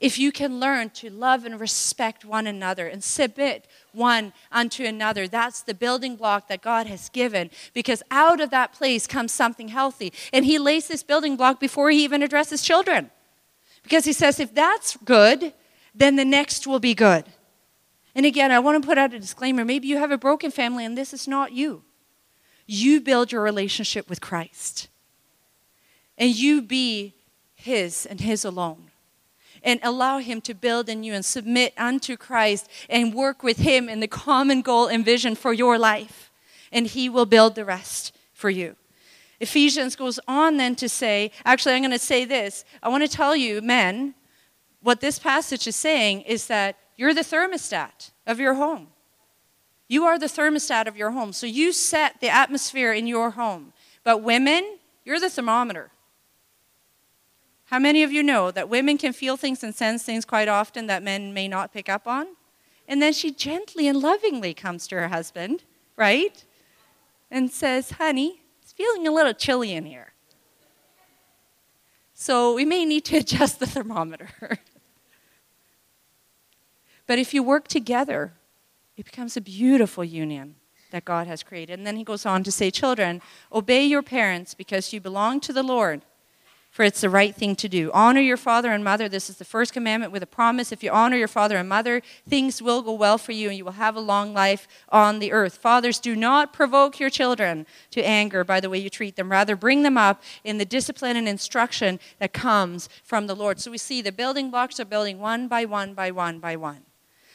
If 0.00 0.18
you 0.18 0.32
can 0.32 0.58
learn 0.58 0.88
to 0.90 1.10
love 1.10 1.44
and 1.44 1.60
respect 1.60 2.24
one 2.24 2.46
another 2.46 2.86
and 2.86 3.04
submit 3.04 3.68
one 3.92 4.32
unto 4.50 4.82
another, 4.84 5.28
that's 5.28 5.60
the 5.60 5.74
building 5.74 6.16
block 6.16 6.48
that 6.48 6.62
God 6.62 6.86
has 6.86 7.10
given 7.10 7.50
because 7.74 8.02
out 8.10 8.40
of 8.40 8.48
that 8.50 8.72
place 8.72 9.06
comes 9.06 9.30
something 9.30 9.68
healthy. 9.68 10.12
And 10.32 10.46
He 10.46 10.58
lays 10.58 10.88
this 10.88 11.02
building 11.02 11.36
block 11.36 11.60
before 11.60 11.90
He 11.90 12.02
even 12.02 12.22
addresses 12.22 12.62
children 12.62 13.10
because 13.82 14.06
He 14.06 14.14
says, 14.14 14.40
if 14.40 14.54
that's 14.54 14.96
good, 15.04 15.52
then 15.94 16.16
the 16.16 16.24
next 16.24 16.66
will 16.66 16.80
be 16.80 16.94
good. 16.94 17.26
And 18.14 18.24
again, 18.24 18.50
I 18.50 18.58
want 18.58 18.82
to 18.82 18.86
put 18.86 18.96
out 18.96 19.12
a 19.12 19.18
disclaimer 19.18 19.66
maybe 19.66 19.86
you 19.86 19.98
have 19.98 20.10
a 20.10 20.18
broken 20.18 20.50
family 20.50 20.86
and 20.86 20.96
this 20.96 21.12
is 21.12 21.28
not 21.28 21.52
you. 21.52 21.84
You 22.66 23.02
build 23.02 23.32
your 23.32 23.42
relationship 23.42 24.08
with 24.08 24.22
Christ 24.22 24.88
and 26.16 26.34
you 26.34 26.62
be 26.62 27.16
His 27.54 28.06
and 28.06 28.22
His 28.22 28.46
alone 28.46 28.89
and 29.62 29.80
allow 29.82 30.18
Him 30.18 30.40
to 30.42 30.54
build 30.54 30.88
in 30.88 31.02
you 31.02 31.12
and 31.12 31.24
submit 31.24 31.74
unto 31.76 32.16
Christ 32.16 32.68
and 32.88 33.14
work 33.14 33.42
with 33.42 33.58
Him 33.58 33.88
in 33.88 34.00
the 34.00 34.08
common 34.08 34.62
goal 34.62 34.86
and 34.86 35.04
vision 35.04 35.34
for 35.34 35.52
your 35.52 35.78
life. 35.78 36.30
And 36.72 36.86
He 36.86 37.08
will 37.08 37.26
build 37.26 37.54
the 37.54 37.64
rest 37.64 38.16
for 38.32 38.50
you. 38.50 38.76
Ephesians 39.40 39.96
goes 39.96 40.20
on 40.28 40.58
then 40.58 40.74
to 40.76 40.88
say, 40.88 41.30
actually, 41.44 41.74
I'm 41.74 41.82
going 41.82 41.90
to 41.92 41.98
say 41.98 42.24
this. 42.24 42.64
I 42.82 42.88
want 42.90 43.02
to 43.02 43.08
tell 43.08 43.34
you, 43.34 43.62
men, 43.62 44.14
what 44.82 45.00
this 45.00 45.18
passage 45.18 45.66
is 45.66 45.76
saying 45.76 46.22
is 46.22 46.46
that 46.46 46.76
you're 46.96 47.14
the 47.14 47.22
thermostat 47.22 48.10
of 48.26 48.38
your 48.38 48.54
home. 48.54 48.88
You 49.88 50.04
are 50.04 50.18
the 50.18 50.26
thermostat 50.26 50.86
of 50.86 50.96
your 50.96 51.10
home. 51.10 51.32
So 51.32 51.46
you 51.46 51.72
set 51.72 52.20
the 52.20 52.28
atmosphere 52.28 52.92
in 52.92 53.06
your 53.06 53.30
home. 53.30 53.72
But 54.04 54.22
women, 54.22 54.78
you're 55.04 55.18
the 55.18 55.30
thermometer. 55.30 55.90
How 57.70 57.78
many 57.78 58.02
of 58.02 58.10
you 58.10 58.24
know 58.24 58.50
that 58.50 58.68
women 58.68 58.98
can 58.98 59.12
feel 59.12 59.36
things 59.36 59.62
and 59.62 59.72
sense 59.72 60.02
things 60.02 60.24
quite 60.24 60.48
often 60.48 60.88
that 60.88 61.04
men 61.04 61.32
may 61.32 61.46
not 61.46 61.72
pick 61.72 61.88
up 61.88 62.08
on? 62.08 62.26
And 62.88 63.00
then 63.00 63.12
she 63.12 63.30
gently 63.30 63.86
and 63.86 63.96
lovingly 63.96 64.54
comes 64.54 64.88
to 64.88 64.96
her 64.96 65.06
husband, 65.06 65.62
right? 65.96 66.44
And 67.30 67.48
says, 67.48 67.92
Honey, 67.92 68.42
it's 68.60 68.72
feeling 68.72 69.06
a 69.06 69.12
little 69.12 69.32
chilly 69.32 69.72
in 69.72 69.84
here. 69.84 70.14
So 72.12 72.54
we 72.54 72.64
may 72.64 72.84
need 72.84 73.04
to 73.04 73.16
adjust 73.18 73.60
the 73.60 73.68
thermometer. 73.68 74.30
but 77.06 77.20
if 77.20 77.32
you 77.32 77.44
work 77.44 77.68
together, 77.68 78.32
it 78.96 79.04
becomes 79.04 79.36
a 79.36 79.40
beautiful 79.40 80.02
union 80.02 80.56
that 80.90 81.04
God 81.04 81.28
has 81.28 81.44
created. 81.44 81.78
And 81.78 81.86
then 81.86 81.94
he 81.94 82.02
goes 82.02 82.26
on 82.26 82.42
to 82.42 82.50
say, 82.50 82.72
Children, 82.72 83.22
obey 83.52 83.84
your 83.84 84.02
parents 84.02 84.54
because 84.54 84.92
you 84.92 85.00
belong 85.00 85.38
to 85.42 85.52
the 85.52 85.62
Lord 85.62 86.02
for 86.70 86.84
it's 86.84 87.00
the 87.00 87.10
right 87.10 87.34
thing 87.34 87.56
to 87.56 87.68
do. 87.68 87.90
Honor 87.92 88.20
your 88.20 88.36
father 88.36 88.70
and 88.70 88.84
mother. 88.84 89.08
This 89.08 89.28
is 89.28 89.36
the 89.36 89.44
first 89.44 89.72
commandment 89.72 90.12
with 90.12 90.22
a 90.22 90.26
promise. 90.26 90.70
If 90.70 90.84
you 90.84 90.90
honor 90.92 91.16
your 91.16 91.28
father 91.28 91.56
and 91.56 91.68
mother, 91.68 92.00
things 92.28 92.62
will 92.62 92.80
go 92.80 92.92
well 92.92 93.18
for 93.18 93.32
you 93.32 93.48
and 93.48 93.58
you 93.58 93.64
will 93.64 93.72
have 93.72 93.96
a 93.96 94.00
long 94.00 94.32
life 94.32 94.68
on 94.88 95.18
the 95.18 95.32
earth. 95.32 95.56
Fathers, 95.56 95.98
do 95.98 96.14
not 96.14 96.52
provoke 96.52 97.00
your 97.00 97.10
children 97.10 97.66
to 97.90 98.02
anger 98.02 98.44
by 98.44 98.60
the 98.60 98.70
way 98.70 98.78
you 98.78 98.88
treat 98.88 99.16
them. 99.16 99.32
Rather, 99.32 99.56
bring 99.56 99.82
them 99.82 99.98
up 99.98 100.22
in 100.44 100.58
the 100.58 100.64
discipline 100.64 101.16
and 101.16 101.28
instruction 101.28 101.98
that 102.20 102.32
comes 102.32 102.88
from 103.02 103.26
the 103.26 103.34
Lord. 103.34 103.58
So 103.58 103.72
we 103.72 103.78
see 103.78 104.00
the 104.00 104.12
building 104.12 104.52
blocks 104.52 104.78
are 104.78 104.84
building 104.84 105.18
one 105.18 105.48
by 105.48 105.64
one 105.64 105.92
by 105.92 106.12
one 106.12 106.38
by 106.38 106.54
one. 106.54 106.82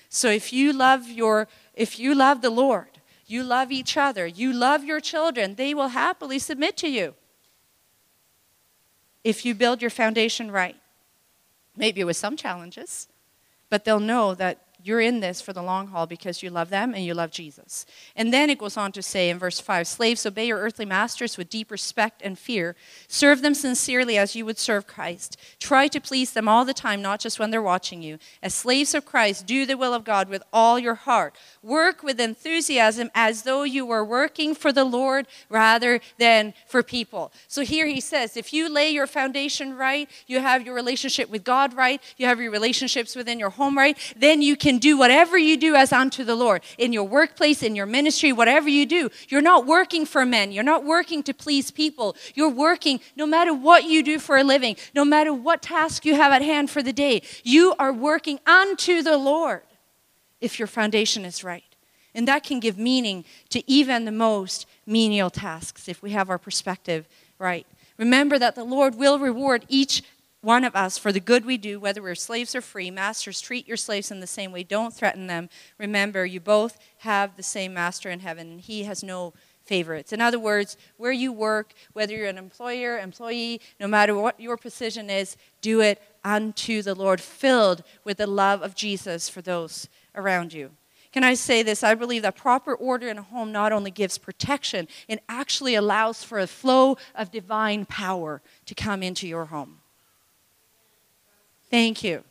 So 0.08 0.30
if 0.30 0.54
you 0.54 0.72
love 0.72 1.10
your 1.10 1.50
if 1.74 2.00
you 2.00 2.16
love 2.16 2.42
the 2.42 2.50
Lord, 2.50 3.00
you 3.28 3.44
love 3.44 3.70
each 3.70 3.98
other, 3.98 4.26
you 4.26 4.54
love 4.54 4.86
your 4.86 5.02
children, 5.02 5.56
they 5.56 5.74
will 5.74 5.90
happily 5.90 6.40
submit 6.40 6.78
to 6.78 6.90
you 6.90 7.16
if 9.26 9.44
you 9.44 9.56
build 9.56 9.82
your 9.82 9.90
foundation 9.90 10.52
right. 10.52 10.78
Maybe 11.76 12.06
with 12.06 12.16
some 12.16 12.38
challenges, 12.38 13.10
but 13.70 13.84
they'll 13.84 14.00
know 14.00 14.34
that 14.36 14.62
you're 14.86 15.02
in 15.02 15.20
this 15.20 15.42
for 15.42 15.52
the 15.52 15.64
long 15.64 15.88
haul 15.88 16.06
because 16.06 16.44
you 16.44 16.52
love 16.52 16.70
them 16.70 16.94
and 16.94 17.04
you 17.04 17.16
love 17.16 17.32
Jesus. 17.32 17.88
And 18.16 18.32
then 18.32 18.52
it 18.52 18.60
goes 18.60 18.78
on 18.78 18.92
to 18.92 19.02
say 19.02 19.32
in 19.32 19.40
verse 19.40 19.60
5 19.60 19.88
Slaves, 19.88 20.28
obey 20.28 20.46
your 20.46 20.60
earthly 20.60 20.86
masters 20.86 21.38
with 21.38 21.50
deep 21.50 21.72
respect 21.72 22.22
and 22.24 22.38
fear. 22.38 22.76
Serve 23.08 23.42
them 23.42 23.56
sincerely 23.56 24.16
as 24.16 24.36
you 24.36 24.46
would 24.46 24.60
serve 24.60 24.86
Christ. 24.86 25.38
Try 25.60 25.88
to 25.88 26.00
please 26.00 26.34
them 26.34 26.48
all 26.48 26.66
the 26.66 26.74
time, 26.74 27.02
not 27.02 27.20
just 27.20 27.40
when 27.40 27.50
they're 27.50 27.64
watching 27.64 28.04
you. 28.04 28.20
As 28.44 28.54
slaves 28.54 28.94
of 28.94 29.06
Christ, 29.06 29.48
do 29.48 29.66
the 29.66 29.76
will 29.76 29.94
of 29.96 30.04
God 30.04 30.30
with 30.30 30.44
all 30.54 30.78
your 30.78 30.96
heart. 30.96 31.36
Work 31.66 32.04
with 32.04 32.20
enthusiasm 32.20 33.10
as 33.16 33.42
though 33.42 33.64
you 33.64 33.88
were 33.88 34.06
working 34.06 34.54
for 34.54 34.72
the 34.72 34.84
Lord 34.84 35.26
rather 35.50 36.00
than 36.20 36.54
for 36.68 36.84
people. 36.84 37.32
So 37.48 37.64
here 37.64 37.88
he 37.88 38.00
says 38.00 38.38
if 38.38 38.54
you 38.54 38.70
lay 38.70 38.92
your 38.92 39.08
foundation 39.08 39.76
right, 39.76 40.08
you 40.28 40.42
have 40.42 40.64
your 40.64 40.76
relationship 40.76 41.28
with 41.28 41.44
God 41.44 41.74
right, 41.74 42.00
you 42.18 42.28
have 42.28 42.40
your 42.40 42.52
relationships 42.52 43.16
within 43.16 43.40
your 43.40 43.50
home 43.50 43.76
right, 43.76 43.98
then 44.16 44.44
you 44.44 44.56
can 44.56 44.78
do 44.78 44.96
whatever 44.96 45.40
you 45.40 45.58
do 45.58 45.74
as 45.74 45.92
unto 45.92 46.24
the 46.24 46.36
Lord. 46.36 46.62
In 46.78 46.94
your 46.94 47.06
workplace, 47.06 47.64
in 47.64 47.76
your 47.76 47.88
ministry, 47.88 48.32
whatever 48.32 48.70
you 48.70 48.86
do, 48.86 49.10
you're 49.30 49.42
not 49.42 49.66
working 49.66 50.06
for 50.06 50.24
men. 50.24 50.52
You're 50.52 50.64
not 50.64 50.86
working 50.86 51.24
to 51.24 51.34
please 51.34 51.72
people. 51.72 52.16
You're 52.36 52.48
working 52.48 53.00
no 53.16 53.26
matter 53.26 53.56
what 53.56 53.86
you 53.86 54.04
do 54.04 54.20
for 54.20 54.38
a 54.38 54.44
living, 54.44 54.76
no 54.94 55.04
matter 55.04 55.34
what 55.34 55.64
task 55.64 56.06
you 56.06 56.14
have 56.14 56.32
at 56.32 56.44
hand 56.44 56.70
for 56.70 56.84
the 56.84 56.94
day. 56.94 57.24
You 57.44 57.74
are 57.80 57.92
working 57.92 58.40
unto 58.46 59.02
the 59.02 59.18
Lord 59.18 59.64
if 60.46 60.60
your 60.60 60.68
foundation 60.68 61.26
is 61.26 61.44
right. 61.44 61.64
And 62.14 62.28
that 62.28 62.44
can 62.44 62.62
give 62.62 62.78
meaning 62.78 63.26
to 63.50 63.70
even 63.70 64.06
the 64.06 64.12
most 64.12 64.66
menial 64.86 65.30
tasks 65.30 65.90
if 65.90 66.02
we 66.02 66.12
have 66.12 66.30
our 66.30 66.38
perspective 66.38 67.08
right. 67.38 67.68
Remember 67.98 68.40
that 68.40 68.56
the 68.56 68.64
Lord 68.64 68.96
will 68.96 69.20
reward 69.20 69.66
each 69.68 70.02
one 70.42 70.64
of 70.64 70.76
us 70.76 70.98
for 70.98 71.12
the 71.12 71.20
good 71.20 71.44
we 71.44 71.58
do, 71.58 71.80
whether 71.80 72.02
we're 72.02 72.16
slaves 72.16 72.56
or 72.56 72.62
free. 72.62 72.92
Masters, 72.92 73.42
treat 73.42 73.68
your 73.68 73.78
slaves 73.78 74.12
in 74.12 74.20
the 74.20 74.28
same 74.28 74.52
way. 74.52 74.64
Don't 74.64 74.94
threaten 74.94 75.28
them. 75.28 75.50
Remember, 75.80 76.26
you 76.26 76.40
both 76.40 76.78
have 77.00 77.36
the 77.36 77.44
same 77.44 77.74
master 77.74 78.10
in 78.12 78.20
heaven, 78.20 78.52
and 78.52 78.62
he 78.62 78.84
has 78.84 79.04
no 79.04 79.34
favorites. 79.64 80.14
In 80.14 80.22
other 80.22 80.38
words, 80.38 80.78
where 80.98 81.12
you 81.12 81.34
work, 81.34 81.74
whether 81.94 82.14
you're 82.14 82.30
an 82.30 82.38
employer, 82.38 83.00
employee, 83.00 83.60
no 83.80 83.88
matter 83.88 84.14
what 84.14 84.40
your 84.40 84.56
position 84.56 85.10
is, 85.10 85.36
do 85.62 85.82
it 85.82 86.00
unto 86.24 86.84
the 86.84 86.94
Lord, 86.94 87.20
filled 87.20 87.84
with 88.04 88.18
the 88.18 88.28
love 88.28 88.62
of 88.62 88.76
Jesus 88.76 89.28
for 89.28 89.42
those 89.42 89.90
around 90.16 90.54
you. 90.54 90.72
Can 91.12 91.24
I 91.24 91.34
say 91.34 91.64
this? 91.64 91.84
I 91.84 91.96
believe 91.96 92.24
that 92.24 92.36
proper 92.36 92.76
order 92.76 93.08
in 93.08 93.18
a 93.18 93.22
home 93.22 93.52
not 93.52 93.72
only 93.72 93.90
gives 93.90 94.18
protection, 94.18 94.88
it 95.08 95.24
actually 95.30 95.76
allows 95.76 96.24
for 96.24 96.40
a 96.40 96.48
flow 96.48 96.98
of 97.16 97.32
divine 97.32 97.86
power 97.86 98.42
to 98.66 98.76
come 98.76 99.02
into 99.02 99.28
your 99.28 99.46
home. 99.46 99.80
Thank 101.70 102.04
you. 102.04 102.24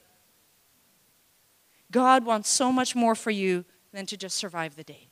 God 1.90 2.26
wants 2.26 2.50
so 2.50 2.70
much 2.72 2.94
more 2.94 3.14
for 3.14 3.30
you 3.30 3.64
than 3.92 4.04
to 4.06 4.16
just 4.16 4.36
survive 4.36 4.76
the 4.76 4.84
day. 4.84 5.08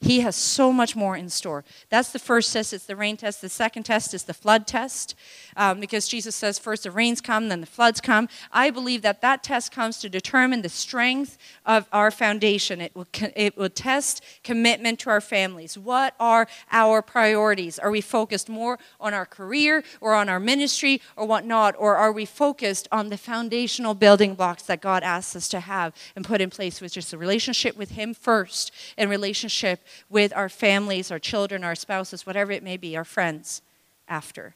He 0.00 0.20
has 0.20 0.36
so 0.36 0.74
much 0.74 0.94
more 0.94 1.16
in 1.16 1.30
store. 1.30 1.64
That's 1.88 2.12
the 2.12 2.18
first 2.18 2.52
test. 2.52 2.74
It's 2.74 2.84
the 2.84 2.94
rain 2.94 3.16
test. 3.16 3.40
The 3.40 3.48
second 3.48 3.84
test 3.84 4.12
is 4.12 4.24
the 4.24 4.34
flood 4.34 4.66
test, 4.66 5.14
um, 5.56 5.80
because 5.80 6.06
Jesus 6.06 6.36
says 6.36 6.58
first 6.58 6.82
the 6.82 6.90
rains 6.90 7.22
come, 7.22 7.48
then 7.48 7.62
the 7.62 7.66
floods 7.66 8.02
come. 8.02 8.28
I 8.52 8.68
believe 8.68 9.00
that 9.02 9.22
that 9.22 9.42
test 9.42 9.72
comes 9.72 9.98
to 10.00 10.10
determine 10.10 10.60
the 10.60 10.68
strength 10.68 11.38
of 11.64 11.88
our 11.92 12.10
foundation. 12.10 12.82
It 12.82 12.94
will, 12.94 13.06
it 13.34 13.56
will 13.56 13.70
test 13.70 14.22
commitment 14.44 14.98
to 15.00 15.10
our 15.10 15.22
families. 15.22 15.78
What 15.78 16.14
are 16.20 16.46
our 16.70 17.00
priorities? 17.00 17.78
Are 17.78 17.90
we 17.90 18.02
focused 18.02 18.50
more 18.50 18.78
on 19.00 19.14
our 19.14 19.26
career 19.26 19.82
or 20.02 20.14
on 20.14 20.28
our 20.28 20.38
ministry 20.38 21.00
or 21.16 21.26
whatnot? 21.26 21.74
Or 21.78 21.96
are 21.96 22.12
we 22.12 22.26
focused 22.26 22.86
on 22.92 23.08
the 23.08 23.16
foundational 23.16 23.94
building 23.94 24.34
blocks 24.34 24.64
that 24.64 24.82
God 24.82 25.02
asks 25.02 25.34
us 25.34 25.48
to 25.48 25.60
have 25.60 25.94
and 26.14 26.22
put 26.22 26.42
in 26.42 26.50
place, 26.50 26.82
which 26.82 26.98
is 26.98 27.10
the 27.10 27.16
relationship 27.16 27.78
with 27.78 27.92
Him 27.92 28.12
first 28.12 28.72
and 28.98 29.08
relationship 29.08 29.80
with 30.08 30.34
our 30.36 30.48
families, 30.48 31.10
our 31.10 31.18
children, 31.18 31.64
our 31.64 31.74
spouses, 31.74 32.26
whatever 32.26 32.52
it 32.52 32.62
may 32.62 32.76
be, 32.76 32.96
our 32.96 33.04
friends 33.04 33.62
after. 34.08 34.54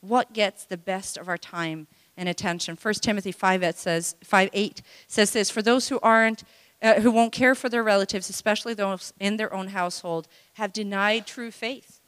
What 0.00 0.32
gets 0.32 0.64
the 0.64 0.76
best 0.76 1.16
of 1.16 1.28
our 1.28 1.38
time 1.38 1.86
and 2.16 2.28
attention? 2.28 2.76
1 2.80 2.94
Timothy 2.94 3.32
5 3.32 3.62
8 3.62 3.76
says, 3.76 4.16
5 4.22 4.50
8 4.52 4.82
says 5.06 5.30
this 5.32 5.50
For 5.50 5.62
those 5.62 5.88
who 5.88 5.98
aren't 6.02 6.44
uh, 6.82 7.00
who 7.00 7.10
won't 7.10 7.32
care 7.32 7.54
for 7.54 7.70
their 7.70 7.82
relatives, 7.82 8.28
especially 8.28 8.74
those 8.74 9.14
in 9.18 9.38
their 9.38 9.52
own 9.54 9.68
household, 9.68 10.28
have 10.54 10.72
denied 10.72 11.26
true 11.26 11.50
faith. 11.50 12.00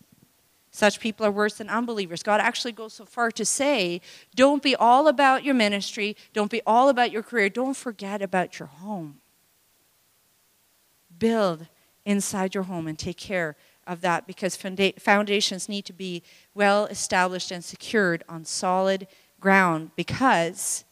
Such 0.71 1.01
people 1.01 1.25
are 1.25 1.31
worse 1.31 1.55
than 1.55 1.71
unbelievers. 1.71 2.23
God 2.23 2.39
actually 2.39 2.73
goes 2.73 2.93
so 2.93 3.07
far 3.07 3.31
to 3.31 3.47
say, 3.47 4.03
don't 4.35 4.63
be 4.63 4.77
all 4.77 5.09
about 5.09 5.43
your 5.43 5.55
ministry, 5.55 6.15
don't 6.35 6.51
be 6.51 6.61
all 6.67 6.91
about 6.91 7.11
your 7.11 7.23
career, 7.23 7.49
don't 7.49 7.75
forget 7.77 8.21
about 8.21 8.59
your 8.59 8.67
home. 8.67 9.21
Build 11.19 11.69
inside 12.07 12.55
your 12.55 12.63
home 12.63 12.87
and 12.87 12.99
take 12.99 13.19
care 13.19 13.57
of 13.87 14.01
that 14.01 14.27
because 14.27 14.57
foundations 14.57 15.69
need 15.69 15.85
to 15.85 15.93
be 15.93 16.23
well 16.55 16.87
established 16.87 17.51
and 17.51 17.63
secured 17.63 18.25
on 18.29 18.45
solid 18.45 19.07
ground 19.41 19.91
because 19.97 20.85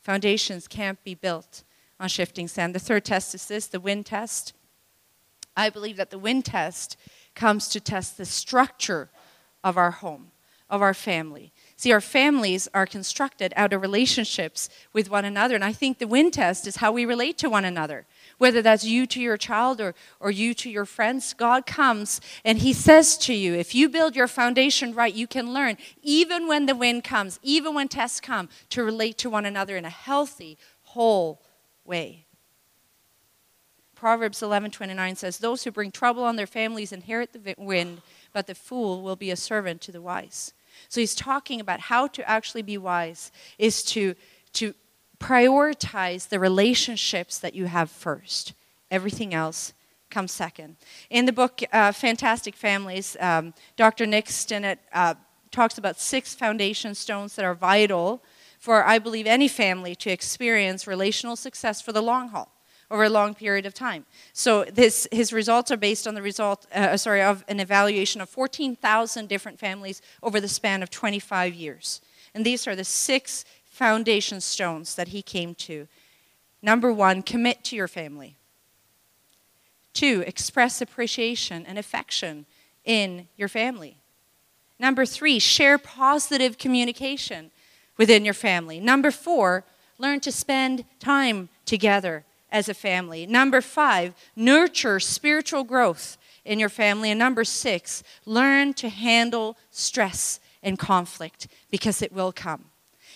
foundations 0.00 0.66
can't 0.66 1.02
be 1.04 1.14
built 1.14 1.62
on 2.00 2.08
shifting 2.08 2.48
sand. 2.48 2.74
The 2.74 2.80
third 2.80 3.04
test 3.04 3.34
is 3.34 3.46
this 3.46 3.66
the 3.66 3.78
wind 3.78 4.06
test. 4.06 4.54
I 5.56 5.70
believe 5.70 5.96
that 5.98 6.10
the 6.10 6.18
wind 6.18 6.46
test 6.46 6.96
comes 7.34 7.68
to 7.68 7.80
test 7.80 8.16
the 8.16 8.24
structure 8.24 9.10
of 9.62 9.76
our 9.76 9.90
home, 9.90 10.32
of 10.68 10.82
our 10.82 10.94
family. 10.94 11.52
See, 11.76 11.92
our 11.92 12.00
families 12.00 12.68
are 12.74 12.86
constructed 12.86 13.52
out 13.56 13.72
of 13.72 13.82
relationships 13.82 14.68
with 14.92 15.10
one 15.10 15.24
another, 15.24 15.54
and 15.54 15.64
I 15.64 15.72
think 15.72 15.98
the 15.98 16.06
wind 16.06 16.32
test 16.32 16.66
is 16.66 16.76
how 16.76 16.92
we 16.92 17.04
relate 17.04 17.38
to 17.38 17.50
one 17.50 17.64
another 17.64 18.06
whether 18.38 18.62
that's 18.62 18.84
you 18.84 19.06
to 19.06 19.20
your 19.20 19.36
child 19.36 19.80
or, 19.80 19.94
or 20.20 20.30
you 20.30 20.54
to 20.54 20.70
your 20.70 20.84
friends, 20.84 21.34
God 21.34 21.66
comes 21.66 22.20
and 22.44 22.58
He 22.58 22.72
says 22.72 23.16
to 23.18 23.34
you, 23.34 23.54
if 23.54 23.74
you 23.74 23.88
build 23.88 24.16
your 24.16 24.28
foundation 24.28 24.94
right, 24.94 25.14
you 25.14 25.26
can 25.26 25.52
learn, 25.52 25.76
even 26.02 26.46
when 26.48 26.66
the 26.66 26.74
wind 26.74 27.04
comes, 27.04 27.38
even 27.42 27.74
when 27.74 27.88
tests 27.88 28.20
come, 28.20 28.48
to 28.70 28.84
relate 28.84 29.18
to 29.18 29.30
one 29.30 29.46
another 29.46 29.76
in 29.76 29.84
a 29.84 29.90
healthy, 29.90 30.58
whole 30.82 31.42
way. 31.84 32.26
Proverbs 33.94 34.42
11:29 34.42 35.16
says, 35.16 35.38
"Those 35.38 35.62
who 35.62 35.70
bring 35.70 35.92
trouble 35.92 36.24
on 36.24 36.34
their 36.34 36.46
families 36.46 36.90
inherit 36.90 37.32
the 37.32 37.54
wind, 37.56 38.02
but 38.32 38.48
the 38.48 38.54
fool 38.54 39.00
will 39.00 39.14
be 39.14 39.30
a 39.30 39.36
servant 39.36 39.80
to 39.82 39.92
the 39.92 40.02
wise." 40.02 40.52
So 40.88 41.00
he's 41.00 41.14
talking 41.14 41.60
about 41.60 41.80
how 41.80 42.08
to 42.08 42.28
actually 42.28 42.62
be 42.62 42.76
wise 42.76 43.30
is 43.58 43.82
to 43.84 44.16
to 44.54 44.74
prioritize 45.22 46.28
the 46.28 46.40
relationships 46.40 47.38
that 47.38 47.54
you 47.54 47.66
have 47.66 47.90
first. 47.90 48.54
Everything 48.90 49.32
else 49.32 49.72
comes 50.10 50.32
second. 50.32 50.76
In 51.10 51.24
the 51.26 51.32
book 51.32 51.60
uh, 51.72 51.92
Fantastic 51.92 52.56
Families, 52.56 53.16
um, 53.20 53.54
Dr. 53.76 54.04
Nick 54.04 54.26
Stinnett 54.26 54.78
uh, 54.92 55.14
talks 55.50 55.78
about 55.78 56.00
six 56.00 56.34
foundation 56.34 56.94
stones 56.94 57.36
that 57.36 57.44
are 57.44 57.54
vital 57.54 58.22
for, 58.58 58.84
I 58.84 58.98
believe, 58.98 59.26
any 59.26 59.48
family 59.48 59.94
to 59.96 60.10
experience 60.10 60.86
relational 60.86 61.36
success 61.36 61.80
for 61.80 61.92
the 61.92 62.02
long 62.02 62.28
haul 62.28 62.52
over 62.90 63.04
a 63.04 63.08
long 63.08 63.32
period 63.32 63.64
of 63.64 63.72
time. 63.72 64.04
So 64.34 64.64
this, 64.64 65.08
his 65.10 65.32
results 65.32 65.70
are 65.70 65.78
based 65.78 66.06
on 66.06 66.14
the 66.14 66.20
result, 66.20 66.66
uh, 66.74 66.96
sorry, 66.98 67.22
of 67.22 67.42
an 67.48 67.58
evaluation 67.58 68.20
of 68.20 68.28
14,000 68.28 69.28
different 69.28 69.58
families 69.58 70.02
over 70.22 70.40
the 70.40 70.48
span 70.48 70.82
of 70.82 70.90
25 70.90 71.54
years. 71.54 72.02
And 72.34 72.44
these 72.44 72.66
are 72.66 72.76
the 72.76 72.84
six 72.84 73.44
foundation 73.72 74.40
stones 74.40 74.94
that 74.94 75.08
he 75.08 75.22
came 75.22 75.54
to. 75.54 75.88
Number 76.60 76.92
one, 76.92 77.22
commit 77.22 77.64
to 77.64 77.74
your 77.74 77.88
family. 77.88 78.36
Two, 79.94 80.22
express 80.26 80.80
appreciation 80.80 81.64
and 81.66 81.78
affection 81.78 82.46
in 82.84 83.28
your 83.36 83.48
family. 83.48 83.96
Number 84.78 85.06
three, 85.06 85.38
share 85.38 85.78
positive 85.78 86.58
communication 86.58 87.50
within 87.96 88.24
your 88.24 88.34
family. 88.34 88.78
Number 88.78 89.10
four, 89.10 89.64
learn 89.98 90.20
to 90.20 90.32
spend 90.32 90.84
time 91.00 91.48
together 91.64 92.24
as 92.50 92.68
a 92.68 92.74
family. 92.74 93.26
Number 93.26 93.62
five, 93.62 94.14
nurture 94.36 95.00
spiritual 95.00 95.64
growth 95.64 96.18
in 96.44 96.58
your 96.58 96.68
family. 96.68 97.10
And 97.10 97.18
number 97.18 97.44
six, 97.44 98.02
learn 98.26 98.74
to 98.74 98.90
handle 98.90 99.56
stress 99.70 100.40
and 100.62 100.78
conflict 100.78 101.48
because 101.70 102.02
it 102.02 102.12
will 102.12 102.32
come. 102.32 102.66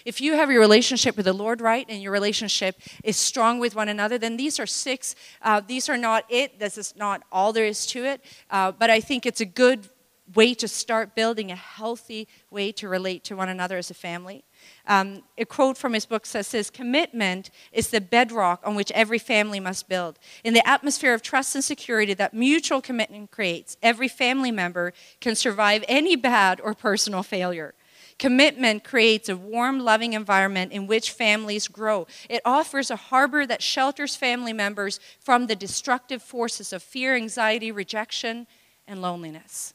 If 0.07 0.21
you 0.21 0.35
have 0.35 0.53
your 0.53 0.61
relationship 0.61 1.17
with 1.17 1.27
the 1.27 1.33
Lord 1.33 1.61
right 1.61 1.85
and 1.89 2.01
your 2.01 2.13
relationship 2.13 2.81
is 3.03 3.17
strong 3.17 3.59
with 3.59 3.75
one 3.75 3.89
another, 3.89 4.19
then 4.19 4.37
these 4.37 4.61
are 4.61 4.67
six. 4.67 5.17
Uh, 5.43 5.61
these 5.67 5.89
are 5.89 5.97
not 5.97 6.25
it. 6.29 6.61
This 6.61 6.79
is 6.79 6.95
not 6.97 7.25
all 7.33 7.53
there 7.53 7.67
is 7.67 7.85
to 7.87 8.05
it. 8.05 8.25
Uh, 8.49 8.71
but 8.71 8.89
I 8.89 9.01
think 9.01 9.27
it's 9.27 9.41
a 9.41 9.45
good 9.45 9.89
way 10.33 10.55
to 10.55 10.69
start 10.69 11.17
building 11.17 11.51
a 11.51 11.57
healthy 11.57 12.29
way 12.51 12.71
to 12.71 12.89
relate 12.89 13.25
to 13.25 13.35
one 13.35 13.49
another 13.49 13.79
as 13.79 13.91
a 13.91 13.95
family. 13.95 14.45
Um, 14.87 15.25
a 15.39 15.45
quote 15.45 15.77
from 15.77 15.93
his 15.93 16.07
book 16.07 16.25
says, 16.25 16.47
says, 16.47 16.71
Commitment 16.71 17.51
is 17.73 17.91
the 17.91 18.01
bedrock 18.01 18.61
on 18.65 18.77
which 18.77 18.93
every 18.93 19.19
family 19.19 19.59
must 19.59 19.89
build. 19.89 20.21
In 20.45 20.55
the 20.55 20.67
atmosphere 20.69 21.15
of 21.15 21.23
trust 21.23 21.57
and 21.57 21.65
security 21.65 22.15
that 22.15 22.33
mutual 22.33 22.81
commitment 22.81 23.33
creates, 23.33 23.77
every 23.83 24.09
family 24.09 24.53
member 24.53 24.93
can 25.21 25.35
survive 25.35 25.85
any 25.89 26.15
bad 26.15 26.61
or 26.61 26.75
personal 26.75 27.25
failure. 27.25 27.75
Commitment 28.19 28.83
creates 28.83 29.29
a 29.29 29.37
warm, 29.37 29.81
loving 29.81 30.15
environment 30.15 30.73
in 30.73 30.87
which 30.87 31.11
families 31.11 31.69
grow. 31.69 32.07
It 32.31 32.41
offers 32.45 32.91
a 32.91 32.97
harbor 32.97 33.45
that 33.47 33.63
shelters 33.63 34.17
family 34.17 34.55
members 34.55 34.99
from 35.21 35.47
the 35.47 35.57
destructive 35.57 36.23
forces 36.23 36.73
of 36.73 36.83
fear, 36.83 37.15
anxiety, 37.15 37.71
rejection, 37.71 38.47
and 38.87 39.03
loneliness. 39.03 39.75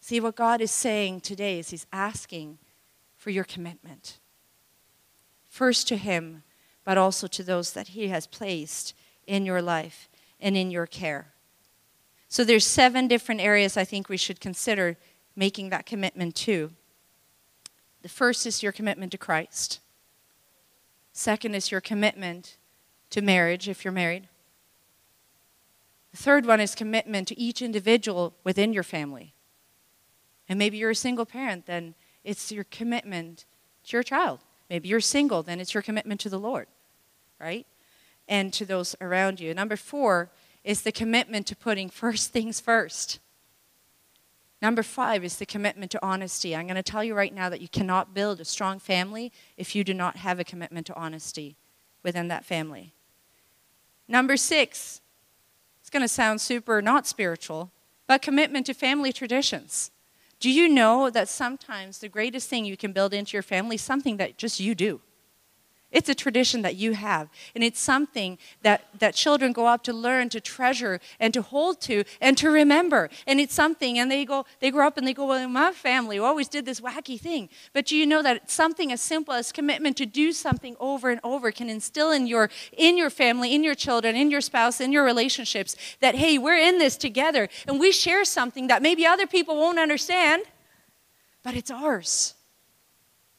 See, 0.00 0.20
what 0.20 0.36
God 0.36 0.60
is 0.60 0.70
saying 0.70 1.22
today 1.22 1.58
is 1.58 1.70
He's 1.70 1.86
asking 1.92 2.58
for 3.16 3.30
your 3.30 3.42
commitment. 3.42 4.20
First 5.48 5.88
to 5.88 5.96
Him, 5.96 6.44
but 6.84 6.96
also 6.96 7.26
to 7.26 7.42
those 7.42 7.72
that 7.72 7.88
He 7.88 8.08
has 8.08 8.28
placed 8.28 8.94
in 9.26 9.44
your 9.44 9.60
life 9.60 10.08
and 10.38 10.56
in 10.56 10.70
your 10.70 10.86
care. 10.86 11.32
So 12.28 12.44
there's 12.44 12.66
seven 12.66 13.08
different 13.08 13.40
areas 13.40 13.76
I 13.76 13.82
think 13.84 14.08
we 14.08 14.16
should 14.16 14.40
consider 14.40 14.96
making 15.34 15.70
that 15.70 15.86
commitment 15.86 16.36
to. 16.36 16.70
The 18.06 18.12
first 18.12 18.46
is 18.46 18.62
your 18.62 18.70
commitment 18.70 19.10
to 19.10 19.18
Christ. 19.18 19.80
Second 21.12 21.56
is 21.56 21.72
your 21.72 21.80
commitment 21.80 22.56
to 23.10 23.20
marriage 23.20 23.68
if 23.68 23.84
you're 23.84 23.90
married. 23.90 24.28
The 26.12 26.16
third 26.16 26.46
one 26.46 26.60
is 26.60 26.76
commitment 26.76 27.26
to 27.26 27.36
each 27.36 27.60
individual 27.60 28.32
within 28.44 28.72
your 28.72 28.84
family. 28.84 29.34
And 30.48 30.56
maybe 30.56 30.76
you're 30.76 30.90
a 30.90 30.94
single 30.94 31.26
parent, 31.26 31.66
then 31.66 31.96
it's 32.22 32.52
your 32.52 32.62
commitment 32.62 33.44
to 33.86 33.96
your 33.96 34.04
child. 34.04 34.38
Maybe 34.70 34.88
you're 34.88 35.00
single, 35.00 35.42
then 35.42 35.58
it's 35.58 35.74
your 35.74 35.82
commitment 35.82 36.20
to 36.20 36.28
the 36.28 36.38
Lord, 36.38 36.68
right? 37.40 37.66
And 38.28 38.52
to 38.52 38.64
those 38.64 38.94
around 39.00 39.40
you. 39.40 39.52
Number 39.52 39.74
four 39.74 40.30
is 40.62 40.82
the 40.82 40.92
commitment 40.92 41.48
to 41.48 41.56
putting 41.56 41.90
first 42.04 42.30
things 42.30 42.60
first. 42.60 43.18
Number 44.62 44.82
five 44.82 45.22
is 45.24 45.36
the 45.36 45.46
commitment 45.46 45.90
to 45.90 46.04
honesty. 46.04 46.56
I'm 46.56 46.66
going 46.66 46.76
to 46.76 46.82
tell 46.82 47.04
you 47.04 47.14
right 47.14 47.34
now 47.34 47.48
that 47.48 47.60
you 47.60 47.68
cannot 47.68 48.14
build 48.14 48.40
a 48.40 48.44
strong 48.44 48.78
family 48.78 49.32
if 49.56 49.74
you 49.74 49.84
do 49.84 49.92
not 49.92 50.16
have 50.16 50.40
a 50.40 50.44
commitment 50.44 50.86
to 50.86 50.94
honesty 50.94 51.56
within 52.02 52.28
that 52.28 52.44
family. 52.44 52.94
Number 54.08 54.36
six, 54.36 55.00
it's 55.80 55.90
going 55.90 56.02
to 56.02 56.08
sound 56.08 56.40
super 56.40 56.80
not 56.80 57.06
spiritual, 57.06 57.70
but 58.06 58.22
commitment 58.22 58.66
to 58.66 58.74
family 58.74 59.12
traditions. 59.12 59.90
Do 60.38 60.50
you 60.50 60.68
know 60.68 61.10
that 61.10 61.28
sometimes 61.28 61.98
the 61.98 62.08
greatest 62.08 62.48
thing 62.48 62.64
you 62.64 62.76
can 62.76 62.92
build 62.92 63.14
into 63.14 63.32
your 63.34 63.42
family 63.42 63.76
is 63.76 63.82
something 63.82 64.16
that 64.18 64.38
just 64.38 64.60
you 64.60 64.74
do? 64.74 65.00
It's 65.92 66.08
a 66.08 66.14
tradition 66.16 66.62
that 66.62 66.74
you 66.74 66.92
have. 66.94 67.28
And 67.54 67.62
it's 67.62 67.78
something 67.78 68.38
that, 68.62 68.86
that 68.98 69.14
children 69.14 69.52
go 69.52 69.66
up 69.66 69.84
to 69.84 69.92
learn, 69.92 70.28
to 70.30 70.40
treasure, 70.40 71.00
and 71.20 71.32
to 71.32 71.42
hold 71.42 71.80
to, 71.82 72.02
and 72.20 72.36
to 72.38 72.50
remember. 72.50 73.08
And 73.24 73.38
it's 73.38 73.54
something, 73.54 73.96
and 73.96 74.10
they 74.10 74.24
go, 74.24 74.46
they 74.58 74.72
grow 74.72 74.88
up 74.88 74.98
and 74.98 75.06
they 75.06 75.14
go, 75.14 75.26
Well, 75.26 75.48
my 75.48 75.70
family 75.70 76.18
always 76.18 76.48
did 76.48 76.66
this 76.66 76.80
wacky 76.80 77.20
thing. 77.20 77.48
But 77.72 77.86
do 77.86 77.96
you 77.96 78.04
know 78.04 78.20
that 78.22 78.50
something 78.50 78.90
as 78.90 79.00
simple 79.00 79.32
as 79.32 79.52
commitment 79.52 79.96
to 79.98 80.06
do 80.06 80.32
something 80.32 80.76
over 80.80 81.08
and 81.08 81.20
over 81.22 81.52
can 81.52 81.70
instill 81.70 82.10
in 82.10 82.26
your 82.26 82.50
in 82.76 82.98
your 82.98 83.10
family, 83.10 83.54
in 83.54 83.62
your 83.62 83.76
children, 83.76 84.16
in 84.16 84.28
your 84.28 84.40
spouse, 84.40 84.80
in 84.80 84.90
your 84.90 85.04
relationships 85.04 85.76
that 86.00 86.16
hey, 86.16 86.36
we're 86.36 86.58
in 86.58 86.78
this 86.78 86.96
together 86.96 87.48
and 87.68 87.78
we 87.78 87.92
share 87.92 88.24
something 88.24 88.66
that 88.66 88.82
maybe 88.82 89.06
other 89.06 89.26
people 89.26 89.56
won't 89.56 89.78
understand, 89.78 90.42
but 91.44 91.54
it's 91.54 91.70
ours. 91.70 92.34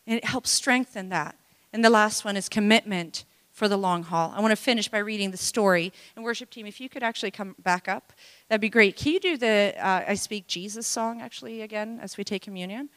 And 0.05 0.15
it 0.17 0.23
helps 0.23 0.49
strengthen 0.49 1.09
that. 1.09 1.35
And 1.77 1.85
the 1.85 1.91
last 1.91 2.25
one 2.25 2.35
is 2.35 2.49
commitment 2.49 3.23
for 3.51 3.67
the 3.67 3.77
long 3.77 4.01
haul. 4.01 4.33
I 4.35 4.41
want 4.41 4.51
to 4.51 4.55
finish 4.55 4.87
by 4.87 4.97
reading 4.97 5.29
the 5.29 5.37
story. 5.37 5.93
And 6.15 6.25
worship 6.25 6.49
team, 6.49 6.65
if 6.65 6.81
you 6.81 6.89
could 6.89 7.03
actually 7.03 7.29
come 7.29 7.53
back 7.59 7.87
up, 7.87 8.13
that'd 8.49 8.61
be 8.61 8.67
great. 8.67 8.97
Can 8.97 9.13
you 9.13 9.19
do 9.19 9.37
the 9.37 9.75
uh, 9.77 10.05
I 10.07 10.15
Speak 10.15 10.47
Jesus 10.47 10.87
song 10.87 11.21
actually 11.21 11.61
again 11.61 11.99
as 12.01 12.17
we 12.17 12.23
take 12.23 12.41
communion? 12.41 12.89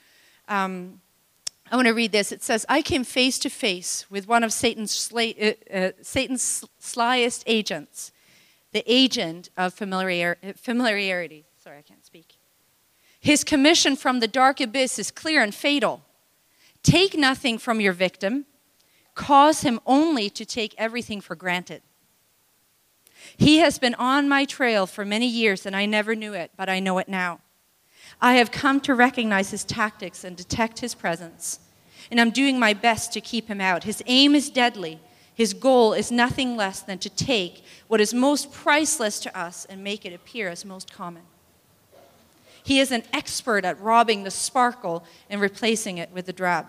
Um, 0.49 1.03
I 1.71 1.77
want 1.77 1.89
to 1.89 1.93
read 1.93 2.11
this. 2.11 2.33
It 2.33 2.43
says, 2.43 2.65
I 2.71 2.81
came 2.81 3.05
face 3.05 3.39
to 3.41 3.51
face 3.51 4.07
with 4.11 4.27
one 4.27 4.43
of 4.43 4.51
Satan's, 4.51 4.93
sla- 4.93 5.59
uh, 5.71 5.77
uh, 5.77 5.91
Satan's 6.01 6.65
slyest 6.81 7.43
agents, 7.47 8.13
the 8.73 8.83
agent 8.87 9.51
of 9.59 9.75
familiar- 9.75 10.39
familiarity. 10.57 11.45
Sorry, 11.63 11.77
I 11.77 11.83
can't 11.83 12.07
speak. 12.07 12.39
His 13.21 13.45
commission 13.45 13.95
from 13.95 14.21
the 14.21 14.27
dark 14.27 14.59
abyss 14.59 14.99
is 14.99 15.11
clear 15.11 15.43
and 15.43 15.55
fatal. 15.55 16.01
Take 16.83 17.15
nothing 17.15 17.59
from 17.59 17.83
your 17.83 17.93
victim 17.93 18.47
cause 19.21 19.61
him 19.61 19.79
only 19.85 20.31
to 20.31 20.47
take 20.47 20.75
everything 20.79 21.21
for 21.21 21.37
granted. 21.37 21.83
He 23.37 23.59
has 23.59 23.79
been 23.79 23.95
on 23.97 24.31
my 24.31 24.47
trail 24.47 24.87
for 24.87 25.05
many 25.05 25.27
years, 25.27 25.67
and 25.67 25.77
I 25.77 25.85
never 25.85 26.15
knew 26.15 26.33
it, 26.33 26.53
but 26.57 26.71
I 26.71 26.81
know 26.81 26.97
it 26.97 27.07
now. 27.07 27.41
I 28.23 28.37
have 28.37 28.51
come 28.51 28.81
to 28.81 28.95
recognize 28.95 29.51
his 29.51 29.63
tactics 29.63 30.25
and 30.25 30.39
detect 30.39 30.81
his 30.81 30.95
presence, 30.95 31.61
and 32.11 32.19
I'm 32.19 32.31
doing 32.31 32.59
my 32.59 32.73
best 32.73 33.13
to 33.13 33.21
keep 33.21 33.49
him 33.49 33.61
out. 33.61 33.85
His 33.85 34.03
aim 34.07 34.35
is 34.35 34.49
deadly. 34.49 35.01
His 35.35 35.53
goal 35.53 35.93
is 35.93 36.11
nothing 36.11 36.57
less 36.57 36.81
than 36.81 36.99
to 37.01 37.11
take 37.11 37.63
what 37.89 38.01
is 38.01 38.15
most 38.15 38.51
priceless 38.51 39.21
to 39.21 39.39
us 39.39 39.67
and 39.67 39.85
make 39.85 40.07
it 40.07 40.15
appear 40.15 40.49
as 40.49 40.65
most 40.65 40.95
common. 40.95 41.25
He 42.63 42.81
is 42.81 42.91
an 42.91 43.03
expert 43.13 43.67
at 43.67 43.79
robbing 43.83 44.25
the 44.25 44.31
sparkle 44.31 45.05
and 45.29 45.43
replacing 45.43 45.99
it 45.99 46.11
with 46.11 46.25
the 46.25 46.33
drab. 46.33 46.67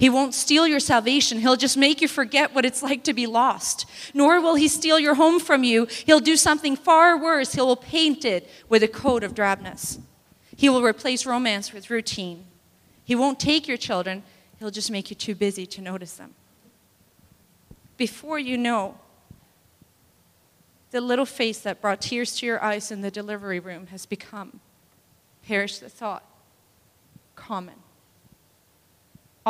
He 0.00 0.08
won't 0.08 0.32
steal 0.32 0.66
your 0.66 0.80
salvation. 0.80 1.40
He'll 1.40 1.56
just 1.56 1.76
make 1.76 2.00
you 2.00 2.08
forget 2.08 2.54
what 2.54 2.64
it's 2.64 2.82
like 2.82 3.04
to 3.04 3.12
be 3.12 3.26
lost. 3.26 3.84
Nor 4.14 4.40
will 4.40 4.54
he 4.54 4.66
steal 4.66 4.98
your 4.98 5.16
home 5.16 5.38
from 5.38 5.62
you. 5.62 5.86
He'll 6.06 6.20
do 6.20 6.38
something 6.38 6.74
far 6.74 7.18
worse. 7.18 7.52
He 7.52 7.60
will 7.60 7.76
paint 7.76 8.24
it 8.24 8.48
with 8.70 8.82
a 8.82 8.88
coat 8.88 9.22
of 9.22 9.34
drabness. 9.34 10.00
He 10.56 10.70
will 10.70 10.82
replace 10.82 11.26
romance 11.26 11.74
with 11.74 11.90
routine. 11.90 12.46
He 13.04 13.14
won't 13.14 13.38
take 13.38 13.68
your 13.68 13.76
children. 13.76 14.22
He'll 14.58 14.70
just 14.70 14.90
make 14.90 15.10
you 15.10 15.16
too 15.16 15.34
busy 15.34 15.66
to 15.66 15.82
notice 15.82 16.14
them. 16.14 16.34
Before 17.98 18.38
you 18.38 18.56
know, 18.56 18.96
the 20.92 21.02
little 21.02 21.26
face 21.26 21.58
that 21.60 21.82
brought 21.82 22.00
tears 22.00 22.36
to 22.36 22.46
your 22.46 22.64
eyes 22.64 22.90
in 22.90 23.02
the 23.02 23.10
delivery 23.10 23.60
room 23.60 23.88
has 23.88 24.06
become, 24.06 24.60
perish 25.42 25.78
the 25.78 25.90
thought, 25.90 26.24
common 27.36 27.74